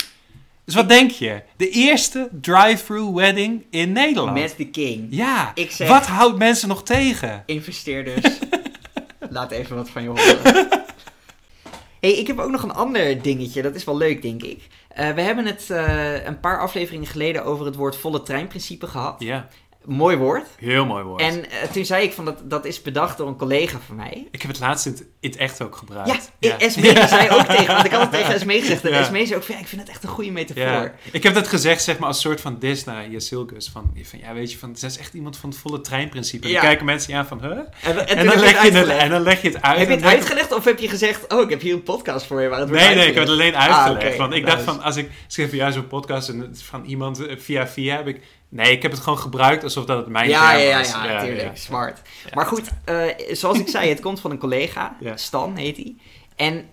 Dus 0.65 0.75
wat 0.75 0.89
denk 0.89 1.11
je? 1.11 1.41
De 1.57 1.69
eerste 1.69 2.29
drive-through 2.41 3.15
wedding 3.15 3.65
in 3.69 3.91
Nederland. 3.91 4.33
met 4.33 4.53
de 4.57 4.69
king. 4.69 5.07
Ja, 5.09 5.51
Ik 5.55 5.71
zeg- 5.71 5.87
wat 5.87 6.05
houdt 6.07 6.37
mensen 6.37 6.67
nog 6.67 6.83
tegen? 6.83 7.43
Investeerders, 7.45 8.39
laat 9.29 9.51
even 9.51 9.75
wat 9.75 9.89
van 9.89 10.01
je 10.03 10.07
horen. 10.07 10.39
hey, 12.01 12.11
ik 12.13 12.27
heb 12.27 12.39
ook 12.39 12.51
nog 12.51 12.63
een 12.63 12.73
ander 12.73 13.21
dingetje. 13.21 13.61
Dat 13.61 13.75
is 13.75 13.83
wel 13.83 13.97
leuk, 13.97 14.21
denk 14.21 14.43
ik. 14.43 14.67
Eh, 14.89 15.09
we 15.11 15.21
hebben 15.21 15.45
het 15.45 15.69
eh, 15.69 16.25
een 16.25 16.39
paar 16.39 16.59
afleveringen 16.59 17.07
geleden 17.07 17.43
over 17.45 17.65
het 17.65 17.75
woord 17.75 17.95
volle 17.97 18.21
treinprincipe 18.21 18.87
gehad. 18.87 19.15
Ja, 19.19 19.47
Mooi 19.85 20.17
woord. 20.17 20.45
heel 20.57 20.85
mooi 20.85 21.03
woord. 21.03 21.21
En 21.21 21.49
eh, 21.49 21.69
toen 21.71 21.85
zei 21.85 22.03
ik 22.03 22.13
van 22.13 22.25
dat, 22.25 22.41
dat 22.43 22.65
is 22.65 22.81
bedacht 22.81 23.17
door 23.17 23.27
een 23.27 23.35
collega 23.37 23.77
van 23.85 23.95
mij. 23.95 24.27
Ik 24.31 24.41
heb 24.41 24.51
het 24.51 24.59
laatst 24.59 24.85
in 24.85 24.91
het, 24.91 25.01
in 25.19 25.29
het 25.29 25.39
echt 25.39 25.61
ook 25.61 25.75
gebruikt. 25.75 26.31
Ja, 26.39 26.57
Esmee 26.57 27.07
zei 27.07 27.29
ook 27.29 27.41
tegen, 27.45 27.67
want 27.67 27.85
ik 27.85 27.91
had 27.91 28.01
het 28.01 28.11
tegen 28.11 28.33
Esmee 28.33 28.59
gezegd. 28.61 28.83
En 28.85 28.91
Ja. 28.91 28.99
Esmee 28.99 29.25
zei 29.25 29.39
ook 29.39 29.45
van, 29.45 29.55
ja, 29.55 29.61
ik 29.61 29.67
vind 29.67 29.81
het 29.81 29.89
echt 29.89 30.03
een 30.03 30.09
goede 30.09 30.31
metafoor. 30.31 30.63
Ja. 30.63 30.91
Ik 31.11 31.23
heb 31.23 31.33
dat 31.33 31.47
gezegd 31.47 31.83
zeg 31.83 31.97
maar 31.97 32.07
als 32.07 32.21
soort 32.21 32.41
van 32.41 32.59
dis 32.59 32.83
naar 32.83 33.09
Jasilkus. 33.09 33.69
Van, 33.69 33.93
van, 34.03 34.19
ja, 34.19 34.33
weet 34.33 34.51
je, 34.51 34.57
van, 34.57 34.75
ze 34.75 34.85
is 34.85 34.97
echt 34.97 35.13
iemand 35.13 35.37
van 35.37 35.49
het 35.49 35.59
volle 35.59 35.81
treinprincipe. 35.81 36.43
En 36.45 36.49
Ja. 36.49 36.55
dan 36.59 36.65
kijken 36.65 36.85
mensen 36.85 37.15
aan 37.15 37.25
van, 37.27 37.41
huh? 37.41 37.51
En, 37.51 37.67
en, 37.83 38.07
En, 38.07 38.17
toen 38.17 38.25
dan 38.27 38.39
leg 38.39 38.63
je 38.63 38.71
het, 38.71 38.87
en 38.87 39.09
dan 39.09 39.21
leg 39.21 39.41
je 39.41 39.47
het 39.49 39.61
uit. 39.61 39.77
Heb 39.77 39.87
je 39.87 39.95
het 39.95 40.03
uitgelegd 40.03 40.53
of 40.53 40.65
heb 40.65 40.79
je 40.79 40.89
gezegd, 40.89 41.33
oh, 41.33 41.41
ik 41.41 41.49
heb 41.49 41.61
hier 41.61 41.73
een 41.73 41.83
podcast 41.83 42.25
voor 42.25 42.41
je 42.41 42.47
waar 42.47 42.59
het 42.59 42.69
wordt 42.69 42.83
Nee, 42.83 42.95
nee, 42.95 43.07
ik 43.07 43.13
heb 43.13 43.23
het 43.23 43.31
alleen 43.31 43.55
uitgelegd. 43.55 44.13
Ah. 44.13 44.17
Want 44.19 44.33
ik 44.33 44.45
dacht 44.45 44.61
van, 44.63 44.81
als 44.81 44.95
ik 44.95 45.09
schreef 45.27 45.51
jou 45.51 45.71
zo'n 45.71 45.87
podcast 45.87 46.29
en 46.29 46.55
van 46.63 46.83
iemand 46.85 47.25
eh, 47.25 47.37
via 47.37 47.67
via 47.67 47.95
heb 47.95 48.07
ik... 48.07 48.21
Nee, 48.49 48.71
ik 48.71 48.81
heb 48.81 48.91
het 48.91 49.01
gewoon 49.01 49.19
gebruikt 49.19 49.63
alsof 49.63 49.85
dat 49.85 49.97
het 49.97 50.07
mijn 50.07 50.29
Ja, 50.29 50.49
term 50.49 50.61
ja, 50.61 50.67
ja, 50.69 50.77
was. 50.77 50.89
ja, 50.91 51.03
natuurlijk. 51.05 51.57
Smart. 51.57 52.01
Maar 52.33 52.45
goed, 52.45 52.69
eh, 52.85 53.03
zoals 53.31 53.59
ik 53.59 53.67
zei, 53.67 53.89
het 53.89 53.99
komt 53.99 54.19
van 54.19 54.31
een 54.31 54.37
collega. 54.37 54.95
Stan 55.15 55.55
heet 55.55 55.75
hij. 55.77 55.95
En 56.35 56.69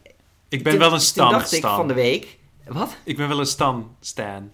Ik 0.48 0.62
ben 0.62 0.78
wel 0.78 0.86
een 0.86 0.92
Toen 0.98 1.00
stan, 1.00 1.30
dacht 1.30 1.52
ik 1.52 1.58
Stan. 1.58 1.76
van 1.76 1.88
de 1.88 1.94
week, 1.94 2.38
wat? 2.66 2.96
Ik 3.04 3.16
ben 3.16 3.28
wel 3.28 3.38
een 3.38 3.46
stan, 3.46 3.96
Stan. 4.00 4.50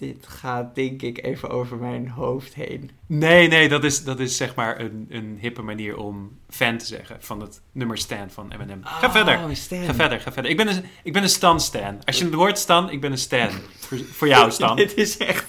Dit 0.00 0.26
gaat 0.28 0.74
denk 0.74 1.02
ik 1.02 1.22
even 1.24 1.48
over 1.48 1.76
mijn 1.76 2.08
hoofd 2.08 2.54
heen. 2.54 2.90
Nee, 3.06 3.48
nee, 3.48 3.68
dat 3.68 3.84
is, 3.84 4.04
dat 4.04 4.20
is 4.20 4.36
zeg 4.36 4.54
maar 4.54 4.80
een, 4.80 5.06
een 5.10 5.36
hippe 5.40 5.62
manier 5.62 5.96
om 5.96 6.38
fan 6.48 6.78
te 6.78 6.84
zeggen 6.86 7.16
van 7.20 7.40
het 7.40 7.60
nummer 7.72 7.98
Stan 7.98 8.30
van 8.30 8.52
Eminem. 8.52 8.80
Ga 8.84 9.06
Oh, 9.06 9.12
verder. 9.12 9.56
Stan. 9.56 9.84
Ga 9.84 9.94
verder, 9.94 10.20
ga 10.20 10.32
verder. 10.32 10.50
Ik 10.50 10.56
ben 10.56 10.68
een, 10.68 10.84
ik 11.02 11.12
ben 11.12 11.22
een 11.22 11.28
Stan 11.28 11.60
Stan. 11.60 12.04
Als 12.04 12.18
je 12.18 12.24
het 12.24 12.34
woord 12.34 12.58
Stan, 12.58 12.90
ik 12.90 13.00
ben 13.00 13.12
een 13.12 13.18
Stan. 13.18 13.50
Voor, 13.78 13.98
voor 13.98 14.28
jou, 14.28 14.50
Stan. 14.60 14.76
Dit 14.76 14.96
is 14.96 15.16
echt... 15.16 15.46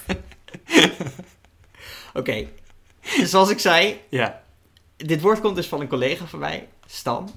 Oké, 2.14 2.48
zoals 3.24 3.50
ik 3.50 3.60
zei, 3.60 4.00
Ja. 4.10 4.44
dit 4.98 5.22
woord 5.22 5.40
komt 5.42 5.56
dus 5.56 5.68
van 5.68 5.82
een 5.82 5.88
collega 5.88 6.26
van 6.26 6.40
mij, 6.40 6.68
Stan. 6.86 7.30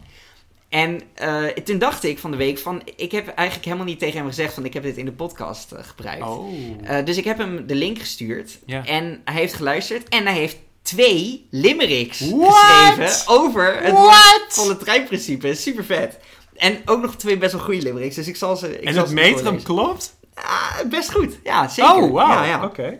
En 0.74 1.00
eh, 1.14 1.46
toen 1.46 1.78
dacht 1.78 2.04
ik 2.04 2.18
van 2.18 2.30
de 2.30 2.36
week 2.36 2.58
van, 2.58 2.82
ik 2.96 3.12
heb 3.12 3.28
eigenlijk 3.28 3.66
helemaal 3.66 3.86
niet 3.86 3.98
tegen 3.98 4.16
hem 4.18 4.26
gezegd 4.26 4.54
van 4.54 4.64
ik 4.64 4.72
heb 4.74 4.82
dit 4.82 4.96
in 4.96 5.04
de 5.04 5.12
podcast 5.12 5.72
eh, 5.72 5.84
gebruikt. 5.84 6.26
Oh. 6.26 6.52
Eh, 6.82 7.04
dus 7.04 7.16
ik 7.16 7.24
heb 7.24 7.38
hem 7.38 7.66
de 7.66 7.74
link 7.74 7.98
gestuurd 7.98 8.58
en 8.66 9.20
hij 9.24 9.34
heeft 9.34 9.54
geluisterd 9.54 10.08
en 10.08 10.24
hij 10.24 10.34
heeft 10.34 10.56
twee 10.82 11.46
limericks 11.50 12.20
What? 12.30 12.54
geschreven 12.54 13.32
over 13.32 13.82
het 13.82 13.92
What? 13.92 14.44
volle 14.48 14.76
treinprincipe. 14.76 15.54
Super 15.54 15.84
vet. 15.84 16.18
En 16.56 16.82
ook 16.84 17.00
nog 17.00 17.16
twee 17.16 17.38
best 17.38 17.52
wel 17.52 17.62
goede 17.62 17.82
limericks, 17.82 18.14
dus 18.14 18.28
ik 18.28 18.36
zal 18.36 18.56
ze. 18.56 18.78
Ik 18.78 18.84
en 18.84 18.94
zal 18.94 19.02
het 19.02 19.12
metrum 19.12 19.62
klopt? 19.62 20.16
Ah, 20.34 20.80
best 20.90 21.12
goed, 21.12 21.38
ja 21.44 21.68
zeker. 21.68 21.94
Oh, 21.94 22.12
wauw. 22.12 22.28
Ja, 22.28 22.44
ja. 22.44 22.64
Oké. 22.64 22.98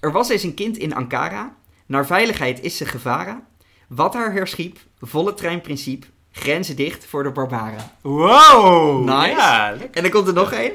Er 0.00 0.12
was 0.12 0.28
eens 0.28 0.42
een 0.42 0.54
kind 0.54 0.76
in 0.76 0.94
Ankara. 0.94 1.56
Naar 1.86 2.06
veiligheid 2.06 2.62
is 2.62 2.76
ze 2.76 2.84
gevaren. 2.84 3.42
Wat 3.88 4.14
haar 4.14 4.32
herschiep, 4.32 4.78
volle 5.00 5.34
treinprincipe, 5.34 6.06
grenzen 6.36 6.76
dicht 6.76 7.06
voor 7.06 7.22
de 7.22 7.30
barbaren. 7.30 7.90
Wow. 8.00 9.04
Nice. 9.04 9.30
Ja. 9.30 9.76
En 9.92 10.02
dan 10.02 10.10
komt 10.10 10.28
er 10.28 10.34
nog 10.34 10.52
één. 10.52 10.72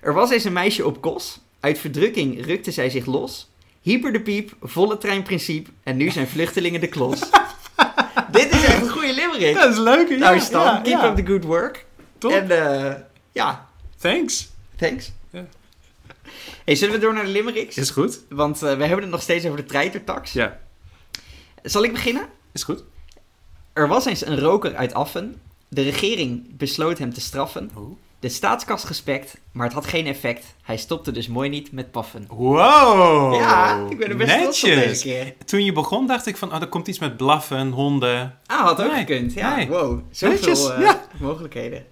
Er 0.00 0.14
was 0.14 0.30
eens 0.30 0.44
een 0.44 0.52
meisje 0.52 0.86
op 0.86 1.00
kos. 1.00 1.40
Uit 1.60 1.78
verdrukking 1.78 2.46
rukte 2.46 2.70
zij 2.70 2.90
zich 2.90 3.06
los. 3.06 3.50
Hyper 3.80 4.12
de 4.12 4.20
piep, 4.20 4.52
volle 4.62 4.98
treinprincipe. 4.98 5.70
En 5.82 5.96
nu 5.96 6.10
zijn 6.10 6.28
vluchtelingen 6.28 6.80
de 6.80 6.86
klos. 6.86 7.20
Dit 8.32 8.54
is 8.54 8.64
echt 8.64 8.82
een 8.82 8.88
goede 8.90 9.14
limerick. 9.14 9.54
Dat 9.54 9.72
is 9.72 9.78
leuk. 9.78 10.08
Ja, 10.08 10.16
nou 10.16 10.40
Stan, 10.40 10.64
ja, 10.64 10.80
keep 10.82 11.00
ja. 11.00 11.08
up 11.08 11.16
the 11.16 11.26
good 11.26 11.44
work. 11.44 11.86
Top. 12.18 12.30
En 12.32 12.50
eh, 12.50 12.94
ja, 13.32 13.68
Thanks. 13.98 14.48
thanks. 14.76 15.12
Ja. 15.30 15.46
Hey, 16.64 16.74
zullen 16.74 16.94
we 16.94 17.00
door 17.00 17.14
naar 17.14 17.24
de 17.24 17.30
limericks? 17.30 17.76
Is 17.76 17.90
goed. 17.90 18.20
Want 18.28 18.62
eh, 18.62 18.76
we 18.76 18.82
hebben 18.82 19.00
het 19.00 19.10
nog 19.10 19.22
steeds 19.22 19.44
over 19.44 19.56
de 19.56 19.64
treitertax. 19.64 20.32
Ja. 20.32 20.58
Zal 21.62 21.84
ik 21.84 21.92
beginnen? 21.92 22.28
Is 22.52 22.62
goed. 22.62 22.82
Er 23.80 23.88
was 23.88 24.04
eens 24.04 24.26
een 24.26 24.38
roker 24.38 24.76
uit 24.76 24.94
Affen. 24.94 25.40
De 25.68 25.82
regering 25.82 26.56
besloot 26.56 26.98
hem 26.98 27.12
te 27.12 27.20
straffen. 27.20 27.70
Oh. 27.74 27.98
De 28.18 28.28
staatskas 28.28 28.84
gespekt, 28.84 29.36
maar 29.52 29.64
het 29.64 29.74
had 29.74 29.86
geen 29.86 30.06
effect. 30.06 30.54
Hij 30.62 30.76
stopte 30.76 31.12
dus 31.12 31.28
mooi 31.28 31.48
niet 31.48 31.72
met 31.72 31.90
paffen. 31.90 32.24
Wow. 32.28 33.34
ja, 33.34 33.86
ik 33.88 33.98
ben 33.98 34.08
er 34.08 34.16
best 34.16 34.40
trots 34.40 34.64
op 34.64 34.70
deze 34.70 35.02
keer. 35.02 35.34
Toen 35.44 35.64
je 35.64 35.72
begon 35.72 36.06
dacht 36.06 36.26
ik 36.26 36.36
van, 36.36 36.54
oh, 36.54 36.60
er 36.60 36.66
komt 36.66 36.88
iets 36.88 36.98
met 36.98 37.16
blaffen, 37.16 37.70
honden. 37.70 38.38
Ah, 38.46 38.60
had 38.60 38.82
ook 38.82 38.90
Nee, 38.90 38.98
gekund. 38.98 39.32
Ja, 39.32 39.56
nee. 39.56 39.68
wow. 39.68 40.00
Zoveel 40.10 40.36
Netjes, 40.36 40.70
eh, 40.70 40.80
ja. 40.80 41.06
mogelijkheden. 41.20 41.86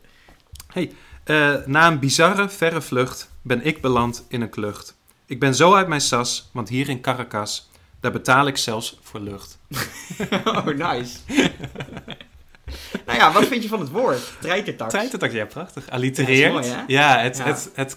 Eh, 1.25 1.55
na 1.67 1.87
een 1.87 1.99
bizarre, 1.99 2.49
verre 2.49 2.81
vlucht 2.81 3.31
ben 3.43 3.65
ik 3.65 3.81
beland 3.81 4.27
in 4.29 4.41
een 4.41 4.51
klucht. 4.51 4.97
Ik 5.27 5.41
ben 5.41 5.55
zo 5.55 5.75
uit 5.75 5.89
mijn 5.89 6.01
sas, 6.01 6.51
want 6.53 6.69
hier 6.69 6.89
in 6.89 7.01
Caracas, 7.01 7.68
daar 8.01 8.13
betaal 8.13 8.47
ik 8.47 8.57
zelfs 8.57 8.99
voor 9.03 9.21
lucht. 9.21 9.59
oh, 10.45 10.67
nice. 10.67 11.19
nou 13.07 13.19
ja, 13.19 13.33
wat 13.33 13.47
vind 13.47 13.63
je 13.63 13.69
van 13.69 13.81
het 13.81 13.91
woord? 13.91 14.33
Treitertax. 14.41 14.93
Treitertax, 14.93 15.33
ja, 15.33 15.45
prachtig. 15.47 15.91
Allitereert. 15.91 16.53
Ja, 16.53 16.61
is 16.61 16.67
mooi, 16.67 16.79
hè? 16.79 16.85
Ja, 16.87 17.19
het, 17.19 17.37
Ja. 17.37 17.45
Het, 17.45 17.71
het, 17.75 17.97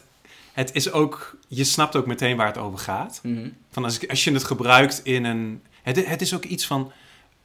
het 0.54 0.74
is 0.74 0.92
ook, 0.92 1.38
je 1.48 1.64
snapt 1.64 1.96
ook 1.96 2.06
meteen 2.06 2.38
waar 2.38 2.48
het 2.48 2.58
over 2.58 2.80
gaat. 2.80 3.20
Mhm. 3.24 3.50
Van 3.72 3.84
als, 3.84 4.08
als 4.08 4.24
je 4.24 4.32
het 4.32 4.44
gebruikt 4.44 5.02
in 5.04 5.24
een... 5.26 5.64
Het, 5.82 6.06
het 6.06 6.22
is 6.22 6.34
ook 6.34 6.44
iets 6.44 6.66
van 6.66 6.92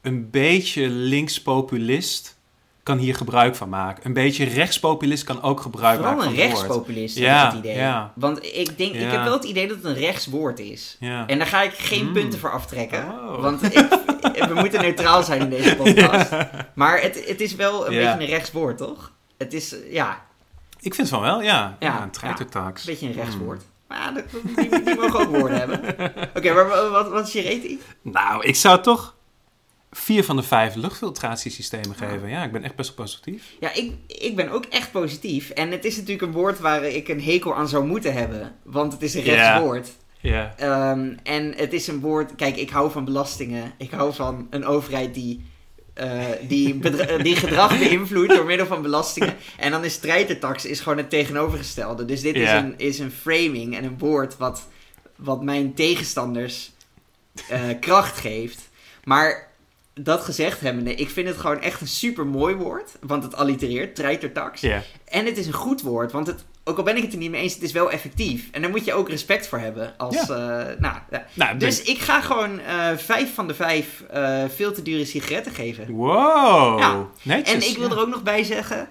een 0.01 0.31
beetje 0.31 0.89
linkspopulist 0.89 2.36
kan 2.87 2.99
hier 2.99 3.15
gebruik 3.15 3.55
van 3.57 3.69
maken. 3.69 4.07
Een 4.07 4.13
beetje 4.13 4.45
rechtspopulist 4.45 5.25
kan 5.25 5.43
ook 5.43 5.61
gebruik 5.61 5.97
Vooral 5.97 6.15
maken 6.17 6.31
een 6.31 6.37
van 6.37 6.45
woord. 6.49 6.53
rechtspopulist, 6.61 7.19
Ja, 7.19 7.39
heb 7.39 7.47
ik 7.49 7.57
het 7.57 7.65
idee. 7.65 7.77
ja. 7.77 8.13
Want 8.15 8.45
ik 8.45 8.79
denk, 8.79 8.95
ik 8.95 9.01
Ja. 9.01 9.07
heb 9.09 9.23
wel 9.25 9.33
het 9.33 9.45
idee 9.45 9.67
dat 9.69 9.77
het 9.77 9.85
een 9.87 9.95
rechtswoord 9.95 10.59
is. 10.59 10.97
Ja. 11.01 11.27
En 11.27 11.39
daar 11.39 11.47
ga 11.47 11.63
ik 11.63 11.73
geen 11.73 12.07
Mm. 12.07 12.13
punten 12.13 12.39
voor 12.39 12.53
aftrekken. 12.53 13.05
Oh. 13.05 13.41
Want 13.43 13.63
ik, 13.63 13.89
we 14.49 14.55
moeten 14.63 14.81
neutraal 14.81 15.23
zijn 15.23 15.41
in 15.41 15.51
deze 15.51 15.77
podcast. 15.77 16.31
Maar 16.75 17.01
het, 17.03 17.25
het 17.29 17.41
is 17.41 17.55
wel 17.55 17.87
een 17.87 17.93
beetje 17.95 18.09
een 18.25 18.25
rechtswoord, 18.27 18.79
toch? 18.79 19.13
Het 19.39 19.53
is, 19.55 19.75
ja, 19.91 20.25
Ik 20.81 20.95
vind 20.95 21.09
van 21.09 21.21
wel, 21.21 21.43
ja. 21.43 21.53
Ja, 21.53 21.77
Ja, 21.79 22.03
een 22.03 22.11
treitertax. 22.11 22.81
een 22.87 22.91
beetje 22.93 23.07
een 23.07 23.13
rechtswoord. 23.15 23.63
Hmm. 23.63 23.75
Maar 23.99 24.13
die, 24.57 24.83
die 24.85 24.95
mogen 24.97 25.21
ook 25.21 25.37
woorden 25.37 25.59
hebben. 25.59 25.81
Oké, 26.37 26.53
maar 26.53 26.69
wa- 26.69 26.89
wat, 26.89 27.09
wat 27.09 27.27
is 27.27 27.33
je 27.33 27.43
rating? 27.43 27.81
Nou, 28.03 28.45
ik 28.45 28.57
zou 28.57 28.81
toch 28.83 29.15
vier 29.97 30.25
van 30.25 30.37
de 30.37 30.43
vijf 30.43 30.75
luchtfiltratiesystemen 30.75 31.97
Ah. 32.01 32.09
geven. 32.11 32.29
Ja, 32.29 32.45
ik 32.45 32.53
ben 32.53 32.63
echt 32.65 32.75
best 32.77 32.95
wel 32.97 33.05
positief. 33.07 33.45
Ja, 33.61 33.73
ik, 33.75 33.93
ik 34.07 34.37
ben 34.37 34.51
ook 34.51 34.65
echt 34.65 34.91
positief. 34.93 35.51
En 35.51 35.71
het 35.71 35.85
is 35.85 35.97
natuurlijk 35.97 36.23
een 36.23 36.33
woord 36.33 36.59
waar 36.59 36.85
ik 36.85 37.09
een 37.09 37.23
hekel 37.23 37.55
aan 37.55 37.69
zou 37.69 37.85
moeten 37.87 38.13
hebben. 38.13 38.55
Want 38.63 38.93
het 38.93 39.03
is 39.03 39.15
een 39.15 39.23
rechtswoord. 39.23 39.89
Ja. 40.21 40.55
Ehm, 40.57 41.15
en 41.23 41.55
het 41.57 41.73
is 41.73 41.87
een 41.87 42.01
woord... 42.01 42.35
Kijk, 42.35 42.57
ik 42.57 42.71
hou 42.71 42.91
van 42.91 43.05
belastingen. 43.05 43.73
Ik 43.79 43.91
hou 43.91 44.15
van 44.15 44.47
een 44.51 44.65
overheid 44.65 45.15
die... 45.15 45.45
eh, 45.95 46.21
die, 46.49 46.79
die 47.23 47.37
gedrag 47.37 47.79
beïnvloedt 47.79 48.35
door 48.35 48.45
middel 48.45 48.67
van 48.67 48.83
belastingen. 48.83 49.35
En 49.59 49.71
dan 49.71 49.85
is 49.85 49.99
treitertax 49.99 50.65
is 50.65 50.81
gewoon 50.81 50.99
het 50.99 51.11
tegenovergestelde. 51.11 52.05
Dus 52.05 52.21
dit 52.21 52.35
is, 52.35 52.51
een, 52.51 52.75
is 52.77 52.99
een 52.99 53.11
framing 53.11 53.77
en 53.77 53.85
een 53.85 53.99
woord 53.99 54.37
wat, 54.37 54.69
wat 55.17 55.43
mijn 55.43 55.75
tegenstanders 55.75 56.73
eh, 57.49 57.61
kracht 57.81 58.19
geeft. 58.19 58.69
Maar 59.05 59.55
dat 60.01 60.21
gezegd 60.25 60.61
hebbende, 60.61 60.95
ik 60.95 61.11
vind 61.11 61.29
het 61.29 61.37
gewoon 61.37 61.61
echt 61.61 61.81
een 61.81 61.87
super 61.89 62.27
mooi 62.27 62.55
woord. 62.55 62.93
Want 63.01 63.23
het 63.23 63.37
allitereert, 63.37 63.95
treitertax. 63.95 64.61
En 65.05 65.27
het 65.27 65.37
is 65.39 65.47
een 65.47 65.53
goed 65.53 65.83
woord, 65.83 66.13
want 66.13 66.27
het, 66.27 66.45
ook 66.65 66.77
al 66.77 66.83
ben 66.83 66.97
ik 66.97 67.03
het 67.03 67.13
er 67.13 67.19
niet 67.19 67.31
mee 67.31 67.43
eens, 67.43 67.55
het 67.55 67.63
is 67.63 67.73
wel 67.73 67.91
effectief. 67.91 68.49
En 68.53 68.63
daar 68.63 68.71
moet 68.71 68.85
je 68.85 68.93
ook 68.95 69.09
respect 69.09 69.49
voor 69.49 69.59
hebben. 69.59 69.95
Als, 69.99 70.15
Ja. 70.15 70.21
eh, 70.23 70.79
nou, 70.81 70.97
ja. 71.11 71.27
Nou, 71.35 71.57
Dus 71.59 71.83
ik 71.83 71.99
ga 71.99 72.21
gewoon 72.21 72.61
eh, 72.61 72.97
vijf 72.97 73.35
van 73.35 73.47
de 73.47 73.55
vijf 73.55 74.01
eh, 74.11 74.45
veel 74.55 74.73
te 74.73 74.83
dure 74.83 75.05
sigaretten 75.05 75.53
geven. 75.53 75.91
Wow. 75.91 76.79
Ja. 76.79 77.07
Netjes. 77.23 77.55
En 77.65 77.71
ik 77.71 77.79
wil 77.79 77.91
er 77.91 78.01
ook 78.01 78.09
nog 78.09 78.23
bij 78.23 78.45
zeggen, 78.45 78.89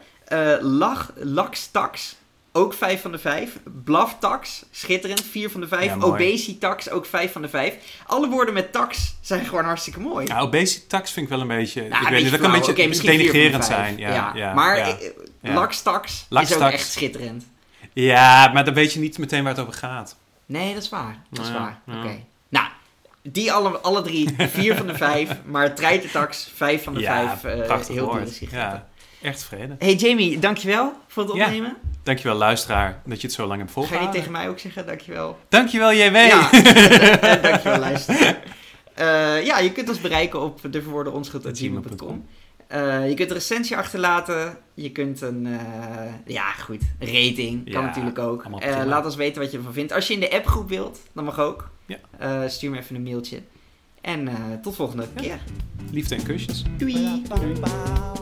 lach, 0.62 1.12
laxtax, 1.16 2.15
ook 2.56 2.74
5 2.74 3.02
van 3.02 3.12
de 3.12 3.18
5. 3.18 3.58
Blaftax, 3.84 4.66
schitterend, 4.72 5.24
4 5.24 5.50
van 5.50 5.62
de 5.62 5.68
5. 5.68 5.86
Ja, 5.86 5.96
mooi. 5.96 6.12
Obesitax, 6.12 6.90
ook 6.90 7.06
5 7.06 7.32
van 7.32 7.42
de 7.42 7.50
5. 7.50 7.74
Alle 8.08 8.30
woorden 8.30 8.54
met 8.54 8.72
tax 8.72 9.16
zijn 9.22 9.46
gewoon 9.46 9.66
hartstikke 9.66 10.00
mooi. 10.00 10.26
Ja, 10.28 10.40
obesitax 10.40 11.12
vind 11.12 11.26
ik 11.26 11.32
wel 11.32 11.42
een 11.42 11.48
beetje... 11.48 11.82
Nou, 11.88 12.04
ik 12.04 12.10
weet 12.10 12.22
niet, 12.22 12.32
dat 12.32 12.40
kan 12.40 12.54
een 12.54 12.62
beetje 12.62 12.74
vijf. 13.52 13.66
zijn. 13.66 13.98
Ja, 13.98 14.32
ja, 14.36 14.54
maar 14.54 14.78
ja. 14.78 14.88
eh, 14.88 15.10
Ja. 15.42 15.54
laxtax, 15.54 16.26
is 16.30 16.56
ook 16.56 16.62
echt 16.62 16.92
schitterend. 16.92 17.46
Ja, 17.94 18.52
maar 18.54 18.66
dan 18.66 18.74
weet 18.74 18.94
je 18.94 19.00
niet 19.00 19.18
meteen 19.18 19.44
waar 19.44 19.52
het 19.54 19.62
over 19.62 19.74
gaat. 19.74 20.16
Nee, 20.46 20.74
dat 20.74 20.84
is 20.84 20.90
waar. 20.90 21.18
Dat 21.30 21.46
is 21.46 21.52
waar. 21.52 21.80
Oké. 21.88 22.20
Nou, 22.50 22.68
die 23.24 23.52
alle, 23.52 23.70
alle 23.78 24.02
drie, 24.02 24.36
4 24.38 24.76
van 24.76 24.88
de 24.88 24.96
5. 24.96 25.30
Maar 25.46 25.76
treitertax, 25.76 26.52
5 26.56 26.84
van 26.84 26.94
de 26.94 27.00
ja, 27.00 27.38
5. 27.38 27.60
eh 27.60 27.66
prachtig 27.66 27.96
heel 27.96 28.06
woord. 28.06 28.38
Ja, 28.38 28.88
echt 29.26 29.40
tevreden. 29.40 29.76
Hey 29.80 29.94
Jamie, 29.96 30.40
dankjewel 30.40 30.94
voor 31.08 31.24
het 31.24 31.36
Ja. 31.36 31.46
opnemen. 31.46 31.76
Dankjewel 32.04 32.38
luisteraar 32.38 33.02
dat 33.06 33.22
je 33.22 33.28
het 33.28 33.36
zo 33.36 33.46
lang 33.48 33.60
hebt 33.60 33.72
Ga 33.72 33.80
je 33.82 33.86
volgehouden. 33.88 34.20
tegen 34.20 34.32
mij 34.32 34.50
ook 34.50 34.60
zeggen, 34.60 34.86
dankjewel. 34.86 35.38
Dankjewel 35.50 35.94
JW. 35.94 36.16
Ja, 36.16 36.52
en 36.52 37.42
dankjewel 37.50 37.80
luisteraar. 37.80 38.38
Eh, 38.94 39.46
ja, 39.46 39.60
je 39.60 39.72
kunt 39.72 39.90
ons 39.90 40.02
bereiken 40.02 40.42
op 40.42 40.60
deverwoordenonschuld.gmail.com. 40.70 42.26
Eh 42.68 43.10
je 43.10 43.14
kunt 43.16 43.30
een 43.30 43.36
recensie 43.36 43.78
achterlaten. 43.78 44.58
Je 44.74 44.92
kunt 44.92 45.22
een, 45.22 45.46
eh, 45.46 46.14
ja 46.26 46.52
goed, 46.52 46.82
rating. 47.00 47.64
Kan 47.72 47.82
Ja, 47.82 47.88
natuurlijk 47.88 48.20
ook. 48.20 48.44
Eh, 48.60 48.82
laat 48.86 49.06
ons 49.06 49.16
weten 49.16 49.42
wat 49.42 49.52
je 49.52 49.58
ervan 49.58 49.74
vindt. 49.74 49.92
Als 49.92 50.08
je 50.08 50.14
in 50.14 50.20
de 50.20 50.32
appgroep 50.32 50.70
wilt, 50.70 51.00
dan 51.14 51.24
mag 51.24 51.40
ook. 51.40 51.70
Ja. 51.86 51.98
Eh, 52.20 52.42
stuur 52.48 52.72
me 52.72 52.78
even 52.78 52.96
een 52.96 53.04
mailtje. 53.04 53.40
En 54.02 54.28
eh, 54.28 54.34
tot 54.62 54.76
volgende 54.76 55.08
keer. 55.16 55.38
Liefde 55.92 56.16
en 56.16 56.24
kusjes. 56.24 56.64
Doei! 56.78 57.22
Ba-da-ba-ba. 57.28 58.14